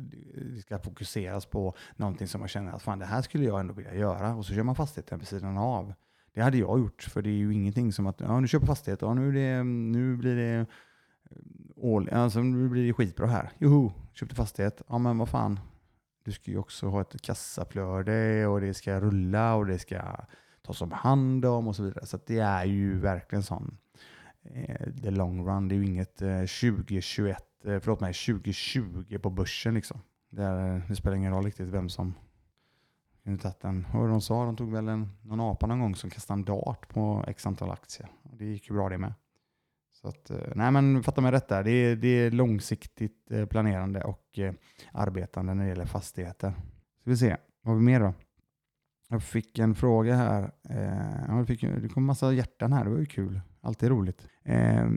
det 0.56 0.62
ska 0.62 0.80
fokuseras 0.80 1.46
på 1.46 1.74
någonting 1.96 2.28
som 2.28 2.40
man 2.40 2.48
känner 2.48 2.72
att 2.72 2.82
fan, 2.82 3.00
det 3.00 3.06
här 3.06 3.22
skulle 3.22 3.46
jag 3.46 3.60
ändå 3.60 3.74
vilja 3.74 3.96
göra. 3.96 4.36
Och 4.36 4.46
så 4.46 4.54
kör 4.54 4.64
man 4.64 4.76
fastigheten 4.76 5.20
vid 5.20 5.28
sidan 5.28 5.58
av. 5.58 5.94
Det 6.34 6.42
hade 6.42 6.58
jag 6.58 6.80
gjort, 6.80 7.02
för 7.02 7.22
det 7.22 7.30
är 7.30 7.38
ju 7.38 7.54
ingenting 7.54 7.94
som 7.94 8.08
att 8.08 8.20
ja, 8.20 8.40
nu 8.40 8.48
köper 8.48 8.68
fastighet, 8.68 9.02
ja, 9.02 9.14
nu, 9.14 9.32
det, 9.32 9.64
nu 9.64 10.18
blir 10.18 10.36
det 10.36 10.66
all, 11.84 12.10
alltså 12.10 12.40
nu 12.40 12.70
blir 12.70 12.88
det 12.88 12.94
skitbra 12.94 13.28
här. 13.28 13.52
Joho, 13.58 13.92
köpte 14.14 14.36
fastighet. 14.36 14.82
Ja 14.88 14.98
men 14.98 15.18
vad 15.18 15.30
fan, 15.30 15.60
du 16.24 16.32
ska 16.32 16.52
ju 16.52 16.58
också 16.58 16.88
ha 16.88 17.02
ett 17.02 17.22
kassaflöde 17.22 18.48
och 18.48 18.62
det 18.62 18.74
ska 18.74 19.00
rulla 19.00 19.56
och 19.56 19.66
det 19.66 19.80
ska 19.80 20.02
tas 20.62 20.82
om 20.82 20.92
hand 20.92 21.46
om 21.46 21.68
och 21.68 21.76
så 21.76 21.84
vidare. 21.84 22.06
Så 22.06 22.20
det 22.26 22.40
är 22.40 22.66
ju 22.66 23.00
verkligen 23.00 23.44
sån 23.44 23.78
eh, 24.44 24.94
the 25.04 25.12
long 25.12 25.48
run. 25.48 25.68
Det 25.68 25.76
är 25.76 25.78
ju 25.78 25.86
inget 25.86 26.22
eh, 26.22 26.40
2021, 26.40 27.38
eh, 27.66 27.80
förlåt 27.80 28.00
mig, 28.00 28.14
2020 28.14 29.20
på 29.20 29.30
börsen 29.30 29.74
liksom. 29.74 30.02
Det, 30.30 30.44
är, 30.44 30.86
det 30.88 30.96
spelar 30.96 31.16
ingen 31.16 31.34
roll 31.34 31.46
riktigt 31.46 31.70
vem 31.70 31.90
som 31.90 32.14
kunde 33.24 33.42
tagit 33.42 33.64
en, 33.64 33.88
vad 33.94 34.10
de 34.10 34.22
sa, 34.22 34.46
de 34.46 34.56
tog 34.56 34.72
väl 34.72 34.88
en, 34.88 35.10
någon 35.22 35.40
apa 35.40 35.68
någon 35.68 35.80
gång 35.80 35.96
som 35.96 36.10
kastade 36.10 36.40
en 36.40 36.46
dart 36.46 36.88
på 36.90 37.24
x 37.28 37.46
antal 37.46 37.72
aktier. 37.72 38.10
Det 38.24 38.46
gick 38.46 38.70
ju 38.70 38.76
bra 38.76 38.90
det 38.90 38.98
med. 38.98 39.14
Så 40.02 40.08
att, 40.08 40.30
eh, 40.30 40.38
nej 40.56 40.72
men 40.72 41.04
fatta 41.04 41.22
mig 41.22 41.32
rätt 41.32 41.47
där, 41.47 41.64
det 41.64 41.72
är, 41.72 41.95
det 41.95 42.08
är 42.08 42.32
långsiktigt 42.32 43.32
eh, 43.32 43.45
planerande 43.45 44.04
och 44.04 44.39
eh, 44.39 44.54
arbetande 44.91 45.54
när 45.54 45.64
det 45.64 45.70
gäller 45.70 45.86
fastigheter. 45.86 46.54
Ska 47.02 47.10
vi 47.10 47.18
se, 47.18 47.38
vad 47.62 47.74
har 47.74 47.80
vi 47.80 47.86
mer 47.86 48.00
då? 48.00 48.14
Jag 49.10 49.24
fick 49.24 49.60
en 49.60 49.76
fråga 49.76 50.16
här. 50.16 50.52
Eh, 50.70 51.45
fick, 51.45 51.62
det 51.62 51.89
kom 51.89 52.06
massa 52.06 52.34
hjärtan 52.34 52.74
här, 52.74 52.84
det 52.84 52.89
var 52.89 52.97
ju 52.97 53.06
kul. 53.06 53.41
Alltid 53.62 53.89
roligt. 53.89 54.28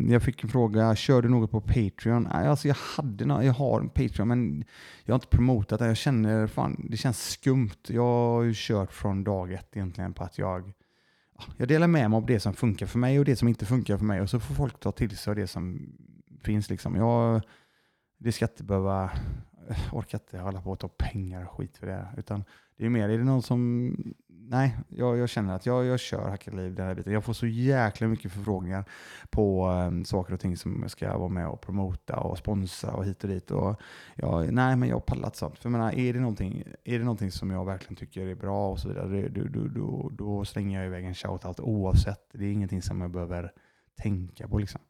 Jag 0.08 0.22
fick 0.22 0.44
en 0.44 0.50
fråga, 0.50 0.94
kör 0.96 1.22
du 1.22 1.28
något 1.28 1.50
på 1.50 1.60
Patreon? 1.60 2.26
Alltså 2.26 2.68
jag, 2.68 2.74
hade 2.96 3.44
jag 3.44 3.52
har 3.52 3.80
en 3.80 3.88
Patreon, 3.88 4.28
men 4.28 4.64
jag 5.04 5.12
har 5.12 5.16
inte 5.16 5.36
promotat 5.36 5.78
det. 5.78 5.86
Jag 5.86 5.96
känner, 5.96 6.46
fan, 6.46 6.86
det 6.90 6.96
känns 6.96 7.22
skumt. 7.22 7.78
Jag 7.88 8.02
har 8.02 8.42
ju 8.42 8.52
kört 8.54 8.92
från 8.92 9.24
dag 9.24 9.52
ett 9.52 9.76
egentligen 9.76 10.14
på 10.14 10.24
att 10.24 10.38
jag 10.38 10.72
jag 11.56 11.68
delar 11.68 11.86
med 11.86 12.10
mig 12.10 12.16
av 12.16 12.26
det 12.26 12.40
som 12.40 12.54
funkar 12.54 12.86
för 12.86 12.98
mig 12.98 13.18
och 13.18 13.24
det 13.24 13.36
som 13.36 13.48
inte 13.48 13.66
funkar 13.66 13.96
för 13.96 14.04
mig 14.04 14.20
och 14.20 14.30
så 14.30 14.40
får 14.40 14.54
folk 14.54 14.80
ta 14.80 14.92
till 14.92 15.16
sig 15.16 15.34
det 15.34 15.46
som 15.46 15.92
finns. 16.42 16.70
Liksom. 16.70 16.96
Jag, 16.96 17.42
det 18.18 18.32
ska 18.32 18.44
inte 18.44 18.64
behöva, 18.64 19.10
jag 19.68 19.94
orkar 19.94 20.18
inte 20.18 20.38
hålla 20.38 20.62
på 20.62 20.70
och 20.70 20.78
ta 20.78 20.88
pengar 20.88 21.44
och 21.44 21.50
skit 21.50 21.76
för 21.76 21.86
det. 21.86 22.08
Utan 22.16 22.44
det 22.76 22.86
är 22.86 22.90
mer, 22.90 23.08
är 23.08 23.18
det 23.18 23.24
någon 23.24 23.42
som 23.42 23.94
nej, 24.52 24.76
jag, 24.88 25.18
jag, 25.18 25.28
känner 25.28 25.54
att 25.54 25.66
jag, 25.66 25.84
jag 25.84 26.00
kör 26.00 26.30
Hackarliv 26.30 26.74
den 26.74 26.86
här 26.86 26.94
biten. 26.94 27.12
Jag 27.12 27.24
får 27.24 27.32
så 27.32 27.46
jäkla 27.46 28.08
mycket 28.08 28.32
förfrågningar 28.32 28.84
på 29.30 29.68
um, 29.68 30.04
saker 30.04 30.34
och 30.34 30.40
ting 30.40 30.56
som 30.56 30.78
jag 30.82 30.90
ska 30.90 31.18
vara 31.18 31.28
med 31.28 31.48
och 31.48 31.60
promota 31.60 32.16
och 32.16 32.38
sponsra 32.38 32.92
och 32.92 33.04
hit 33.04 33.24
och 33.24 33.30
dit. 33.30 33.50
Och 33.50 33.80
jag, 34.14 34.52
nej, 34.52 34.76
men 34.76 34.88
jag 34.88 34.96
har 34.96 35.00
pallat 35.00 35.36
sånt. 35.36 35.58
För 35.58 35.68
menar, 35.68 35.92
är, 35.92 36.12
det 36.12 36.20
någonting, 36.20 36.64
är 36.84 36.98
det 36.98 37.04
någonting 37.04 37.30
som 37.30 37.50
jag 37.50 37.64
verkligen 37.64 37.96
tycker 37.96 38.26
är 38.26 38.34
bra 38.34 38.70
och 38.70 38.78
så 38.78 38.88
vidare, 38.88 39.28
då, 39.28 39.44
då, 39.44 39.68
då, 39.68 40.10
då 40.12 40.44
slänger 40.44 40.78
jag 40.78 40.86
iväg 40.86 41.04
en 41.04 41.14
shoutout 41.14 41.60
oavsett. 41.60 42.30
Det 42.32 42.44
är 42.44 42.52
ingenting 42.52 42.82
som 42.82 43.00
jag 43.00 43.10
behöver 43.10 43.52
tänka 44.02 44.48
på. 44.48 44.58
Liksom. 44.58 44.80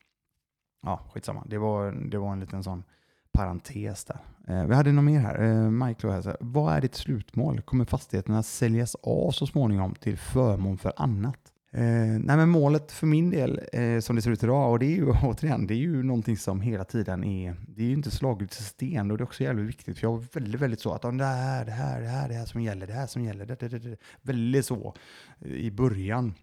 Ja, 0.83 1.11
skitsamma. 1.12 1.45
Det 1.47 1.59
var, 1.59 1.93
det 1.93 2.18
var 2.18 2.33
en 2.33 2.41
liten 2.41 2.62
sån 2.62 2.85
parentes 3.33 4.05
där. 4.05 4.18
Eh, 4.49 4.66
vi 4.66 4.74
hade 4.74 4.93
något 4.93 5.05
mer 5.05 5.20
här. 5.20 5.43
Eh, 5.43 5.70
Michael 5.70 6.14
här, 6.14 6.22
så 6.22 6.28
här, 6.28 6.37
vad 6.41 6.74
är 6.74 6.80
ditt 6.80 6.95
slutmål? 6.95 7.61
Kommer 7.61 7.85
fastigheterna 7.85 8.43
säljas 8.43 8.97
av 9.03 9.30
så 9.30 9.47
småningom 9.47 9.95
till 9.95 10.18
förmån 10.18 10.78
för 10.78 10.93
annat? 10.97 11.53
Eh, 11.74 12.20
nej 12.20 12.37
men 12.37 12.49
målet 12.49 12.93
för 12.93 13.07
min 13.07 13.30
del, 13.30 13.61
eh, 13.72 14.01
som 14.01 14.16
det 14.16 14.22
ser 14.22 14.30
ut 14.30 14.43
idag, 14.43 14.70
och 14.70 14.78
det 14.78 14.87
är 14.87 14.97
ju 14.97 15.11
återigen, 15.22 15.66
det 15.66 15.74
är 15.74 15.78
ju 15.78 16.03
någonting 16.03 16.37
som 16.37 16.61
hela 16.61 16.85
tiden 16.85 17.24
är, 17.24 17.57
det 17.68 17.83
är 17.83 17.87
ju 17.87 17.93
inte 17.93 18.11
slaget 18.11 18.53
i 18.53 18.62
sten 18.62 19.11
och 19.11 19.18
det 19.18 19.22
är 19.22 19.26
också 19.26 19.43
jävligt 19.43 19.68
viktigt, 19.68 19.99
för 19.99 20.07
jag 20.07 20.12
var 20.12 20.24
väldigt, 20.33 20.61
väldigt 20.61 20.80
så 20.80 20.93
att 20.93 21.03
det 21.03 21.24
här, 21.24 21.64
det 21.64 21.72
här, 21.72 22.01
det 22.01 22.09
här, 22.09 22.28
det 22.28 22.35
här 22.35 22.45
som 22.45 22.62
gäller, 22.62 22.87
det 22.87 22.93
här 22.93 23.07
som 23.07 23.24
gäller, 23.24 23.47
det, 23.47 23.61
det, 23.61 23.68
det, 23.68 23.78
det. 23.78 23.97
väldigt 24.22 24.66
så 24.66 24.95
eh, 25.41 25.53
i 25.53 25.70
början. 25.70 26.35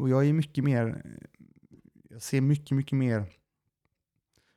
Och 0.00 0.08
jag 0.08 0.26
är 0.26 0.32
mycket 0.32 0.64
mer, 0.64 1.02
jag 2.10 2.22
ser 2.22 2.40
mycket, 2.40 2.76
mycket 2.76 2.98
mer 2.98 3.24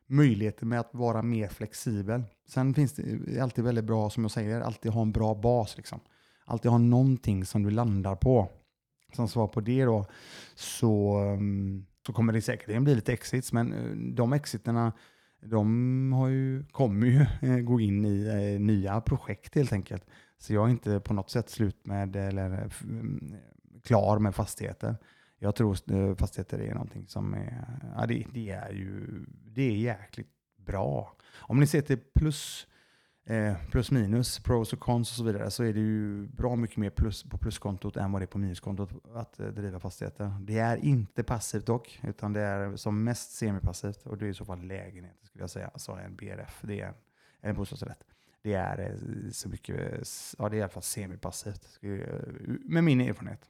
möjligheter 0.08 0.66
med 0.66 0.80
att 0.80 0.90
vara 0.94 1.22
mer 1.22 1.48
flexibel. 1.48 2.24
Sen 2.48 2.74
finns 2.74 2.94
det 2.94 3.40
alltid 3.40 3.64
väldigt 3.64 3.86
bra, 3.86 4.10
som 4.10 4.24
jag 4.24 4.32
säger, 4.32 4.62
alltid 4.62 4.92
ha 4.92 5.02
en 5.02 5.12
bra 5.12 5.36
bas. 5.36 5.78
Liksom. 5.78 6.00
Alltid 6.46 6.72
ha 6.72 6.78
någonting 6.78 7.46
som 7.46 7.64
du 7.64 7.72
landar 7.72 8.16
på. 8.16 8.50
Som 9.14 9.28
svar 9.28 9.48
på 9.48 9.62
det 9.62 9.86
då, 9.86 10.06
så, 10.56 11.18
mm, 11.18 11.86
så 12.06 12.14
kommer 12.14 12.34
det 12.34 12.42
säkerligen 12.42 12.84
bli 12.84 12.96
lite 12.96 13.14
exits, 13.14 13.54
men 13.54 13.74
eh, 13.74 14.14
de 14.14 14.34
exiterna 14.34 14.94
de 15.42 16.14
har 16.14 16.28
ju, 16.28 16.64
kommer 16.66 17.08
ju 17.08 17.26
eh, 17.42 17.60
gå 17.60 17.80
in 17.80 18.06
i 18.06 18.26
eh, 18.26 18.62
nya 18.62 19.02
projekt 19.02 19.56
helt 19.56 19.74
enkelt. 19.74 20.06
Så 20.38 20.54
jag 20.54 20.66
är 20.66 20.72
inte 20.72 21.00
på 21.00 21.14
något 21.14 21.30
sätt 21.30 21.50
slut 21.50 21.86
med 21.86 22.16
eller 22.16 22.70
mm, 22.84 23.36
klar 23.84 24.20
med 24.20 24.36
fastigheter. 24.36 24.98
Jag 25.46 25.56
tror 25.56 25.78
eh, 25.92 26.16
fastigheter 26.16 26.60
är 26.60 26.74
någonting 26.74 27.08
som 27.08 27.34
är, 27.34 27.80
ja, 27.96 28.06
det, 28.06 28.26
det, 28.34 28.50
är 28.50 28.70
ju 28.70 29.06
det 29.46 29.62
är 29.62 29.76
jäkligt 29.76 30.30
bra. 30.58 31.16
Om 31.36 31.60
ni 31.60 31.68
ser 31.68 31.82
till 31.82 32.00
plus, 32.16 32.68
eh, 33.26 33.54
plus 33.72 33.92
minus, 33.92 34.40
pros 34.40 34.74
och 34.74 34.80
cons 34.80 35.12
och 35.12 35.16
så 35.16 35.24
vidare, 35.24 35.52
så 35.52 35.64
är 35.64 35.74
det 35.74 35.80
ju 35.80 36.28
bra 36.28 36.56
mycket 36.56 36.78
mer 36.78 36.90
plus 36.90 37.24
på 37.24 37.38
pluskontot 37.38 37.98
än 37.98 38.12
vad 38.12 38.22
det 38.22 38.26
är 38.26 38.28
på 38.28 38.38
minuskontot 38.38 38.90
att 39.14 39.40
eh, 39.40 39.48
driva 39.48 39.80
fastigheter. 39.80 40.32
Det 40.42 40.60
är 40.60 40.78
inte 40.78 41.24
passivt 41.24 41.66
dock, 41.66 42.00
utan 42.04 42.34
det 42.34 42.42
är 42.42 42.76
som 42.76 43.04
mest 43.04 43.32
semipassivt 43.32 44.06
och 44.06 44.18
det 44.18 44.26
är 44.26 44.30
i 44.30 44.34
så 44.34 44.46
fall 44.46 44.62
lägenheter 44.62 45.26
skulle 45.26 45.44
jag 45.44 45.50
säga, 45.50 45.68
alltså 45.68 45.92
en 45.92 46.16
BRF, 46.16 46.62
det 46.62 46.82
är 46.82 46.88
en, 46.88 46.94
en 47.42 47.56
bostadsrätt. 47.56 48.04
Det 48.42 48.54
är 48.54 48.80
eh, 48.80 49.32
så 49.32 49.50
mycket, 49.50 50.08
ja 50.38 50.50
det 50.50 50.56
är 50.56 50.60
i 50.60 50.62
alla 50.62 50.70
fall 50.70 50.84
semipassivt, 50.84 51.80
med 52.66 52.84
min 52.84 53.02
erfarenhet. 53.02 53.50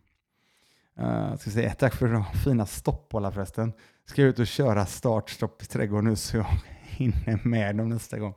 Uh, 1.00 1.36
ska 1.36 1.52
säga, 1.52 1.74
tack 1.74 1.96
för 1.96 2.08
de 2.08 2.24
fina 2.24 2.66
stoppbollar 2.66 3.32
förresten. 3.32 3.74
Ska 4.06 4.22
jag 4.22 4.30
ut 4.30 4.40
och 4.40 4.48
köra 4.48 4.86
startstopp 4.86 5.62
i 5.62 5.66
trädgården 5.66 6.06
nu 6.06 6.16
så 6.16 6.38
jag 6.38 6.46
hinner 6.84 7.48
med 7.48 7.76
dem 7.76 7.90
nästa 7.90 8.20
gång. 8.20 8.34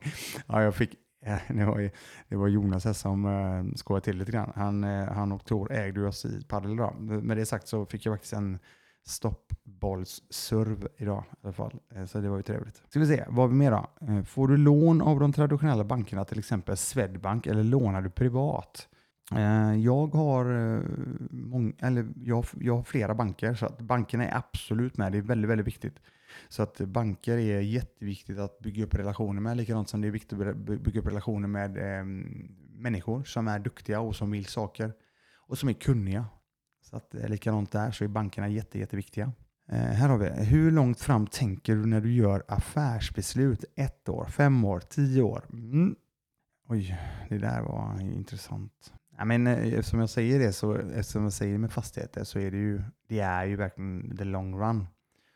Ja, 0.47 0.63
jag 0.63 0.75
fick, 0.75 0.95
eh, 1.25 1.37
det, 1.47 1.65
var, 1.65 1.91
det 2.29 2.35
var 2.35 2.47
Jonas 2.47 2.85
här 2.85 2.93
som 2.93 3.25
uh, 3.25 3.75
skojade 3.75 4.03
till 4.03 4.17
lite 4.17 4.31
grann. 4.31 4.51
Han, 4.55 4.83
uh, 4.83 5.11
han 5.11 5.31
och 5.31 5.45
Tor 5.45 5.71
ägde 5.71 6.07
oss 6.07 6.25
i 6.25 6.43
padel 6.47 6.71
idag. 6.71 6.95
Med 6.99 7.37
det 7.37 7.45
sagt 7.45 7.67
så 7.67 7.85
fick 7.85 8.05
jag 8.05 8.13
faktiskt 8.13 8.33
en 8.33 8.59
stoppbollsserv 9.05 10.87
idag 10.97 11.23
i 11.31 11.35
alla 11.43 11.53
fall. 11.53 11.79
Så 12.07 12.19
det 12.19 12.29
var 12.29 12.37
ju 12.37 12.43
trevligt. 12.43 12.83
Ska 12.89 12.99
vi 12.99 13.07
se, 13.07 13.25
vad 13.27 13.35
har 13.35 13.47
vi 13.47 13.55
mer 13.55 13.71
då? 13.71 13.87
Får 14.25 14.47
du 14.47 14.57
lån 14.57 15.01
av 15.01 15.19
de 15.19 15.33
traditionella 15.33 15.83
bankerna, 15.83 16.25
till 16.25 16.39
exempel 16.39 16.77
Swedbank, 16.77 17.47
eller 17.47 17.63
lånar 17.63 18.01
du 18.01 18.09
privat? 18.09 18.88
Eh, 19.35 19.75
jag 19.75 20.07
har, 20.07 20.75
eh, 20.75 20.81
många, 21.31 21.73
eller 21.79 22.07
jag, 22.23 22.45
jag 22.59 22.75
har 22.75 22.83
flera 22.83 23.15
banker, 23.15 23.53
så 23.53 23.65
att 23.65 23.81
bankerna 23.81 24.27
är 24.27 24.37
absolut 24.37 24.97
med. 24.97 25.11
Det 25.11 25.17
är 25.17 25.21
väldigt, 25.21 25.49
väldigt 25.49 25.67
viktigt. 25.67 25.99
Så 26.49 26.63
att 26.63 26.77
banker 26.81 27.37
är 27.37 27.61
jätteviktigt 27.61 28.39
att 28.39 28.59
bygga 28.59 28.83
upp 28.83 28.93
relationer 28.93 29.41
med, 29.41 29.57
likadant 29.57 29.89
som 29.89 30.01
det 30.01 30.07
är 30.07 30.11
viktigt 30.11 30.41
att 30.41 30.55
bygga 30.57 30.99
upp 30.99 31.07
relationer 31.07 31.47
med 31.47 31.77
eh, 31.77 32.05
människor 32.75 33.23
som 33.23 33.47
är 33.47 33.59
duktiga 33.59 33.99
och 33.99 34.15
som 34.15 34.31
vill 34.31 34.45
saker 34.45 34.93
och 35.35 35.57
som 35.57 35.69
är 35.69 35.73
kunniga. 35.73 36.25
Så 36.81 36.95
att 36.95 37.15
eh, 37.15 37.29
likadant 37.29 37.71
där 37.71 37.91
så 37.91 38.03
är 38.03 38.07
bankerna 38.07 38.47
jätte, 38.47 38.79
jätteviktiga. 38.79 39.31
Eh, 39.69 39.77
här 39.77 40.09
har 40.09 40.17
vi, 40.17 40.45
hur 40.45 40.71
långt 40.71 40.99
fram 40.99 41.27
tänker 41.27 41.75
du 41.75 41.85
när 41.85 42.01
du 42.01 42.13
gör 42.13 42.43
affärsbeslut? 42.47 43.65
Ett 43.75 44.09
år, 44.09 44.25
fem 44.25 44.65
år, 44.65 44.79
tio 44.79 45.21
år? 45.21 45.45
Mm. 45.53 45.95
Oj, 46.67 46.99
det 47.29 47.37
där 47.37 47.61
var 47.61 48.01
intressant. 48.01 48.93
Ja, 49.19 49.25
men, 49.25 49.47
eh, 49.47 49.73
eftersom 49.73 49.99
jag 49.99 50.09
säger 50.09 50.39
det, 50.39 50.53
så, 50.53 50.75
eftersom 50.75 51.23
jag 51.23 51.33
säger 51.33 51.53
det 51.53 51.59
med 51.59 51.71
fastigheter, 51.71 52.23
så 52.23 52.39
är 52.39 52.51
det 52.51 52.57
ju, 52.57 52.81
det 53.07 53.19
är 53.19 53.45
ju 53.45 53.55
verkligen 53.55 54.17
the 54.17 54.23
long 54.23 54.59
run. 54.59 54.87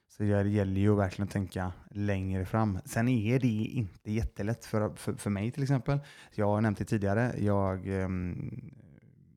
Så 0.09 0.23
det 0.23 0.49
gäller 0.49 0.81
ju 0.81 0.95
verkligen 0.95 1.27
att 1.27 1.33
tänka 1.33 1.71
längre 1.91 2.45
fram. 2.45 2.79
Sen 2.85 3.07
är 3.07 3.39
det 3.39 3.47
inte 3.47 4.11
jättelätt 4.11 4.65
för, 4.65 4.89
för, 4.95 5.13
för 5.13 5.29
mig 5.29 5.51
till 5.51 5.63
exempel. 5.63 5.99
Jag 6.31 6.45
har 6.45 6.61
nämnt 6.61 6.77
det 6.77 6.85
tidigare. 6.85 7.33
Jag, 7.37 7.87
ehm, 7.87 8.71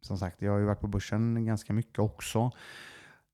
som 0.00 0.18
sagt, 0.18 0.42
jag 0.42 0.52
har 0.52 0.58
ju 0.58 0.64
varit 0.64 0.80
på 0.80 0.86
börsen 0.86 1.44
ganska 1.44 1.72
mycket 1.72 1.98
också. 1.98 2.50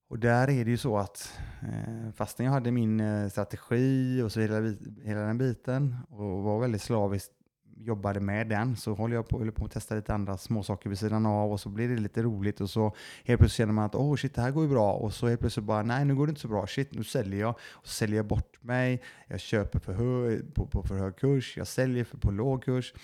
Och 0.09 0.19
där 0.19 0.51
är 0.51 0.65
det 0.65 0.71
ju 0.71 0.79
så 0.79 0.99
att 0.99 1.41
eh, 1.63 2.13
fastän 2.15 2.47
jag 2.47 2.53
hade 2.53 2.71
min 2.71 3.01
eh, 3.01 3.29
strategi 3.29 4.23
och 4.23 4.33
så 4.33 4.41
hela, 4.41 4.75
hela 5.05 5.21
den 5.21 5.39
biten 5.39 5.97
och 6.09 6.43
var 6.43 6.61
väldigt 6.61 6.83
slaviskt 6.83 7.33
jobbade 7.77 8.21
med 8.21 8.49
den 8.49 8.77
så 8.77 8.95
håller 8.95 9.15
jag 9.15 9.29
på, 9.29 9.39
håller 9.39 9.53
på 9.53 9.65
att 9.65 9.73
testa 9.73 9.95
lite 9.95 10.15
andra 10.15 10.37
småsaker 10.37 10.89
vid 10.89 10.99
sidan 10.99 11.27
av 11.27 11.53
och 11.53 11.61
så 11.61 11.69
blir 11.69 11.89
det 11.89 11.97
lite 11.97 12.23
roligt 12.23 12.61
och 12.61 12.71
så 12.71 12.95
helt 13.25 13.41
plötsligt 13.41 13.53
känner 13.53 13.73
man 13.73 13.85
att 13.85 13.95
åh 13.95 14.13
oh, 14.13 14.17
shit 14.17 14.35
det 14.35 14.41
här 14.41 14.51
går 14.51 14.63
ju 14.63 14.71
bra. 14.71 14.93
Och 14.93 15.15
så 15.15 15.29
helt 15.29 15.41
plötsligt 15.41 15.67
bara 15.67 15.83
nej 15.83 16.05
nu 16.05 16.15
går 16.15 16.27
det 16.27 16.31
inte 16.31 16.41
så 16.41 16.49
bra, 16.49 16.67
shit 16.67 16.95
nu 16.95 17.05
säljer 17.05 17.41
jag. 17.41 17.51
Och 17.71 17.87
så 17.87 17.93
säljer 17.93 18.17
jag 18.17 18.27
bort 18.27 18.63
mig, 18.63 19.03
jag 19.27 19.41
köper 19.41 19.79
för 19.79 19.93
hög, 19.93 20.55
på, 20.55 20.67
på 20.67 20.83
för 20.83 20.99
hög 20.99 21.17
kurs, 21.17 21.57
jag 21.57 21.67
säljer 21.67 22.05
för 22.05 22.19
på 22.19 22.31
låg 22.31 22.65
kurs. 22.65 22.95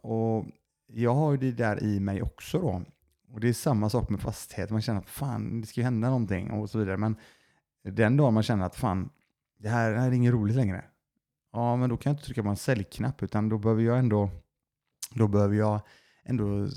Och 0.00 0.46
jag 0.86 1.14
har 1.14 1.30
ju 1.30 1.36
det 1.36 1.52
där 1.52 1.82
i 1.82 2.00
mig 2.00 2.22
också 2.22 2.58
då. 2.58 2.82
Och 3.32 3.40
det 3.40 3.48
är 3.48 3.52
samma 3.52 3.90
sak 3.90 4.10
med 4.10 4.20
fastighet, 4.20 4.70
man 4.70 4.82
känner 4.82 5.00
att 5.00 5.08
fan 5.08 5.60
det 5.60 5.66
ska 5.66 5.80
ju 5.80 5.84
hända 5.84 6.08
någonting. 6.08 6.50
Och 6.50 6.70
så 6.70 6.78
vidare. 6.78 6.96
Men 6.96 7.16
den 7.82 8.16
dagen 8.16 8.34
man 8.34 8.42
känner 8.42 8.66
att 8.66 8.76
fan 8.76 9.10
det 9.58 9.68
här, 9.68 9.90
det 9.90 10.00
här 10.00 10.08
är 10.08 10.12
inget 10.12 10.32
roligt 10.32 10.56
längre. 10.56 10.84
Ja, 11.52 11.76
men 11.76 11.90
då 11.90 11.96
kan 11.96 12.10
jag 12.10 12.14
inte 12.14 12.24
trycka 12.24 12.42
på 12.42 12.48
en 12.48 12.56
säljknapp 12.56 13.22
utan 13.22 13.48
då 13.48 13.58
behöver 13.58 13.82
jag 13.82 13.98
ändå, 13.98 14.30
då 15.14 15.28
behöver 15.28 15.56
jag 15.56 15.80
ändå, 16.24 16.68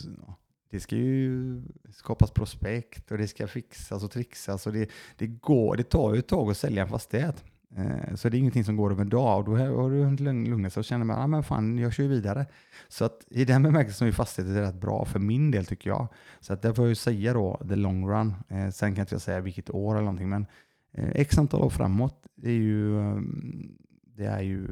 det 0.69 0.79
ska 0.79 0.95
ju 0.95 1.61
skapas 1.91 2.31
prospekt 2.31 3.11
och 3.11 3.17
det 3.17 3.27
ska 3.27 3.47
fixas 3.47 4.03
och 4.03 4.11
trixas 4.11 4.67
och 4.67 4.73
det, 4.73 4.89
det, 5.17 5.27
går, 5.27 5.75
det 5.75 5.83
tar 5.83 6.13
ju 6.13 6.19
ett 6.19 6.27
tag 6.27 6.51
att 6.51 6.57
sälja 6.57 6.83
en 6.83 6.89
fastighet. 6.89 7.43
Eh, 7.75 8.15
så 8.15 8.29
det 8.29 8.37
är 8.37 8.39
ingenting 8.39 8.63
som 8.63 8.75
går 8.75 8.91
över 8.91 9.01
en 9.01 9.09
dag 9.09 9.39
och 9.39 9.45
då 9.45 9.57
har 9.57 9.89
du 9.89 10.29
en 10.29 10.71
sig 10.71 10.81
och 10.81 10.85
känner 10.85 11.05
man, 11.05 11.21
ah, 11.21 11.27
men 11.27 11.43
fan, 11.43 11.77
jag 11.77 11.93
kör 11.93 12.03
ju 12.03 12.09
vidare. 12.09 12.45
Så 12.87 13.05
att 13.05 13.25
i 13.29 13.45
den 13.45 13.63
bemärkelsen 13.63 14.07
är 14.07 14.11
fastigheter 14.11 14.61
rätt 14.61 14.75
bra 14.75 15.05
för 15.05 15.19
min 15.19 15.51
del 15.51 15.65
tycker 15.65 15.89
jag. 15.89 16.07
Så 16.39 16.53
att 16.53 16.61
där 16.61 16.73
får 16.73 16.85
jag 16.85 16.89
ju 16.89 16.95
säga 16.95 17.33
då 17.33 17.61
the 17.69 17.75
long 17.75 18.09
run. 18.09 18.33
Eh, 18.49 18.69
sen 18.69 18.95
kan 18.95 19.01
inte 19.01 19.15
jag 19.15 19.21
säga 19.21 19.39
vilket 19.39 19.69
år 19.69 19.93
eller 19.95 20.05
någonting, 20.05 20.29
men 20.29 20.45
eh, 20.93 21.09
x 21.13 21.37
antal 21.37 21.61
år 21.61 21.69
framåt 21.69 22.27
är 22.43 22.51
ju 22.51 22.99
ehm, 22.99 23.77
det 24.15 24.25
är 24.25 24.41
ju 24.41 24.67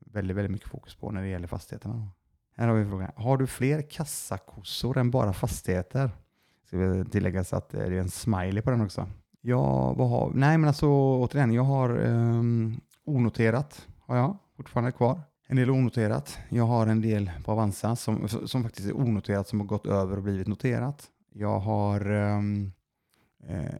väldigt, 0.00 0.36
väldigt 0.36 0.52
mycket 0.52 0.68
fokus 0.68 0.94
på 0.94 1.10
när 1.10 1.22
det 1.22 1.28
gäller 1.28 1.46
fastigheterna. 1.46 2.08
Här 2.56 2.68
har 2.68 2.74
vi 2.74 2.90
frågan. 2.90 3.12
Har 3.16 3.36
du 3.36 3.46
fler 3.46 3.82
kassakossor 3.82 4.98
än 4.98 5.10
bara 5.10 5.32
fastigheter? 5.32 6.10
Ska 6.66 6.78
vi 6.78 7.04
tillägga 7.04 7.44
så 7.44 7.56
att 7.56 7.68
det 7.68 7.84
är 7.84 7.90
en 7.90 8.10
smiley 8.10 8.62
på 8.62 8.70
den 8.70 8.80
också. 8.80 9.06
Ja, 9.40 9.92
vad 9.92 10.10
har, 10.10 10.30
nej 10.34 10.58
men 10.58 10.68
alltså 10.68 10.86
återigen, 10.88 11.52
jag 11.52 11.62
har 11.62 11.98
um, 11.98 12.80
onoterat 13.04 13.88
har 13.98 14.16
jag 14.16 14.36
fortfarande 14.56 14.92
kvar. 14.92 15.20
En 15.46 15.56
del 15.56 15.70
onoterat. 15.70 16.38
Jag 16.48 16.64
har 16.64 16.86
en 16.86 17.00
del 17.00 17.30
på 17.44 17.52
Avanza 17.52 17.96
som, 17.96 18.28
som 18.28 18.62
faktiskt 18.62 18.88
är 18.88 18.96
onoterat 18.96 19.48
som 19.48 19.60
har 19.60 19.66
gått 19.66 19.86
över 19.86 20.16
och 20.16 20.22
blivit 20.22 20.46
noterat. 20.46 21.08
Jag 21.32 21.58
har 21.58 22.10
um, 22.10 22.72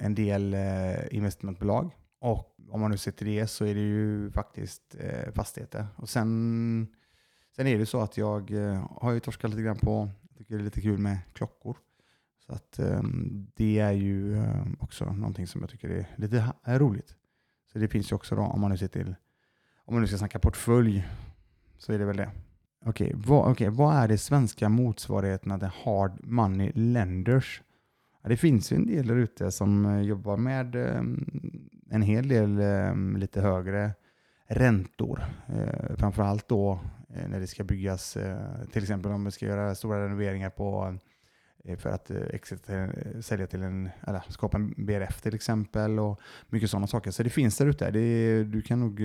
en 0.00 0.14
del 0.14 0.54
uh, 0.54 1.16
investmentbolag 1.16 1.90
och 2.20 2.49
om 2.70 2.80
man 2.80 2.90
nu 2.90 2.96
ser 2.96 3.12
till 3.12 3.26
det 3.26 3.46
så 3.46 3.64
är 3.64 3.74
det 3.74 3.80
ju 3.80 4.30
faktiskt 4.30 4.96
eh, 4.98 5.32
fastigheter. 5.32 5.86
Och 5.96 6.08
sen, 6.08 6.86
sen 7.56 7.66
är 7.66 7.78
det 7.78 7.86
så 7.86 8.00
att 8.00 8.16
jag 8.16 8.50
eh, 8.50 8.86
har 8.90 9.12
ju 9.12 9.20
torskat 9.20 9.50
lite 9.50 9.62
grann 9.62 9.78
på, 9.78 10.08
jag 10.28 10.38
tycker 10.38 10.54
det 10.54 10.60
är 10.60 10.64
lite 10.64 10.80
kul 10.80 10.98
med 10.98 11.18
klockor. 11.32 11.76
Så 12.46 12.52
att 12.52 12.78
eh, 12.78 13.02
det 13.56 13.78
är 13.78 13.92
ju 13.92 14.36
eh, 14.36 14.66
också 14.80 15.04
någonting 15.04 15.46
som 15.46 15.60
jag 15.60 15.70
tycker 15.70 15.88
är 15.88 16.06
lite 16.16 16.52
är 16.62 16.78
roligt. 16.78 17.16
Så 17.72 17.78
det 17.78 17.88
finns 17.88 18.12
ju 18.12 18.16
också 18.16 18.36
då, 18.36 18.42
om 18.42 18.60
man 18.60 18.70
nu 18.70 18.76
ser 18.76 18.88
till, 18.88 19.14
om 19.84 19.94
man 19.94 20.00
nu 20.00 20.06
ska 20.06 20.18
snacka 20.18 20.38
portfölj, 20.38 21.08
så 21.78 21.92
är 21.92 21.98
det 21.98 22.04
väl 22.04 22.16
det. 22.16 22.30
Okej, 22.84 23.06
okay, 23.06 23.20
vad, 23.26 23.50
okay, 23.50 23.68
vad 23.68 23.96
är 23.96 24.08
det 24.08 24.18
svenska 24.18 24.68
motsvarigheten 24.68 25.58
till 25.58 25.68
hard 25.68 26.24
money 26.24 26.72
lenders? 26.74 27.62
Ja, 28.22 28.28
det 28.28 28.36
finns 28.36 28.72
ju 28.72 28.76
en 28.76 28.86
del 28.86 29.06
där 29.06 29.16
ute 29.16 29.50
som 29.50 29.86
eh, 29.86 30.00
jobbar 30.00 30.36
med 30.36 30.74
ehm, 30.74 31.70
en 31.90 32.02
hel 32.02 32.28
del 32.28 32.60
ehm, 32.60 33.16
lite 33.16 33.40
högre 33.40 33.92
räntor. 34.46 35.24
Eh, 35.48 35.96
framförallt 35.96 36.48
då 36.48 36.80
eh, 37.14 37.28
när 37.28 37.40
det 37.40 37.46
ska 37.46 37.64
byggas, 37.64 38.16
eh, 38.16 38.64
till 38.72 38.82
exempel 38.82 39.12
om 39.12 39.24
vi 39.24 39.30
ska 39.30 39.46
göra 39.46 39.74
stora 39.74 40.04
renoveringar 40.04 40.50
på 40.50 40.98
eh, 41.64 41.78
för 41.78 41.90
att 41.90 42.10
eh, 42.10 43.20
sälja 43.20 43.46
till 43.46 43.62
en, 43.62 43.90
eller 44.06 44.22
skapa 44.28 44.56
en 44.56 44.74
BRF 44.86 45.20
till 45.20 45.34
exempel 45.34 45.98
och 45.98 46.20
mycket 46.48 46.70
sådana 46.70 46.86
saker. 46.86 47.10
Så 47.10 47.22
det 47.22 47.30
finns 47.30 47.58
där 47.58 47.66
ute. 47.66 47.90
Du 48.42 48.62
kan 48.62 48.80
nog 48.80 49.00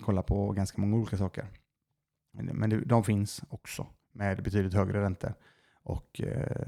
kolla 0.00 0.22
på 0.22 0.52
ganska 0.52 0.80
många 0.80 0.96
olika 0.96 1.16
saker. 1.16 1.46
Men 2.32 2.82
de 2.86 3.04
finns 3.04 3.42
också 3.48 3.86
med 4.12 4.42
betydligt 4.42 4.74
högre 4.74 5.02
räntor 5.02 5.34
och 5.82 6.20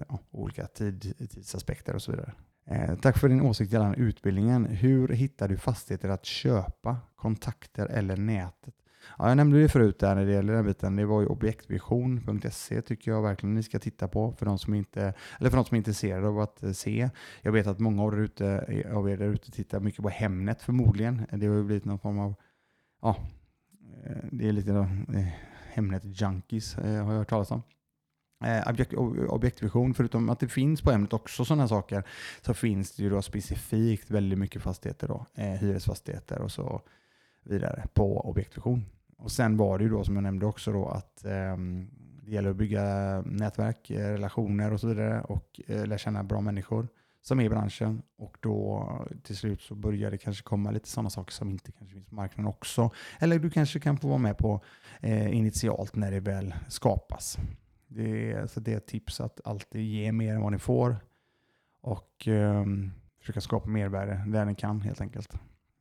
ja, 0.08 0.18
olika 0.30 0.66
tid, 0.66 1.14
tidsaspekter 1.30 1.94
och 1.94 2.02
så 2.02 2.10
vidare. 2.10 2.32
Eh, 2.70 2.96
tack 2.96 3.18
för 3.18 3.28
din 3.28 3.40
åsikt 3.40 3.72
gällande 3.72 3.98
utbildningen. 3.98 4.64
Hur 4.66 5.08
hittar 5.08 5.48
du 5.48 5.56
fastigheter 5.56 6.08
att 6.08 6.24
köpa, 6.24 6.96
kontakter 7.16 7.86
eller 7.86 8.16
nätet? 8.16 8.74
Ja, 9.18 9.28
jag 9.28 9.36
nämnde 9.36 9.62
det 9.62 9.68
förut 9.68 9.98
där 9.98 10.14
när 10.14 10.26
det 10.26 10.32
gäller 10.32 10.52
den 10.52 10.66
biten. 10.66 10.96
Det 10.96 11.06
var 11.06 11.20
ju 11.20 11.26
objektvision.se 11.26 12.82
tycker 12.82 13.10
jag 13.10 13.22
verkligen 13.22 13.54
ni 13.54 13.62
ska 13.62 13.78
titta 13.78 14.08
på 14.08 14.32
för 14.32 14.46
de 14.46 14.58
som 14.58 14.74
inte, 14.74 15.14
eller 15.38 15.50
för 15.50 15.56
de 15.56 15.64
som 15.64 15.74
är 15.74 15.78
intresserade 15.78 16.28
av 16.28 16.40
att 16.40 16.62
eh, 16.62 16.72
se. 16.72 17.10
Jag 17.42 17.52
vet 17.52 17.66
att 17.66 17.78
många 17.78 18.02
av 18.02 18.14
er, 18.14 18.18
ute, 18.18 18.46
eh, 18.46 18.96
av 18.96 19.10
er 19.10 19.16
där 19.16 19.28
ute 19.28 19.50
tittar 19.50 19.80
mycket 19.80 20.02
på 20.02 20.08
Hemnet 20.08 20.62
förmodligen. 20.62 21.26
Det 21.30 21.46
har 21.46 21.54
ju 21.54 21.64
blivit 21.64 21.84
någon 21.84 21.98
form 21.98 22.18
av, 22.18 22.34
ja, 23.02 23.16
eh, 24.04 24.16
det 24.32 24.48
är 24.48 24.52
lite 24.52 24.88
Hemnet-junkies 25.74 26.82
har 26.82 26.88
jag 26.88 27.04
hört 27.04 27.28
talas 27.28 27.50
om 27.50 27.62
Eh, 28.45 28.70
objekt, 28.70 28.95
objektvision, 29.28 29.95
förutom 29.95 30.30
att 30.30 30.41
det 30.41 30.49
finns 30.49 30.82
på 30.82 30.91
ämnet 30.91 31.12
också 31.12 31.45
sådana 31.45 31.68
saker, 31.68 32.03
så 32.43 32.55
finns 32.55 32.97
det 32.97 33.03
ju 33.03 33.11
då 33.11 33.22
specifikt 33.22 34.11
väldigt 34.11 34.38
mycket 34.38 34.62
fastigheter, 34.62 35.09
då, 35.09 35.26
eh, 35.34 35.45
hyresfastigheter 35.45 36.41
och 36.41 36.53
så 36.53 36.82
vidare 37.45 37.84
på 37.95 38.20
objektvision. 38.20 38.84
Och 39.18 39.32
sen 39.32 39.57
var 39.57 39.78
det 39.78 39.84
ju 39.84 39.91
då 39.91 40.05
som 40.05 40.14
jag 40.14 40.22
nämnde 40.22 40.47
också 40.47 40.72
då 40.72 40.88
att 40.88 41.24
eh, 41.24 41.57
det 42.22 42.30
gäller 42.30 42.51
att 42.51 42.57
bygga 42.57 42.84
nätverk, 43.26 43.91
eh, 43.91 44.09
relationer 44.09 44.72
och 44.72 44.80
så 44.80 44.88
vidare 44.88 45.20
och 45.20 45.61
eh, 45.66 45.86
lära 45.86 45.99
känna 45.99 46.24
bra 46.24 46.41
människor 46.41 46.88
som 47.22 47.41
är 47.41 47.45
i 47.45 47.49
branschen 47.49 48.03
och 48.18 48.36
då 48.41 48.88
till 49.22 49.36
slut 49.36 49.62
så 49.62 49.74
börjar 49.74 50.11
det 50.11 50.18
kanske 50.18 50.43
komma 50.43 50.70
lite 50.70 50.88
sådana 50.88 51.11
saker 51.11 51.32
som 51.32 51.51
inte 51.51 51.72
kanske 51.72 51.95
finns 51.95 52.07
på 52.07 52.14
marknaden 52.14 52.47
också. 52.47 52.91
Eller 53.18 53.38
du 53.38 53.51
kanske 53.51 53.80
kan 53.80 53.99
få 53.99 54.09
vara 54.09 54.18
med 54.18 54.38
på 54.38 54.61
eh, 55.01 55.36
initialt 55.36 55.97
när 55.97 56.11
det 56.11 56.20
väl 56.20 56.55
skapas. 56.68 57.38
Det 57.93 58.32
är, 58.32 58.47
så 58.47 58.61
det 58.61 58.72
är 58.72 58.76
ett 58.76 58.86
tips 58.86 59.20
att 59.20 59.41
alltid 59.45 59.82
ge 59.82 60.12
mer 60.12 60.34
än 60.34 60.43
vad 60.43 60.53
ni 60.53 60.59
får 60.59 60.97
och 61.80 62.26
um, 62.26 62.93
försöka 63.20 63.41
skapa 63.41 63.68
mervärde 63.68 64.24
där 64.26 64.45
ni 64.45 64.55
kan 64.55 64.80
helt 64.80 65.01
enkelt. 65.01 65.34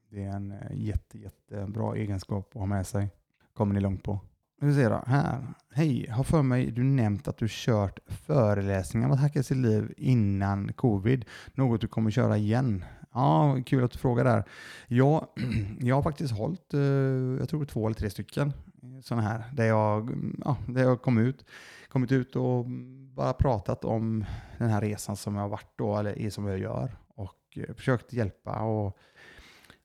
Det 0.10 0.24
är 0.24 0.30
en 0.30 0.52
eh, 0.52 0.58
jätte, 0.72 1.20
jättebra 1.20 1.96
egenskap 1.96 2.50
att 2.50 2.60
ha 2.60 2.66
med 2.66 2.88
sig. 2.88 3.10
kommer 3.54 3.74
ni 3.74 3.80
långt 3.80 4.04
på. 4.04 4.20
Nu 4.62 4.74
ser 4.74 4.90
då, 4.90 5.04
här. 5.08 5.48
Hej, 5.74 6.10
har 6.10 6.24
för 6.24 6.42
mig 6.42 6.72
du 6.72 6.84
nämnt 6.84 7.28
att 7.28 7.38
du 7.38 7.48
kört 7.50 8.00
föreläsningar 8.08 9.08
om 9.08 9.14
att 9.14 9.20
hacka 9.20 9.44
sitt 9.44 9.58
liv 9.58 9.94
innan 9.98 10.74
covid. 10.74 11.26
Något 11.54 11.82
du 11.82 11.88
kommer 11.88 12.12
köra 12.12 12.38
igen. 12.38 12.86
Ja, 13.14 13.58
kul 13.66 13.84
att 13.84 13.92
du 13.92 13.98
frågar 13.98 14.24
där. 14.24 14.44
Ja, 14.88 15.34
jag 15.80 15.96
har 15.96 16.04
faktiskt 16.04 16.34
hållit, 16.34 16.74
eh, 16.74 16.80
jag 17.40 17.50
tror 17.50 17.66
två 17.66 17.86
eller 17.86 17.96
tre 17.96 18.10
stycken 18.10 18.54
eh, 18.84 19.02
sådana 19.02 19.28
här, 19.28 19.44
där 19.54 19.66
jag, 19.66 20.02
mm, 20.02 20.42
ja, 20.46 20.58
där 20.68 20.84
jag 20.84 21.02
kom 21.02 21.18
ut 21.18 21.46
kommit 21.90 22.12
ut 22.12 22.36
och 22.36 22.66
bara 23.16 23.34
pratat 23.34 23.86
om 23.86 24.26
den 24.58 24.70
här 24.70 24.82
resan 24.82 25.16
som 25.16 25.36
jag 25.36 25.42
har 25.42 25.50
varit 25.50 25.74
då, 25.76 25.98
eller 25.98 26.30
som 26.30 26.48
jag 26.48 26.60
gör. 26.60 26.98
Och 27.16 27.58
eh, 27.58 27.76
försökt 27.76 28.14
hjälpa 28.14 28.62
och 28.62 28.98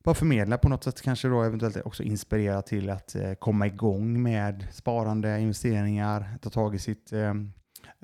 bara 0.04 0.14
förmedla 0.14 0.58
på 0.58 0.68
något 0.68 0.84
sätt, 0.84 1.02
kanske 1.02 1.28
då 1.28 1.42
eventuellt 1.42 1.76
också 1.84 2.02
inspirera 2.02 2.62
till 2.62 2.90
att 2.90 3.14
eh, 3.14 3.34
komma 3.34 3.66
igång 3.66 4.22
med 4.22 4.66
sparande, 4.72 5.40
investeringar, 5.40 6.38
ta 6.42 6.50
tag 6.50 6.74
i 6.74 6.78
sitt, 6.78 7.12
eh, 7.12 7.34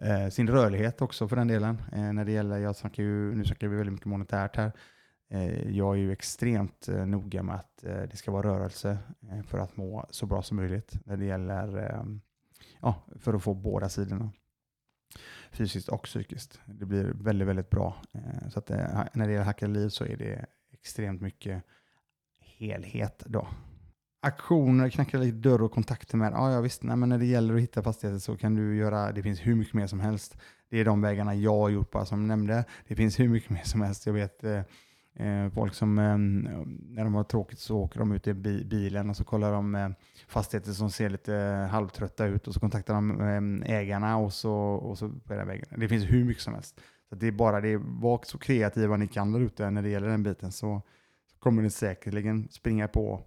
eh, 0.02 0.28
sin 0.28 0.48
rörlighet 0.48 1.02
också 1.02 1.28
för 1.28 1.36
den 1.36 1.48
delen. 1.48 1.82
Eh, 1.92 2.12
när 2.12 2.24
det 2.24 2.32
gäller, 2.32 2.58
jag 2.58 2.76
snackar 2.76 3.02
ju, 3.02 3.34
nu 3.34 3.44
snackar 3.44 3.68
vi 3.68 3.76
väldigt 3.76 3.92
mycket 3.92 4.06
monetärt 4.06 4.56
här. 4.56 4.72
Eh, 5.30 5.70
jag 5.70 5.94
är 5.94 5.98
ju 5.98 6.12
extremt 6.12 6.88
noga 7.06 7.42
med 7.42 7.54
att 7.54 7.76
det 8.10 8.16
ska 8.16 8.30
vara 8.30 8.46
rörelse 8.46 8.98
för 9.46 9.58
att 9.58 9.76
må 9.76 10.06
så 10.10 10.26
bra 10.26 10.42
som 10.42 10.56
möjligt 10.56 10.92
när 11.04 11.16
det 11.16 11.24
gäller 11.24 12.04
ja, 12.80 13.06
för 13.20 13.34
att 13.34 13.42
få 13.42 13.54
båda 13.54 13.88
sidorna. 13.88 14.32
Fysiskt 15.52 15.88
och 15.88 16.02
psykiskt. 16.02 16.60
Det 16.66 16.86
blir 16.86 17.04
väldigt, 17.04 17.48
väldigt 17.48 17.70
bra. 17.70 17.96
Eh, 18.12 18.48
så 18.48 18.58
att 18.58 18.70
eh, 18.70 19.04
när 19.12 19.26
det 19.26 19.32
gäller 19.32 19.44
hacka 19.44 19.66
liv 19.66 19.88
så 19.88 20.04
är 20.04 20.16
det 20.16 20.46
extremt 20.72 21.20
mycket 21.20 21.64
helhet 22.40 23.22
då. 23.26 23.48
Aktioner, 24.22 24.90
knacka 24.90 25.18
lite 25.18 25.36
dörr 25.36 25.62
och 25.62 25.72
kontakter 25.72 26.16
med. 26.16 26.32
Ja, 26.32 26.52
ja 26.52 26.60
visst, 26.60 26.82
nej, 26.82 26.96
men 26.96 27.08
när 27.08 27.18
det 27.18 27.26
gäller 27.26 27.54
att 27.54 27.60
hitta 27.60 27.82
fastigheter 27.82 28.18
så 28.18 28.36
kan 28.36 28.54
du 28.54 28.76
göra, 28.76 29.12
det 29.12 29.22
finns 29.22 29.40
hur 29.40 29.54
mycket 29.54 29.74
mer 29.74 29.86
som 29.86 30.00
helst. 30.00 30.36
Det 30.70 30.80
är 30.80 30.84
de 30.84 31.00
vägarna 31.00 31.34
jag 31.34 31.58
har 31.58 31.68
gjort 31.68 31.90
bara 31.90 32.04
som 32.04 32.20
jag 32.20 32.28
nämnde. 32.28 32.64
Det 32.88 32.96
finns 32.96 33.20
hur 33.20 33.28
mycket 33.28 33.50
mer 33.50 33.62
som 33.64 33.80
helst. 33.80 34.06
Jag 34.06 34.12
vet 34.12 34.44
Eh, 34.44 34.62
Eh, 35.20 35.50
folk 35.50 35.74
som, 35.74 35.98
eh, 35.98 36.18
när 36.94 37.04
de 37.04 37.14
har 37.14 37.24
tråkigt 37.24 37.58
så 37.58 37.78
åker 37.78 37.98
de 37.98 38.12
ut 38.12 38.26
i 38.26 38.34
bilen 38.64 39.10
och 39.10 39.16
så 39.16 39.24
kollar 39.24 39.52
de 39.52 39.74
eh, 39.74 39.88
fastigheter 40.28 40.72
som 40.72 40.90
ser 40.90 41.10
lite 41.10 41.34
halvtrötta 41.70 42.26
ut 42.26 42.48
och 42.48 42.54
så 42.54 42.60
kontaktar 42.60 42.94
de 42.94 43.62
ägarna 43.66 44.16
och 44.16 44.32
så, 44.32 44.52
och 44.54 44.98
så 44.98 45.08
på 45.08 45.34
den 45.34 45.46
vägen. 45.46 45.66
Det 45.76 45.88
finns 45.88 46.04
hur 46.04 46.24
mycket 46.24 46.42
som 46.42 46.54
helst. 46.54 46.80
Så 47.08 47.14
det 47.14 47.26
är 47.26 47.32
bara 47.32 47.60
det, 47.60 47.76
var 47.76 48.20
så 48.24 48.38
kreativa 48.38 48.96
ni 48.96 49.08
kan 49.08 49.32
där 49.32 49.40
ute 49.40 49.70
när 49.70 49.82
det 49.82 49.88
gäller 49.88 50.08
den 50.08 50.22
biten 50.22 50.52
så, 50.52 50.82
så 51.32 51.38
kommer 51.38 51.62
ni 51.62 51.70
säkerligen 51.70 52.48
springa 52.50 52.88
på 52.88 53.20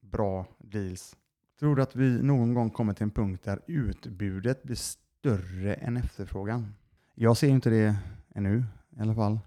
bra 0.00 0.46
deals 0.58 1.16
Tror 1.60 1.76
du 1.76 1.82
att 1.82 1.96
vi 1.96 2.22
någon 2.22 2.54
gång 2.54 2.70
kommer 2.70 2.94
till 2.94 3.02
en 3.02 3.10
punkt 3.10 3.44
där 3.44 3.60
utbudet 3.66 4.62
blir 4.62 4.76
större 4.76 5.74
än 5.74 5.96
efterfrågan? 5.96 6.74
Jag 7.14 7.36
ser 7.36 7.48
inte 7.48 7.70
det 7.70 7.96
ännu 8.34 8.64
i 8.96 9.00
alla 9.00 9.14
fall 9.14 9.38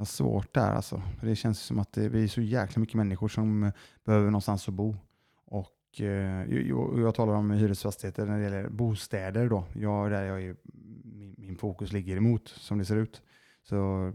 vad 0.00 0.08
svårt 0.08 0.30
svårt 0.30 0.54
där 0.54 0.72
alltså. 0.72 1.02
För 1.18 1.26
det 1.26 1.36
känns 1.36 1.60
som 1.60 1.78
att 1.78 1.92
det, 1.92 2.08
vi 2.08 2.24
är 2.24 2.28
så 2.28 2.40
jäkla 2.40 2.80
mycket 2.80 2.94
människor 2.94 3.28
som 3.28 3.62
eh, 3.62 3.72
behöver 4.04 4.26
någonstans 4.26 4.68
att 4.68 4.74
bo. 4.74 4.96
Och 5.44 6.00
eh, 6.00 6.44
jag, 6.68 7.00
jag 7.00 7.14
talar 7.14 7.34
om 7.34 7.50
hyresfastigheter 7.50 8.26
när 8.26 8.38
det 8.38 8.44
gäller 8.44 8.68
bostäder 8.68 9.48
då. 9.48 9.64
Jag, 9.74 10.10
där 10.10 10.24
jag 10.24 10.42
är, 10.42 10.56
min, 11.04 11.34
min 11.38 11.56
fokus 11.56 11.92
ligger 11.92 12.16
emot 12.16 12.48
som 12.48 12.78
det 12.78 12.84
ser 12.84 12.96
ut. 12.96 13.22
Så 13.62 14.12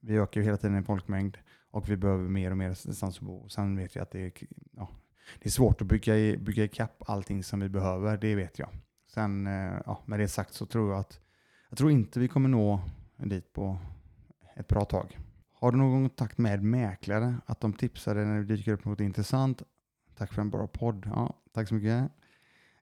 vi 0.00 0.16
ökar 0.16 0.40
ju 0.40 0.44
hela 0.44 0.56
tiden 0.56 0.78
i 0.78 0.82
folkmängd 0.82 1.38
och 1.70 1.88
vi 1.88 1.96
behöver 1.96 2.28
mer 2.28 2.50
och 2.50 2.56
mer 2.56 2.68
distans 2.68 3.16
att 3.16 3.20
bo. 3.20 3.48
Sen 3.48 3.76
vet 3.76 3.94
jag 3.94 4.02
att 4.02 4.10
det 4.10 4.20
är, 4.20 4.32
ja, 4.76 4.88
det 5.38 5.48
är 5.48 5.50
svårt 5.50 5.80
att 5.80 5.86
bygga, 5.86 6.38
bygga 6.38 6.64
ikapp 6.64 7.02
allting 7.06 7.44
som 7.44 7.60
vi 7.60 7.68
behöver, 7.68 8.16
det 8.16 8.34
vet 8.34 8.58
jag. 8.58 8.68
Sen, 9.08 9.46
eh, 9.46 9.80
ja, 9.86 10.02
med 10.06 10.20
det 10.20 10.28
sagt 10.28 10.54
så 10.54 10.66
tror 10.66 10.90
jag 10.90 11.00
att 11.00 11.20
jag 11.68 11.78
tror 11.78 11.90
inte 11.90 12.20
vi 12.20 12.28
kommer 12.28 12.48
nå 12.48 12.80
dit 13.16 13.52
på 13.52 13.78
ett 14.54 14.68
bra 14.68 14.84
tag. 14.84 15.18
Har 15.52 15.72
du 15.72 15.78
någon 15.78 16.08
kontakt 16.08 16.38
med 16.38 16.62
mäklare? 16.62 17.34
Att 17.46 17.60
de 17.60 17.72
tipsar 17.72 18.14
dig 18.14 18.26
när 18.26 18.36
det 18.36 18.44
dyker 18.44 18.72
upp 18.72 18.84
något 18.84 19.00
intressant? 19.00 19.62
Tack 20.18 20.32
för 20.32 20.42
en 20.42 20.50
bra 20.50 20.66
podd. 20.66 21.06
Ja, 21.14 21.34
tack 21.54 21.68
så 21.68 21.74
mycket. 21.74 22.10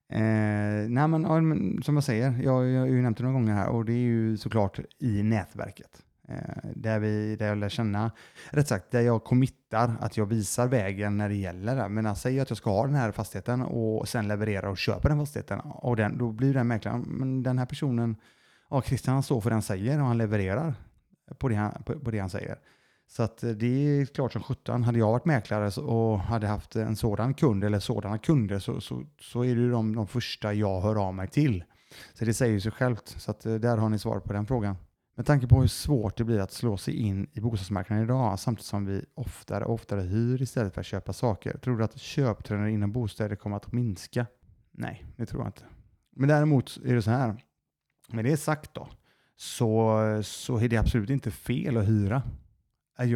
Eh, 0.09 0.89
nej 0.89 1.09
men, 1.09 1.23
ja, 1.23 1.41
men, 1.41 1.83
som 1.83 1.95
jag 1.95 2.05
säger, 2.05 2.43
jag, 2.43 2.69
jag 2.69 2.81
har 2.81 2.87
ju 2.87 3.03
nämnt 3.03 3.19
det 3.19 3.25
några 3.25 3.35
gånger 3.35 3.55
här 3.55 3.69
och 3.69 3.85
det 3.85 3.93
är 3.93 3.97
ju 3.97 4.37
såklart 4.37 4.81
i 4.99 5.23
nätverket. 5.23 6.03
Eh, 6.29 6.71
där, 6.75 6.99
vi, 6.99 7.37
där 7.37 7.49
jag 7.49 7.59
lär 7.59 7.69
känna, 7.69 8.11
rätt 8.51 8.69
sagt, 8.69 8.91
där 8.91 9.01
jag 9.01 9.25
committar 9.25 9.97
att 10.01 10.17
jag 10.17 10.27
visar 10.27 10.69
vägen 10.69 11.17
när 11.17 11.29
det 11.29 11.35
gäller 11.35 11.77
det. 11.77 11.89
Men 11.89 12.05
jag 12.05 12.17
säger 12.17 12.43
att 12.43 12.51
jag 12.51 12.57
ska 12.57 12.71
ha 12.71 12.87
den 12.87 12.95
här 12.95 13.13
fastigheten 13.13 13.63
och 13.63 14.09
sen 14.09 14.29
leverera 14.29 14.71
och 14.71 14.79
köpa 14.79 15.09
den 15.09 15.19
fastigheten. 15.19 15.61
Och 15.61 15.97
den, 15.97 16.19
då 16.19 16.33
blir 16.33 16.55
den 16.55 16.69
mäklaren, 16.69 17.01
men 17.01 17.43
den 17.43 17.59
här 17.59 17.67
personen, 17.67 18.17
ja 18.71 18.83
Christian 18.83 19.23
står 19.23 19.41
för 19.41 19.51
den, 19.51 19.63
säger 19.63 20.01
och 20.01 20.07
han 20.07 20.19
levererar 20.19 20.75
på 21.39 21.49
det 21.49 21.55
han, 21.55 21.83
på, 21.83 22.01
på 22.01 22.11
det 22.11 22.19
han 22.19 22.31
säger. 22.31 22.59
Så 23.11 23.23
att 23.23 23.43
eh, 23.43 23.51
det 23.51 23.67
är 23.67 24.07
klart 24.07 24.33
som 24.33 24.43
sjutton. 24.43 24.83
Hade 24.83 24.99
jag 24.99 25.13
varit 25.13 25.25
mäklare 25.25 25.81
och 25.81 26.21
hade 26.21 26.47
haft 26.47 26.77
en 26.77 26.97
sådan 26.97 27.35
kund 27.35 27.65
eller 27.65 27.81
sådana 27.81 28.19
kunder 28.19 28.59
så, 28.59 28.81
så, 28.81 29.03
så 29.21 29.45
är 29.45 29.55
det 29.55 29.61
ju 29.61 29.71
de, 29.71 29.95
de 29.95 30.07
första 30.07 30.55
jag 30.55 30.81
hör 30.81 31.07
av 31.07 31.15
mig 31.15 31.29
till. 31.29 31.65
Så 32.15 32.25
det 32.25 32.35
säger 32.35 32.53
ju 32.53 32.61
sig 32.61 32.73
självt. 32.73 33.09
Så 33.09 33.31
att 33.31 33.47
eh, 33.47 33.55
där 33.55 33.77
har 33.77 33.89
ni 33.89 33.99
svar 33.99 34.21
på 34.21 34.33
den 34.33 34.47
frågan. 34.47 34.77
Med 35.17 35.27
tanke 35.27 35.47
på 35.47 35.61
hur 35.61 35.69
svårt 35.69 36.17
det 36.17 36.25
blir 36.25 36.41
att 36.41 36.53
slå 36.53 36.77
sig 36.77 36.95
in 36.95 37.27
i 37.33 37.41
bostadsmarknaden 37.41 38.05
idag 38.05 38.39
samtidigt 38.39 38.67
som 38.67 38.87
vi 38.87 39.05
oftare 39.15 39.65
och 39.65 39.75
oftare 39.75 40.01
hyr 40.01 40.43
istället 40.43 40.75
för 40.75 40.81
att 40.81 40.87
köpa 40.87 41.13
saker. 41.13 41.59
Tror 41.59 41.79
du 41.79 41.85
att 41.85 41.99
köptrenden 41.99 42.69
inom 42.69 42.93
bostäder 42.93 43.37
kommer 43.37 43.57
att 43.57 43.73
minska? 43.73 44.27
Nej, 44.71 45.07
det 45.17 45.27
tror 45.27 45.43
jag 45.43 45.49
inte. 45.49 45.65
Men 46.17 46.29
däremot 46.29 46.79
är 46.85 46.95
det 46.95 47.03
så 47.03 47.11
här. 47.11 47.45
Med 48.09 48.25
det 48.25 48.37
sagt 48.37 48.75
då, 48.75 48.89
så, 49.41 50.21
så 50.25 50.59
är 50.59 50.69
det 50.69 50.77
absolut 50.77 51.11
inte 51.11 51.31
fel 51.31 51.77
att 51.77 51.89
hyra. 51.89 52.23
Jag, 52.99 53.09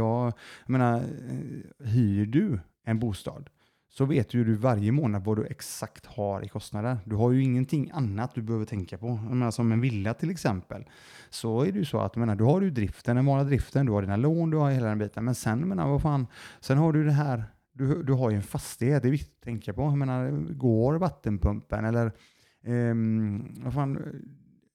jag 0.66 0.70
menar, 0.70 0.96
eh, 0.96 1.86
hyr 1.86 2.26
du 2.26 2.60
en 2.84 2.98
bostad 2.98 3.50
så 3.88 4.04
vet 4.04 4.34
ju 4.34 4.44
du 4.44 4.54
varje 4.54 4.92
månad 4.92 5.24
vad 5.24 5.36
du 5.36 5.46
exakt 5.46 6.06
har 6.06 6.44
i 6.44 6.48
kostnader. 6.48 6.98
Du 7.04 7.16
har 7.16 7.32
ju 7.32 7.42
ingenting 7.42 7.90
annat 7.94 8.34
du 8.34 8.42
behöver 8.42 8.66
tänka 8.66 8.98
på. 8.98 9.06
Jag 9.06 9.36
menar, 9.36 9.50
som 9.50 9.72
en 9.72 9.80
villa 9.80 10.14
till 10.14 10.30
exempel, 10.30 10.84
så 11.30 11.62
är 11.62 11.72
det 11.72 11.78
ju 11.78 11.84
så 11.84 12.00
att 12.00 12.16
menar, 12.16 12.36
du 12.36 12.44
har 12.44 12.60
ju 12.60 12.70
driften, 12.70 13.16
den 13.16 13.26
vanliga 13.26 13.48
driften, 13.48 13.86
du 13.86 13.92
har 13.92 14.02
dina 14.02 14.16
lån, 14.16 14.50
du 14.50 14.56
har 14.56 14.70
hela 14.70 14.88
den 14.88 14.98
biten. 14.98 15.24
Men 15.24 15.34
sen, 15.34 15.68
menar, 15.68 15.88
vad 15.88 16.02
fan, 16.02 16.26
sen 16.60 16.78
har 16.78 16.92
du 16.92 17.04
det 17.04 17.12
här, 17.12 17.44
du, 17.72 18.02
du 18.02 18.12
har 18.12 18.30
ju 18.30 18.36
en 18.36 18.42
fastighet, 18.42 19.02
det 19.02 19.08
är 19.08 19.12
viktigt 19.12 19.36
att 19.38 19.44
tänka 19.44 19.72
på. 19.72 19.82
Jag 19.82 19.98
menar, 19.98 20.30
går 20.54 20.94
vattenpumpen 20.94 21.84
eller 21.84 22.06
eh, 22.64 22.94
vad 23.64 23.74
fan, 23.74 23.98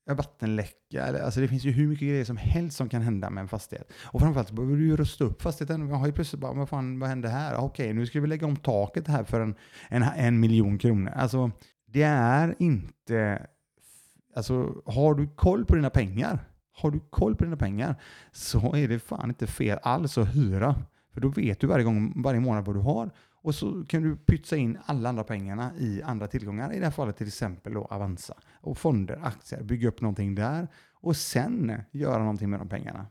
Eh, 0.09 0.15
vattenläcka. 0.15 1.05
Eller, 1.05 1.21
alltså 1.21 1.39
det 1.39 1.47
finns 1.47 1.63
ju 1.63 1.71
hur 1.71 1.87
mycket 1.87 2.07
grejer 2.07 2.23
som 2.23 2.37
helst 2.37 2.77
som 2.77 2.89
kan 2.89 3.01
hända 3.01 3.29
med 3.29 3.41
en 3.41 3.47
fastighet. 3.47 3.91
Och 4.03 4.21
framförallt 4.21 4.51
behöver 4.51 4.75
du 4.75 4.87
ju 4.87 4.95
rusta 4.95 5.23
upp 5.23 5.41
fastigheten. 5.41 5.85
Man 5.85 5.99
har 5.99 6.07
ju 6.07 6.13
plötsligt 6.13 6.41
bara, 6.41 6.53
vad 6.53 6.69
fan, 6.69 6.99
vad 6.99 7.09
hände 7.09 7.29
här? 7.29 7.55
Ah, 7.55 7.61
okej, 7.61 7.93
nu 7.93 8.05
ska 8.05 8.21
vi 8.21 8.27
lägga 8.27 8.47
om 8.47 8.55
taket 8.55 9.07
här 9.07 9.23
för 9.23 9.41
en, 9.41 9.55
en, 9.89 10.03
en 10.03 10.39
miljon 10.39 10.77
kronor. 10.77 11.11
Alltså, 11.15 11.51
det 11.87 12.03
är 12.03 12.55
inte... 12.59 13.47
Alltså, 14.35 14.81
har 14.85 15.15
du 15.15 15.27
koll 15.27 15.65
på 15.65 15.75
dina 15.75 15.89
pengar, 15.89 16.39
har 16.73 16.91
du 16.91 16.99
koll 17.09 17.35
på 17.35 17.43
dina 17.43 17.57
pengar, 17.57 17.95
så 18.31 18.75
är 18.75 18.87
det 18.87 18.99
fan 18.99 19.29
inte 19.29 19.47
fel 19.47 19.79
alls 19.81 20.17
att 20.17 20.35
hyra. 20.35 20.75
För 21.13 21.21
då 21.21 21.29
vet 21.29 21.59
du 21.59 21.67
varje 21.67 21.85
gång, 21.85 22.21
varje 22.21 22.39
månad 22.39 22.65
vad 22.65 22.75
du 22.75 22.79
har 22.79 23.09
och 23.41 23.55
så 23.55 23.85
kan 23.87 24.03
du 24.03 24.15
pytsa 24.15 24.57
in 24.57 24.77
alla 24.85 25.09
andra 25.09 25.23
pengarna 25.23 25.71
i 25.77 26.01
andra 26.01 26.27
tillgångar. 26.27 26.73
I 26.73 26.79
det 26.79 26.85
här 26.85 26.91
fallet 26.91 27.17
till 27.17 27.27
exempel 27.27 27.73
då 27.73 27.85
Avanza. 27.85 28.37
Och 28.53 28.77
fonder, 28.77 29.19
aktier, 29.23 29.63
bygga 29.63 29.87
upp 29.87 30.01
någonting 30.01 30.35
där. 30.35 30.67
Och 30.93 31.15
sen 31.15 31.81
göra 31.91 32.19
någonting 32.19 32.49
med 32.49 32.59
de 32.59 32.69
pengarna. 32.69 33.07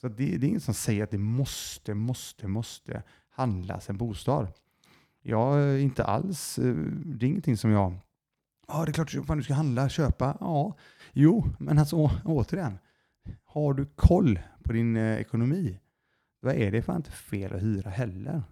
Så 0.00 0.08
det, 0.08 0.36
det 0.36 0.46
är 0.46 0.48
ingen 0.48 0.60
som 0.60 0.74
säger 0.74 1.04
att 1.04 1.10
det 1.10 1.18
måste, 1.18 1.94
måste, 1.94 2.48
måste 2.48 3.02
handlas 3.30 3.90
en 3.90 3.96
bostad. 3.96 4.48
Jag 5.22 5.74
eh, 5.74 5.82
inte 5.82 6.04
alls, 6.04 6.58
eh, 6.58 6.74
det 7.04 7.26
är 7.26 7.28
ingenting 7.28 7.56
som 7.56 7.70
jag, 7.70 7.94
ja 8.68 8.84
det 8.84 8.90
är 8.90 8.92
klart 8.92 9.26
fan, 9.26 9.36
du 9.36 9.44
ska 9.44 9.54
handla, 9.54 9.88
köpa, 9.88 10.36
ja, 10.40 10.76
jo, 11.12 11.46
men 11.58 11.78
alltså 11.78 12.10
återigen, 12.24 12.78
har 13.44 13.74
du 13.74 13.86
koll 13.86 14.38
på 14.62 14.72
din 14.72 14.96
eh, 14.96 15.20
ekonomi, 15.20 15.78
då 16.42 16.52
är 16.52 16.72
det 16.72 16.82
fan 16.82 16.96
inte 16.96 17.10
fel 17.10 17.54
att 17.54 17.62
hyra 17.62 17.90
heller. 17.90 18.42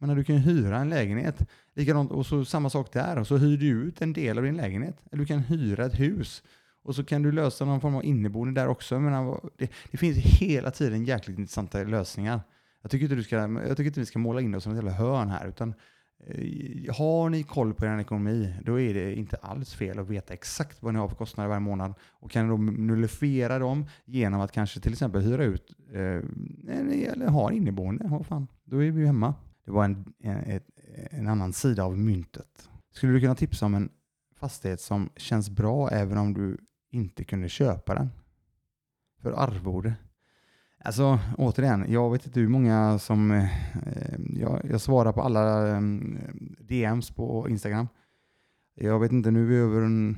Men 0.00 0.16
du 0.16 0.24
kan 0.24 0.34
ju 0.34 0.40
hyra 0.40 0.78
en 0.78 0.88
lägenhet. 0.88 1.48
Likadant, 1.74 2.10
och 2.10 2.26
så 2.26 2.44
samma 2.44 2.70
sak 2.70 2.92
där. 2.92 3.18
Och 3.18 3.26
så 3.26 3.36
hyr 3.36 3.56
du 3.56 3.66
ut 3.66 4.02
en 4.02 4.12
del 4.12 4.38
av 4.38 4.44
din 4.44 4.56
lägenhet. 4.56 4.96
Eller 5.12 5.20
du 5.20 5.26
kan 5.26 5.38
hyra 5.38 5.84
ett 5.84 6.00
hus. 6.00 6.42
Och 6.82 6.94
så 6.94 7.04
kan 7.04 7.22
du 7.22 7.32
lösa 7.32 7.64
någon 7.64 7.80
form 7.80 7.94
av 7.94 8.04
inneboende 8.04 8.60
där 8.60 8.68
också. 8.68 9.00
Men 9.00 9.40
det, 9.56 9.70
det 9.90 9.96
finns 9.96 10.16
hela 10.16 10.70
tiden 10.70 11.04
jäkligt 11.04 11.38
intressanta 11.38 11.84
lösningar. 11.84 12.40
Jag 12.82 12.90
tycker 12.90 13.04
inte, 13.04 13.14
du 13.14 13.22
ska, 13.22 13.36
jag 13.36 13.76
tycker 13.76 13.84
inte 13.84 14.00
vi 14.00 14.06
ska 14.06 14.18
måla 14.18 14.40
in 14.40 14.54
oss 14.54 14.62
som 14.62 14.72
ett 14.72 14.76
jävla 14.76 14.92
hörn 14.92 15.28
här. 15.28 15.48
Utan, 15.48 15.74
eh, 16.26 16.94
har 16.94 17.28
ni 17.28 17.42
koll 17.42 17.74
på 17.74 17.86
er 17.86 17.98
ekonomi, 17.98 18.54
då 18.64 18.80
är 18.80 18.94
det 18.94 19.14
inte 19.14 19.36
alls 19.36 19.74
fel 19.74 19.98
att 19.98 20.08
veta 20.08 20.34
exakt 20.34 20.82
vad 20.82 20.94
ni 20.94 21.00
har 21.00 21.08
för 21.08 21.16
kostnader 21.16 21.48
varje 21.48 21.60
månad. 21.60 21.94
Och 22.10 22.30
kan 22.30 22.48
då 22.48 22.56
nullifiera 22.56 23.58
dem 23.58 23.86
genom 24.04 24.40
att 24.40 24.52
kanske 24.52 24.80
till 24.80 24.92
exempel 24.92 25.22
hyra 25.22 25.44
ut 25.44 25.76
eh, 25.92 26.20
eller 27.12 27.28
ha 27.28 27.52
inneboende. 27.52 28.08
Vad 28.08 28.26
fan, 28.26 28.46
då 28.64 28.84
är 28.84 28.90
vi 28.90 29.00
ju 29.00 29.06
hemma. 29.06 29.34
Det 29.64 29.70
var 29.70 29.84
en, 29.84 30.12
en, 30.18 30.60
en 31.10 31.28
annan 31.28 31.52
sida 31.52 31.84
av 31.84 31.98
myntet. 31.98 32.68
Skulle 32.92 33.12
du 33.12 33.20
kunna 33.20 33.34
tipsa 33.34 33.66
om 33.66 33.74
en 33.74 33.90
fastighet 34.36 34.80
som 34.80 35.10
känns 35.16 35.50
bra 35.50 35.90
även 35.90 36.18
om 36.18 36.34
du 36.34 36.58
inte 36.90 37.24
kunde 37.24 37.48
köpa 37.48 37.94
den? 37.94 38.10
För 39.22 39.32
arvode? 39.32 39.94
Alltså 40.84 41.18
återigen, 41.38 41.92
jag 41.92 42.10
vet 42.10 42.26
inte 42.26 42.40
hur 42.40 42.48
många 42.48 42.98
som... 42.98 43.30
Eh, 43.30 43.44
eh 43.74 44.18
jag, 44.28 44.60
jag, 44.70 44.80
svarar 44.80 45.12
på 45.12 45.22
alla 45.22 45.68
eh, 45.68 45.80
DMs 46.60 47.10
på 47.10 47.48
Instagram. 47.48 47.88
Jag 48.74 49.00
vet 49.00 49.12
inte, 49.12 49.30
nu 49.30 49.42
är 49.42 49.46
vi 49.46 49.56
över 49.56 49.82
en, 49.82 50.16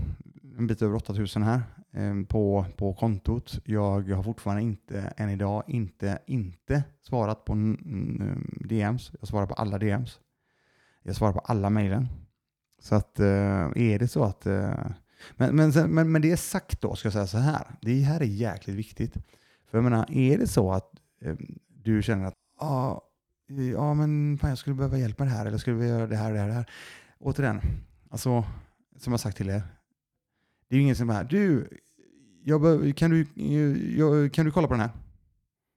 en 0.59 0.67
bit 0.67 0.83
över 0.83 0.95
8000 0.95 1.43
här. 1.43 1.63
Ehm, 1.95 2.25
på, 2.27 2.67
på 2.77 2.95
kontot. 2.95 3.61
Jag 3.65 4.11
har 4.11 4.23
fortfarande 4.23 4.63
inte, 4.63 5.01
än 5.17 5.31
idag, 5.31 5.63
inte, 5.67 6.19
inte 6.27 6.85
svarat 7.03 7.45
på 7.45 7.55
DMs. 8.61 9.13
Jag 9.21 9.29
svarar 9.29 9.47
på 9.47 9.55
alla 9.55 9.79
DMs. 9.79 10.21
Jag 11.03 11.17
svarar 11.17 11.33
på 11.33 11.39
alla 11.39 11.71
mejlen. 11.71 12.09
Så 12.79 12.95
att 12.95 13.21
eh, 13.21 13.27
är 13.75 13.99
det 13.99 14.09
så 14.09 14.25
att... 14.25 14.47
Eh, 14.47 14.87
men, 15.37 15.57
men, 15.57 15.71
men, 15.95 16.13
men 16.13 16.23
det 16.23 16.33
är 16.33 16.37
sagt 16.37 16.81
då, 16.81 16.95
ska 16.95 17.07
jag 17.07 17.13
säga 17.13 17.27
så 17.27 17.39
här. 17.39 17.67
Det 17.81 18.01
här 18.01 18.21
är 18.21 18.25
jäkligt 18.25 18.77
viktigt. 18.77 19.15
För 19.71 19.79
jag 19.79 19.85
menar, 19.85 20.07
är 20.11 20.39
det 20.39 20.47
så 20.47 20.73
att 20.73 20.91
eh, 21.21 21.37
du 21.69 22.03
känner 22.03 22.27
att 22.27 22.37
ja, 22.61 23.03
ja 23.75 23.95
men 23.95 24.39
fan, 24.39 24.51
jag 24.51 24.59
skulle 24.59 24.77
behöva 24.77 24.99
hjälp 24.99 25.19
med 25.19 25.29
det 25.29 25.33
här 25.33 25.47
eller 25.47 25.59
skulle 25.59 25.77
vi 25.77 25.89
göra 25.89 26.07
det 26.07 26.17
här 26.17 26.31
och 26.31 26.35
det 26.35 26.41
här, 26.41 26.49
det 26.49 26.55
här. 26.55 26.71
Återigen, 27.19 27.61
alltså, 28.11 28.45
som 28.99 29.13
jag 29.13 29.21
sagt 29.21 29.37
till 29.37 29.51
er, 29.51 29.63
det 30.69 30.77
är 30.77 30.79
ju 30.79 30.83
ingen 30.83 30.97
som 30.97 31.07
bara, 31.07 31.25
du, 31.25 31.69
jag 32.45 32.97
kan, 32.97 33.11
du, 33.11 33.27
jag, 33.97 34.33
kan 34.33 34.45
du 34.45 34.51
kolla 34.51 34.69
på 34.69 34.75
den 34.75 34.81
här? 34.81 34.91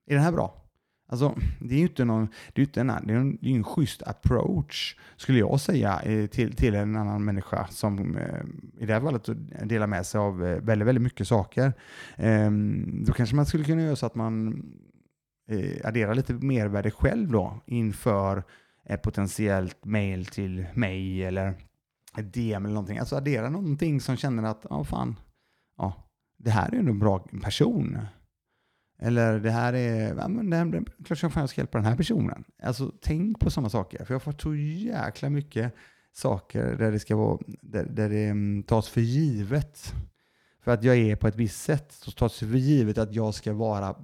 Är 0.08 0.16
den 0.16 0.24
här 0.24 0.32
bra? 0.32 0.66
Alltså, 1.08 1.36
det 1.60 1.74
är 1.74 1.78
ju 1.78 1.84
inte 1.84 2.06
någon, 2.06 2.28
det 2.54 2.62
är 2.62 2.66
inte 2.66 2.82
en, 2.82 2.88
det 2.88 3.14
är 3.14 3.18
en, 3.18 3.38
det 3.42 3.52
är 3.52 3.56
en 3.56 3.64
schysst 3.64 4.04
approach, 4.04 4.96
skulle 5.18 5.40
jag 5.40 5.60
säga, 5.60 6.02
eh, 6.02 6.28
till, 6.28 6.56
till 6.56 6.76
en 6.76 6.96
annan 6.96 7.26
människa 7.26 7.68
som 7.68 8.18
eh, 8.18 8.44
i 8.80 8.86
det 8.86 8.94
här 8.94 9.02
fallet 9.02 9.30
delar 9.64 9.88
med 9.88 10.06
sig 10.06 10.20
av 10.20 10.46
eh, 10.46 10.62
väldigt, 10.62 10.88
väldigt 10.88 11.02
mycket 11.02 11.28
saker. 11.28 11.74
Ehm, 12.16 13.04
då 13.06 13.14
kanske 13.14 13.36
man 13.36 13.46
skulle 13.46 13.64
kunna 13.64 13.82
göra 13.82 13.96
så 13.96 14.06
att 14.06 14.16
man 14.16 14.64
adderar 15.84 16.16
lite 16.16 16.34
mervärde 16.34 16.92
själv 16.92 17.32
då 17.32 17.60
inför 17.66 18.44
ett 18.86 19.02
potentiellt 19.02 19.86
mail 19.86 20.26
till 20.26 20.66
mig 20.74 21.24
eller 21.24 21.54
ett 22.18 22.34
DM 22.34 22.66
eller 22.66 22.74
någonting. 22.74 22.98
Alltså 22.98 23.16
addera 23.16 23.50
någonting 23.50 24.02
som 24.02 24.18
känner 24.18 24.44
att, 24.44 24.66
ja 24.70 24.84
fan, 24.84 25.16
ja, 25.78 26.05
det 26.46 26.52
här 26.52 26.76
är 26.76 26.80
en 26.80 27.00
bra 27.00 27.20
person. 27.44 27.98
Eller 29.00 29.40
det 29.40 29.52
här 29.52 29.74
är, 29.74 30.16
ja 30.16 30.28
men 30.28 30.50
det 30.50 30.58
här, 30.58 30.86
klart 31.06 31.36
jag 31.36 31.50
ska 31.50 31.62
hjälpa 31.62 31.78
den 31.78 31.86
här 31.86 31.98
personen. 31.98 32.44
Alltså 32.64 32.92
tänk 33.02 33.40
på 33.40 33.50
sådana 33.50 33.70
saker. 33.70 34.06
För 34.06 34.14
jag 34.14 34.20
har 34.20 34.32
fått 34.32 34.42
så 34.42 34.56
jäkla 34.56 35.30
mycket 35.30 35.76
saker 36.14 36.76
där 36.76 36.92
det 36.92 37.00
ska 37.00 37.16
vara, 37.16 37.40
där, 37.62 37.86
där 37.86 38.10
det 38.10 38.26
mm, 38.26 38.64
tas 38.64 38.90
för 38.90 39.02
givet. 39.02 39.94
För 40.64 40.72
att 40.72 40.84
jag 40.84 40.98
är 40.98 41.16
på 41.16 41.28
ett 41.28 41.36
visst 41.36 41.64
sätt 41.64 41.92
så 41.92 42.12
tas 42.12 42.40
det 42.40 42.48
för 42.48 42.58
givet 42.58 42.98
att 42.98 43.16
jag 43.16 43.34
ska 43.34 43.54
vara, 43.54 43.96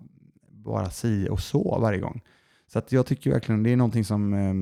vara 0.51 0.89
si 0.89 1.29
och 1.29 1.39
så 1.39 1.79
varje 1.79 1.99
gång. 1.99 2.21
Så 2.67 2.79
att 2.79 2.91
jag 2.91 3.05
tycker 3.05 3.31
verkligen 3.31 3.63
det 3.63 3.69
är 3.69 3.77
någonting 3.77 4.05
som 4.05 4.33
eh, 4.33 4.53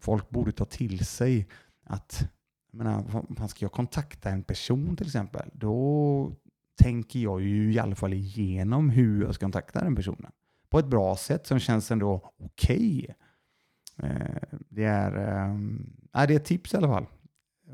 folk 0.00 0.30
borde 0.30 0.52
ta 0.52 0.64
till 0.64 1.06
sig. 1.06 1.48
Att, 1.84 2.28
jag 2.70 2.78
menar, 2.78 3.48
ska 3.48 3.64
jag 3.64 3.72
kontakta 3.72 4.30
en 4.30 4.42
person 4.42 4.96
till 4.96 5.06
exempel, 5.06 5.50
då 5.52 6.36
tänker 6.82 7.20
jag 7.20 7.40
ju 7.40 7.72
i 7.72 7.78
alla 7.78 7.94
fall 7.94 8.12
igenom 8.12 8.90
hur 8.90 9.24
jag 9.24 9.34
ska 9.34 9.46
kontakta 9.46 9.84
den 9.84 9.96
personen. 9.96 10.32
På 10.68 10.78
ett 10.78 10.86
bra 10.86 11.16
sätt 11.16 11.46
som 11.46 11.58
känns 11.58 11.90
ändå 11.90 12.32
okej. 12.38 13.14
Okay. 13.98 14.10
Eh, 14.10 14.58
det, 14.68 14.84
är, 14.84 15.16
eh, 15.16 15.56
det 16.26 16.34
är 16.34 16.36
ett 16.36 16.44
tips 16.44 16.74
i 16.74 16.76
alla 16.76 16.88
fall. 16.88 17.06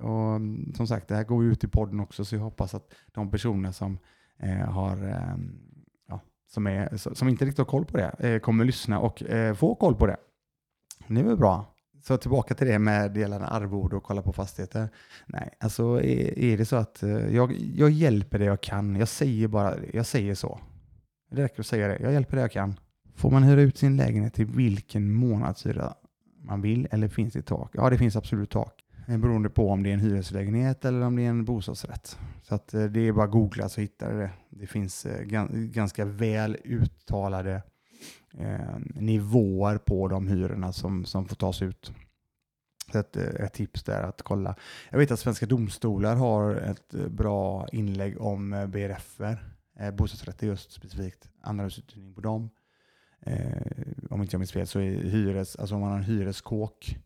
Och 0.01 0.35
mm, 0.37 0.75
som 0.75 0.87
sagt, 0.87 1.09
det 1.09 1.15
här 1.15 1.25
går 1.25 1.45
ut 1.45 1.65
i 1.65 1.69
podden 1.69 2.01
också 2.01 2.25
så 2.25 2.35
jag 2.35 2.43
hoppas 2.43 2.75
att 2.75 2.95
de 3.13 3.31
personer 3.31 3.73
som 3.73 3.99
eh, 4.39 4.71
har 4.71 5.09
eh, 5.09 5.37
ja, 6.09 6.21
som, 6.47 6.67
är, 6.67 7.15
som 7.15 7.29
inte 7.29 7.45
riktigt 7.45 7.59
har 7.59 7.65
koll 7.65 7.85
på 7.85 7.97
det 7.97 8.15
eh, 8.19 8.39
kommer 8.39 8.65
lyssna 8.65 8.99
och 8.99 9.23
eh, 9.23 9.55
få 9.55 9.75
koll 9.75 9.95
på 9.95 10.07
det. 10.07 10.17
Det 11.07 11.21
är 11.21 11.25
väl 11.25 11.37
bra. 11.37 11.75
Så 12.09 12.17
tillbaka 12.17 12.55
till 12.55 12.67
det 12.67 12.79
med 12.79 13.11
delande 13.11 13.47
arvode 13.47 13.97
och 13.97 14.03
kolla 14.03 14.23
på 14.23 14.33
fastigheter. 14.33 14.89
Nej, 15.27 15.51
alltså 15.61 16.03
är, 16.03 16.39
är 16.39 16.59
det 16.59 16.65
så 16.65 16.77
att 16.77 17.03
eh, 17.03 17.11
jag, 17.11 17.53
jag 17.53 17.91
hjälper 17.91 18.39
det 18.39 18.45
jag 18.45 18.61
kan. 18.61 18.97
Jag 18.97 19.09
säger 19.09 19.49
bara, 19.49 19.75
jag 19.93 20.07
säger 20.07 20.35
så. 20.35 20.61
Det 21.31 21.43
räcker 21.43 21.61
att 21.61 21.67
säga 21.67 21.89
det. 21.89 21.99
Jag 22.01 22.13
hjälper 22.13 22.37
det 22.37 22.43
jag 22.43 22.53
kan. 22.53 22.75
Får 23.15 23.31
man 23.31 23.43
hyra 23.43 23.61
ut 23.61 23.79
sin 23.79 23.97
lägenhet 23.97 24.35
till 24.35 24.47
vilken 24.47 25.13
månadshyra 25.13 25.95
man 26.43 26.61
vill 26.61 26.89
eller 26.91 27.09
finns 27.09 27.33
det 27.33 27.43
tak? 27.43 27.71
Ja, 27.75 27.91
det 27.91 27.99
finns 27.99 28.17
absolut 28.17 28.51
tak. 28.51 28.85
Eh, 29.09 29.19
beroende 29.19 29.51
på 29.51 29.71
om 29.71 29.83
det 29.83 29.91
är 29.91 29.95
en 29.95 30.01
hyreslägenhet 30.01 30.85
eller 30.85 31.01
om 31.01 31.17
det 31.17 31.23
är 31.23 31.31
en 31.31 31.45
bostadsrätt. 31.45 32.19
Så 32.43 32.55
att 32.55 32.75
eh, 32.75 32.85
det 32.85 33.01
är 33.01 33.13
bara 33.13 33.25
att 33.25 33.31
googla 33.31 33.69
så 33.69 33.81
hittar 33.81 34.13
du 34.13 34.19
det. 34.19 34.31
Det 34.51 34.67
finns 34.67 35.07
ganska 35.53 36.05
väl 36.05 36.57
uttalade 36.65 37.63
Eh, 38.39 38.79
nivåer 38.95 39.79
på 39.79 40.09
de 40.09 40.29
hyrorna 40.29 40.73
som, 40.73 41.05
som 41.05 41.29
får 41.29 41.37
tas 41.37 41.63
ut. 41.63 41.93
Så 42.93 42.99
ett, 42.99 43.17
eh, 43.17 43.25
ett 43.25 43.53
tips 43.53 43.83
där 43.83 44.03
att 44.03 44.23
kolla. 44.23 44.57
Jag 44.91 44.99
vet 44.99 45.11
att 45.11 45.21
svenska 45.21 45.47
domstolar 45.47 46.17
har 46.17 46.55
ett 46.55 46.95
eh, 46.95 47.09
bra 47.09 47.69
inlägg 47.73 48.21
om 48.21 48.51
BRFer, 48.69 49.45
bostadsrätter 49.93 50.47
just 50.47 50.73
specifikt, 50.73 51.31
andrahandsuthyrning 51.41 52.15
på 52.15 52.21
dem. 52.21 52.51
om 54.11 54.23
inte 54.23 54.35
jag 54.35 54.39
minns 54.39 54.53
fel 54.53 54.67
så 54.67 54.81
är 54.81 54.91
hyres, 54.91 55.57
alltså 55.57 55.75
om 55.75 55.81
man 55.81 55.91
har 55.91 55.99
en 55.99 56.05
hyreskåk 56.05 56.97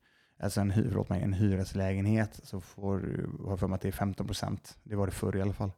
alltså 0.43 0.61
en, 0.61 0.72
förlåt 0.72 1.09
mig, 1.09 1.22
en 1.22 1.32
hyreslägenhet 1.32 2.40
så 2.45 2.61
får 2.61 2.99
du 2.99 3.30
ha 3.45 3.57
för 3.57 3.68
mig 3.68 3.74
att 3.74 3.80
det 3.80 3.88
är 3.88 3.93
15 3.93 4.26
procent. 4.26 4.78
Det 4.82 4.97
var 4.97 5.07
det 5.07 5.12
förr 5.12 5.36
i 5.36 5.43
alla 5.43 5.53
fall. 5.53 5.72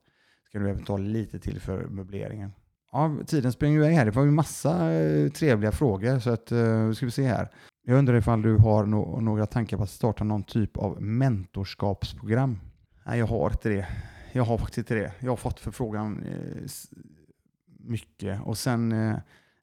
Ska 0.48 0.58
du 0.58 0.70
även 0.70 0.84
ta 0.84 0.96
lite 0.96 1.38
till 1.38 1.60
för 1.60 1.86
möbleringen. 1.86 2.52
Ja, 2.95 3.16
tiden 3.26 3.53
springer 3.53 3.78
iväg 3.78 3.95
här. 3.95 4.05
Det 4.05 4.11
var 4.11 4.24
ju 4.24 4.30
massa 4.30 4.92
eh, 4.92 5.30
trevliga 5.30 5.72
frågor 5.72 6.18
så 6.18 6.30
att 6.30 6.53
uh, 6.53 6.92
ska 6.92 7.07
vi 7.07 7.12
se 7.12 7.26
här. 7.26 7.49
Jag 7.86 7.99
undrar 7.99 8.16
ifall 8.16 8.42
du 8.42 8.57
har 8.57 8.86
no 8.86 9.20
några 9.20 9.47
tankar 9.47 9.76
på 9.76 9.82
att 9.82 9.90
starta 9.90 10.24
någon 10.24 10.42
typ 10.42 10.76
av 10.76 11.03
mentorskapsprogram? 11.03 12.59
Nej, 13.07 13.18
jag 13.18 13.26
har 13.26 13.51
inte 13.51 13.68
det. 13.68 13.86
Jag 14.32 14.45
har 14.45 14.59
faktiskt 14.59 14.78
inte 14.78 14.95
det. 14.95 15.12
Jag 15.18 15.32
har 15.32 15.36
fått 15.36 15.61
förfrågan 15.61 16.22
eh, 16.22 16.70
mycket 17.78 18.40
och 18.45 18.59
sen 18.59 18.92
eh, 18.92 19.16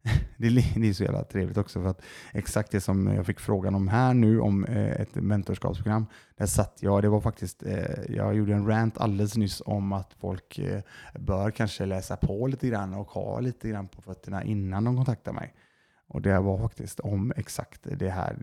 det, 0.37 0.47
är 0.47 0.93
så 0.93 1.03
jävla 1.03 1.23
trevligt 1.23 1.57
också 1.57 1.81
för 1.81 1.89
att 1.89 2.01
exakt 2.33 2.71
det 2.71 2.81
som 2.81 3.07
jag 3.07 3.25
fick 3.25 3.39
frågan 3.39 3.75
om 3.75 3.87
här 3.87 4.13
nu 4.13 4.39
om 4.39 4.65
eh, 4.65 5.01
ett 5.01 5.15
mentorskapsprogram, 5.15 6.05
där 6.35 6.45
satt 6.45 6.77
jag, 6.79 7.01
det 7.01 7.09
var 7.09 7.21
faktiskt, 7.21 7.63
eh, 7.63 7.99
jag 8.09 8.35
gjorde 8.35 8.53
en 8.53 8.67
rant 8.67 8.97
alldeles 8.97 9.37
nyss 9.37 9.61
om 9.65 9.93
att 9.93 10.13
folk 10.13 10.59
eh, 10.59 10.81
bör 11.19 11.51
kanske 11.51 11.85
läsa 11.85 12.17
på 12.17 12.47
lite 12.47 12.67
grann 12.67 12.93
och 12.93 13.07
ha 13.07 13.39
lite 13.39 13.69
grann 13.69 13.87
på 13.87 14.01
fötterna 14.01 14.43
innan 14.43 14.83
de 14.83 14.95
kontaktar 14.95 15.33
mig. 15.33 15.53
Och 16.07 16.21
det 16.21 16.39
var 16.39 16.57
faktiskt 16.57 16.99
om 16.99 17.33
exakt 17.35 17.81
det 17.83 18.09
här 18.09 18.35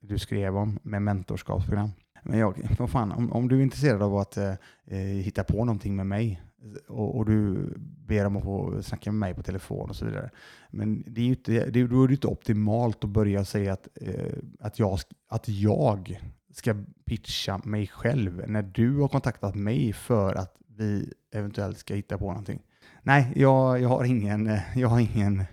du 0.00 0.18
skrev 0.18 0.56
om 0.56 0.78
med 0.82 1.02
mentorskapsprogram. 1.02 1.90
Men 2.22 2.38
jag, 2.38 2.76
vad 2.78 2.90
fan, 2.90 3.12
om, 3.12 3.32
om 3.32 3.48
du 3.48 3.58
är 3.58 3.62
intresserad 3.62 4.02
av 4.02 4.16
att 4.16 4.36
eh, 4.36 4.54
hitta 4.98 5.44
på 5.44 5.64
någonting 5.64 5.96
med 5.96 6.06
mig 6.06 6.42
och, 6.88 7.16
och, 7.16 7.26
du 7.26 7.72
ber 8.06 8.24
om 8.24 8.36
att 8.36 8.44
få 8.44 8.82
snacka 8.82 9.12
med 9.12 9.18
mig 9.18 9.34
på 9.34 9.42
telefon 9.42 9.90
och 9.90 9.96
så 9.96 10.04
vidare. 10.04 10.30
Men 10.70 11.04
det 11.06 11.20
är 11.20 11.24
ju 11.24 11.30
inte, 11.30 11.70
det, 11.70 11.86
då 11.86 12.04
är 12.04 12.08
det 12.08 12.14
inte 12.14 12.26
optimalt 12.26 13.04
att 13.04 13.10
börja 13.10 13.44
säga 13.44 13.72
att, 13.72 13.88
eh, 14.00 14.38
att, 14.60 14.78
jag, 14.78 14.98
att 15.28 15.48
jag 15.48 16.20
ska 16.52 16.74
pitcha 17.04 17.60
mig 17.64 17.86
själv 17.86 18.44
när 18.46 18.62
du 18.62 19.00
har 19.00 19.08
kontaktat 19.08 19.54
mig 19.54 19.92
för 19.92 20.34
att 20.34 20.56
vi 20.76 21.12
eventuellt 21.34 21.78
ska 21.78 21.94
hitta 21.94 22.18
på 22.18 22.26
någonting. 22.26 22.62
Nej, 23.02 23.32
jag, 23.36 23.80
jag 23.80 23.88
har 23.88 24.04
ingen, 24.04 24.46
eh, 24.46 24.78
jag 24.78 24.88
har 24.88 25.00
ingen, 25.00 25.44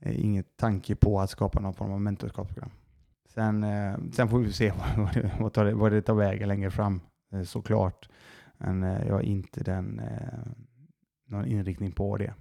eh, 0.00 0.24
ingen 0.24 0.44
tanke 0.56 0.94
på 0.94 1.20
att 1.20 1.30
skapa 1.30 1.60
någon 1.60 1.74
form 1.74 1.92
av 1.92 2.00
mentorskapsprogram. 2.00 2.70
Sen, 3.34 3.64
eh, 3.64 3.94
sen 4.12 4.28
får 4.28 4.38
vi 4.38 4.52
se 4.52 4.72
vad 4.96 5.14
det, 5.14 5.30
vad 5.40 5.66
det, 5.66 5.74
vad 5.74 5.92
det 5.92 6.02
tar 6.02 6.14
vägen 6.14 6.48
längre 6.48 6.70
fram 6.70 7.00
eh, 7.32 7.42
såklart. 7.42 8.08
Men 8.64 8.82
eh, 8.82 9.06
jag 9.06 9.14
har 9.14 9.22
inte 9.22 9.64
den, 9.64 9.98
eh, 9.98 10.38
någon 11.26 11.46
inriktning 11.46 11.92
på 11.92 12.16
det. 12.16 12.34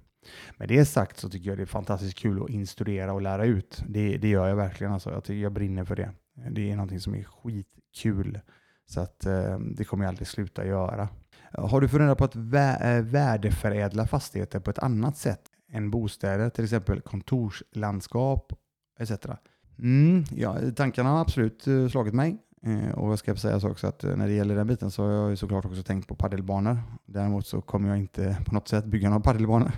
Med 0.57 0.67
det 0.67 0.85
sagt 0.85 1.17
så 1.17 1.29
tycker 1.29 1.49
jag 1.49 1.57
det 1.57 1.63
är 1.63 1.65
fantastiskt 1.65 2.17
kul 2.17 2.43
att 2.43 2.49
instruera 2.49 3.13
och 3.13 3.21
lära 3.21 3.45
ut. 3.45 3.83
Det, 3.87 4.17
det 4.17 4.29
gör 4.29 4.47
jag 4.47 4.55
verkligen. 4.55 4.93
Alltså. 4.93 5.11
Jag, 5.11 5.23
tycker 5.23 5.43
jag 5.43 5.53
brinner 5.53 5.85
för 5.85 5.95
det. 5.95 6.11
Det 6.51 6.71
är 6.71 6.75
någonting 6.75 6.99
som 6.99 7.15
är 7.15 7.23
skitkul. 7.23 8.39
Så 8.85 9.01
att, 9.01 9.25
eh, 9.25 9.59
det 9.59 9.83
kommer 9.83 10.03
jag 10.03 10.09
aldrig 10.09 10.27
sluta 10.27 10.65
göra. 10.65 11.09
Har 11.53 11.81
du 11.81 11.87
funderat 11.87 12.17
på 12.17 12.23
att 12.23 12.35
vä 12.35 13.01
värdeförädla 13.01 14.07
fastigheter 14.07 14.59
på 14.59 14.71
ett 14.71 14.79
annat 14.79 15.17
sätt 15.17 15.41
än 15.71 15.91
bostäder, 15.91 16.49
till 16.49 16.63
exempel 16.63 17.01
kontorslandskap 17.01 18.53
etc? 18.99 19.11
Mm, 19.79 20.23
ja, 20.31 20.57
tankarna 20.75 21.09
har 21.09 21.21
absolut 21.21 21.67
slagit 21.91 22.13
mig. 22.13 22.37
Eh, 22.65 22.91
och 22.91 23.11
jag 23.11 23.19
ska 23.19 23.35
säga 23.35 23.59
så 23.59 23.69
också 23.69 23.87
att 23.87 24.03
eh, 24.03 24.15
när 24.15 24.27
det 24.27 24.33
gäller 24.33 24.55
den 24.55 24.67
biten 24.67 24.91
så 24.91 25.03
har 25.03 25.11
jag 25.11 25.29
ju 25.29 25.35
såklart 25.35 25.65
också 25.65 25.83
tänkt 25.83 26.07
på 26.07 26.15
paddelbanor. 26.15 26.77
Däremot 27.05 27.47
så 27.47 27.61
kommer 27.61 27.89
jag 27.89 27.97
inte 27.97 28.37
på 28.45 28.53
något 28.53 28.67
sätt 28.67 28.85
bygga 28.85 29.09
några 29.09 29.21
paddelbanor. 29.21 29.71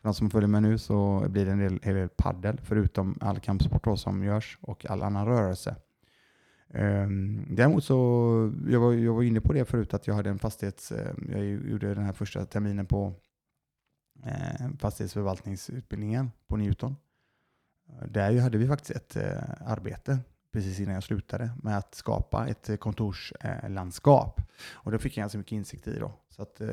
För 0.00 0.08
de 0.08 0.14
som 0.14 0.30
följer 0.30 0.48
med 0.48 0.62
nu 0.62 0.78
så 0.78 1.26
blir 1.28 1.44
det 1.46 1.52
en 1.52 1.58
del, 1.58 1.78
del 1.78 2.08
paddel 2.08 2.60
förutom 2.62 3.18
all 3.20 3.40
kampsport 3.40 3.98
som 3.98 4.24
görs 4.24 4.58
och 4.60 4.90
all 4.90 5.02
annan 5.02 5.26
rörelse. 5.26 5.76
Um, 6.74 7.46
däremot 7.56 7.84
så, 7.84 7.94
jag 8.68 8.80
var, 8.80 8.92
jag 8.92 9.14
var 9.14 9.22
inne 9.22 9.40
på 9.40 9.52
det 9.52 9.64
förut 9.64 9.94
att 9.94 10.06
jag 10.06 10.14
hade 10.14 10.30
en 10.30 10.38
fastighets, 10.38 10.92
eh, 10.92 11.14
jag 11.28 11.44
gjorde 11.44 11.94
den 11.94 12.04
här 12.04 12.12
första 12.12 12.44
terminen 12.44 12.86
på 12.86 13.14
eh, 14.24 14.68
fastighetsförvaltningsutbildningen 14.78 16.30
på 16.46 16.56
Newton. 16.56 16.96
Där 18.08 18.40
hade 18.40 18.58
vi 18.58 18.68
faktiskt 18.68 18.90
ett 18.90 19.16
eh, 19.16 19.70
arbete 19.70 20.18
precis 20.58 20.80
innan 20.80 20.94
jag 20.94 21.02
slutade 21.02 21.50
med 21.62 21.78
att 21.78 21.94
skapa 21.94 22.48
ett 22.48 22.68
eh, 22.68 22.76
kontorslandskap. 22.76 24.40
Och 24.72 24.92
det 24.92 24.98
fick 24.98 25.16
jag 25.16 25.22
ganska 25.22 25.38
mycket 25.38 25.52
insikt 25.52 25.88
i. 25.88 25.98
Då. 25.98 26.12
Så 26.30 26.42
att, 26.42 26.60
eh, 26.60 26.68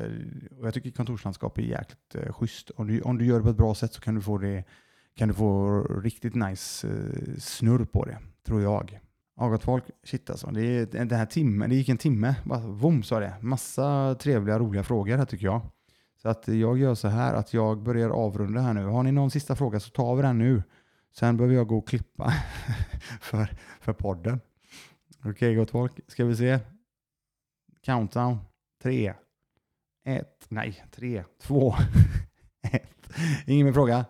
och 0.58 0.66
jag 0.66 0.74
tycker 0.74 0.90
kontorslandskap 0.90 1.58
är 1.58 1.62
jäkligt 1.62 2.14
eh, 2.14 2.32
schysst. 2.32 2.70
Om 2.70 2.86
du, 2.86 3.00
om 3.00 3.18
du 3.18 3.26
gör 3.26 3.38
det 3.38 3.42
på 3.42 3.50
ett 3.50 3.56
bra 3.56 3.74
sätt 3.74 3.92
så 3.92 4.00
kan 4.00 4.14
du 4.14 4.20
få, 4.20 4.38
det, 4.38 4.64
kan 5.16 5.28
du 5.28 5.34
få 5.34 5.80
riktigt 5.82 6.34
nice 6.34 6.88
eh, 6.88 7.36
snurr 7.38 7.84
på 7.84 8.04
det, 8.04 8.18
tror 8.46 8.62
jag. 8.62 9.00
Ja, 9.36 9.48
gott 9.48 9.62
folk, 9.62 9.84
shit 10.04 10.30
alltså. 10.30 10.46
Det, 10.46 10.62
är, 10.62 10.86
den 10.86 11.10
här 11.10 11.26
timmen, 11.26 11.70
det 11.70 11.76
gick 11.76 11.88
en 11.88 11.98
timme, 11.98 12.34
bara 12.44 12.60
vom 12.60 13.02
sa 13.02 13.20
det. 13.20 13.34
Massa 13.40 14.14
trevliga, 14.14 14.58
roliga 14.58 14.82
frågor 14.82 15.16
här 15.16 15.24
tycker 15.24 15.46
jag. 15.46 15.60
Så 16.22 16.28
att 16.28 16.48
jag 16.48 16.78
gör 16.78 16.94
så 16.94 17.08
här 17.08 17.34
att 17.34 17.54
jag 17.54 17.82
börjar 17.82 18.10
avrunda 18.10 18.60
här 18.60 18.74
nu. 18.74 18.84
Har 18.84 19.02
ni 19.02 19.12
någon 19.12 19.30
sista 19.30 19.56
fråga 19.56 19.80
så 19.80 19.90
tar 19.90 20.16
vi 20.16 20.22
den 20.22 20.38
nu. 20.38 20.62
Sen 21.18 21.36
behöver 21.36 21.54
jag 21.54 21.66
gå 21.66 21.78
och 21.78 21.88
klippa 21.88 22.32
för, 23.20 23.48
för 23.80 23.92
podden. 23.92 24.40
Okej 25.18 25.30
okay, 25.30 25.54
gott 25.54 25.70
folk, 25.70 25.92
ska 26.06 26.24
vi 26.24 26.36
se. 26.36 26.58
Countdown. 27.84 28.38
Tre, 28.82 29.14
ett, 30.04 30.46
nej, 30.48 30.84
tre, 30.90 31.24
två, 31.42 31.74
ett. 32.72 33.10
Ingen 33.46 33.66
mer 33.66 33.72
fråga? 33.72 34.04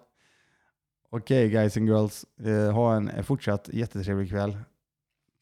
Okej 1.11 1.47
okay, 1.47 1.51
guys 1.51 1.77
and 1.77 1.89
girls, 1.89 2.25
eh, 2.41 2.73
ha 2.73 2.97
en 2.97 3.25
fortsatt 3.25 3.69
jättetrevlig 3.73 4.29
kväll. 4.31 4.59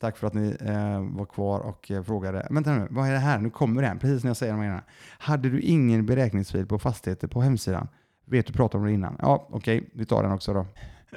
Tack 0.00 0.16
för 0.16 0.26
att 0.26 0.34
ni 0.34 0.56
eh, 0.60 1.16
var 1.16 1.26
kvar 1.26 1.60
och 1.60 1.90
eh, 1.90 2.02
frågade. 2.02 2.46
Vänta 2.50 2.72
nu, 2.72 2.86
vad 2.90 3.08
är 3.08 3.12
det 3.12 3.18
här? 3.18 3.38
Nu 3.38 3.50
kommer 3.50 3.82
den, 3.82 3.98
precis 3.98 4.24
när 4.24 4.30
jag 4.30 4.36
säger 4.36 4.52
de 4.52 4.62
här. 4.62 4.82
Hade 5.18 5.50
du 5.50 5.60
ingen 5.60 6.06
beräkningsfil 6.06 6.66
på 6.66 6.78
fastigheter 6.78 7.28
på 7.28 7.40
hemsidan? 7.40 7.88
Vet 8.24 8.46
du 8.46 8.52
pratade 8.52 8.80
om 8.80 8.86
det 8.86 8.92
innan? 8.92 9.16
Ja, 9.18 9.48
okej, 9.50 9.78
okay, 9.78 9.90
vi 9.94 10.06
tar 10.06 10.22
den 10.22 10.32
också 10.32 10.52
då. 10.52 10.66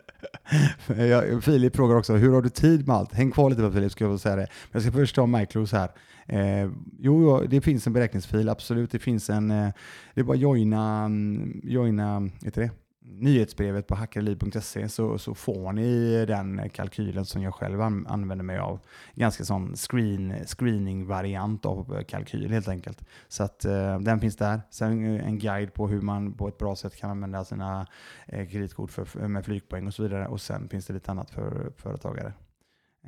Filip 1.41 1.75
frågar 1.75 1.95
också, 1.95 2.13
hur 2.13 2.33
har 2.33 2.41
du 2.41 2.49
tid 2.49 2.87
med 2.87 2.95
allt? 2.95 3.13
Häng 3.13 3.31
kvar 3.31 3.49
lite 3.49 3.61
på 3.61 3.71
Filip, 3.71 3.91
ska 3.91 4.03
jag 4.03 4.19
säga 4.19 4.35
det. 4.35 4.41
Men 4.41 4.69
jag 4.71 4.81
ska 4.81 4.91
först 4.91 5.15
ta 5.15 5.25
Micros 5.25 5.71
här. 5.71 5.89
Eh, 6.25 6.69
jo, 6.99 7.43
det 7.47 7.61
finns 7.61 7.87
en 7.87 7.93
beräkningsfil, 7.93 8.49
absolut. 8.49 8.91
Det 8.91 8.99
finns 8.99 9.29
en, 9.29 9.51
eh, 9.51 9.69
det 10.13 10.21
är 10.21 10.25
bara 10.25 10.37
joina, 10.37 11.03
mm, 11.05 11.61
joina, 11.63 12.29
heter 12.43 12.61
det? 12.61 12.86
Nyhetsbrevet 13.09 13.87
på 13.87 13.95
hackerliv.se 13.95 14.89
så, 14.89 15.17
så 15.17 15.33
får 15.33 15.73
ni 15.73 16.25
den 16.25 16.69
kalkylen 16.69 17.25
som 17.25 17.41
jag 17.41 17.53
själv 17.55 17.81
an, 17.81 18.07
använder 18.07 18.45
mig 18.45 18.57
av. 18.57 18.79
Ganska 19.15 19.45
sån 19.45 19.75
screen, 19.75 20.33
screening-variant 20.45 21.65
av 21.65 22.03
kalkyl 22.03 22.51
helt 22.51 22.67
enkelt. 22.67 23.05
Så 23.27 23.43
att 23.43 23.65
eh, 23.65 23.99
den 23.99 24.19
finns 24.19 24.35
där. 24.35 24.61
Sen 24.69 25.15
eh, 25.15 25.27
en 25.27 25.39
guide 25.39 25.73
på 25.73 25.87
hur 25.87 26.01
man 26.01 26.33
på 26.33 26.47
ett 26.47 26.57
bra 26.57 26.75
sätt 26.75 26.95
kan 26.95 27.09
använda 27.09 27.45
sina 27.45 27.87
eh, 28.27 28.47
kreditkort 28.47 28.91
för, 28.91 29.27
med 29.27 29.45
flygpoäng 29.45 29.87
och 29.87 29.93
så 29.93 30.03
vidare. 30.03 30.27
Och 30.27 30.41
sen 30.41 30.69
finns 30.69 30.85
det 30.85 30.93
lite 30.93 31.11
annat 31.11 31.29
för 31.29 31.71
företagare. 31.77 32.33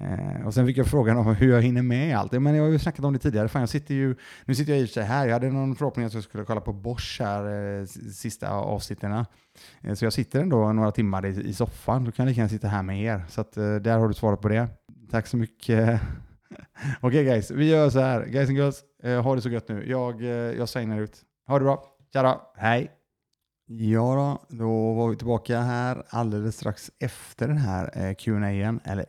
Eh, 0.01 0.47
och 0.47 0.53
sen 0.53 0.67
fick 0.67 0.77
jag 0.77 0.87
frågan 0.87 1.17
om 1.17 1.35
hur 1.35 1.51
jag 1.53 1.61
hinner 1.61 1.81
med 1.81 2.17
allt. 2.17 2.31
Men 2.31 2.55
jag 2.55 2.63
har 2.63 2.69
ju 2.69 2.79
snackat 2.79 3.05
om 3.05 3.13
det 3.13 3.19
tidigare. 3.19 3.47
Fan, 3.47 3.61
jag 3.61 3.69
sitter 3.69 3.93
ju, 3.93 4.15
nu 4.45 4.55
sitter 4.55 4.71
jag 4.73 4.81
i 4.81 4.85
och 4.85 4.87
för 4.87 4.93
sig 4.93 5.03
här. 5.03 5.25
Jag 5.25 5.33
hade 5.33 5.49
någon 5.49 5.75
förhoppning 5.75 6.05
att 6.05 6.13
jag 6.13 6.23
skulle 6.23 6.45
kolla 6.45 6.61
på 6.61 6.73
Bosch 6.73 7.17
här 7.19 7.79
eh, 7.79 7.85
sista 8.13 8.49
avsnitten. 8.49 9.25
Eh, 9.81 9.93
så 9.93 10.05
jag 10.05 10.13
sitter 10.13 10.41
ändå 10.41 10.73
några 10.73 10.91
timmar 10.91 11.25
i, 11.25 11.29
i 11.29 11.53
soffan. 11.53 12.03
Då 12.03 12.11
kan 12.11 12.23
jag 12.23 12.29
lika 12.29 12.39
gärna 12.39 12.49
sitta 12.49 12.67
här 12.67 12.83
med 12.83 13.03
er. 13.03 13.25
Så 13.29 13.41
att, 13.41 13.57
eh, 13.57 13.75
där 13.75 13.97
har 13.97 14.07
du 14.07 14.13
svaret 14.13 14.41
på 14.41 14.49
det. 14.49 14.67
Tack 15.11 15.27
så 15.27 15.37
mycket. 15.37 16.01
Okej 17.01 17.07
okay, 17.07 17.23
guys, 17.23 17.51
vi 17.51 17.69
gör 17.69 17.89
så 17.89 17.99
här. 17.99 18.25
Guys 18.25 18.49
and 18.49 18.57
girls, 18.57 18.83
eh, 19.03 19.21
ha 19.21 19.35
det 19.35 19.41
så 19.41 19.49
gött 19.49 19.69
nu. 19.69 19.89
Jag, 19.89 20.21
eh, 20.21 20.29
jag 20.29 20.69
signar 20.69 20.99
ut. 21.01 21.21
Ha 21.47 21.59
det 21.59 21.63
bra. 21.63 21.83
Tja 22.13 22.23
då. 22.23 22.51
Hej. 22.55 22.91
Ja 23.71 24.37
då, 24.49 24.57
då 24.57 24.93
var 24.93 25.09
vi 25.09 25.15
tillbaka 25.15 25.59
här 25.59 26.03
alldeles 26.09 26.55
strax 26.55 26.91
efter 26.99 27.47
den 27.47 27.57
här 27.57 28.07
eh, 28.07 28.13
Q&A, 28.13 28.79
eller 28.83 29.05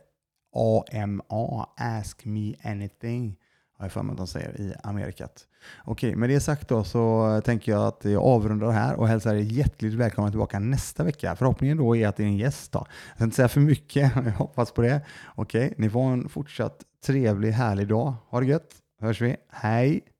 AMA, 0.53 1.67
Ask 1.77 2.25
Me 2.25 2.55
Anything, 2.63 3.37
har 3.77 3.85
jag 3.85 3.91
för 3.91 4.03
mig 4.03 4.11
att 4.11 4.17
de 4.17 4.27
säger 4.27 4.61
i 4.61 4.73
Amerikat. 4.83 5.47
Okej, 5.85 6.15
med 6.15 6.29
det 6.29 6.39
sagt 6.39 6.67
då 6.67 6.83
så 6.83 7.41
tänker 7.45 7.71
jag 7.71 7.87
att 7.87 8.05
jag 8.05 8.23
avrundar 8.23 8.71
här 8.71 8.95
och 8.95 9.07
hälsar 9.07 9.35
er 9.35 9.39
hjärtligt 9.39 9.93
välkomna 9.93 10.29
tillbaka 10.29 10.59
nästa 10.59 11.03
vecka. 11.03 11.35
Förhoppningen 11.35 11.77
då 11.77 11.95
är 11.95 12.07
att 12.07 12.17
det 12.17 12.23
är 12.23 12.27
en 12.27 12.37
gäst 12.37 12.71
då. 12.71 12.85
Jag 13.07 13.15
ska 13.15 13.23
inte 13.23 13.35
säga 13.35 13.47
för 13.47 13.61
mycket, 13.61 14.15
jag 14.25 14.31
hoppas 14.31 14.71
på 14.71 14.81
det. 14.81 15.01
Okej, 15.35 15.73
ni 15.77 15.89
får 15.89 16.03
en 16.03 16.29
fortsatt 16.29 16.81
trevlig, 17.05 17.51
härlig 17.51 17.87
dag. 17.87 18.13
Ha 18.29 18.39
det 18.39 18.45
gött, 18.45 18.75
hörs 18.99 19.21
vi. 19.21 19.35
Hej! 19.49 20.10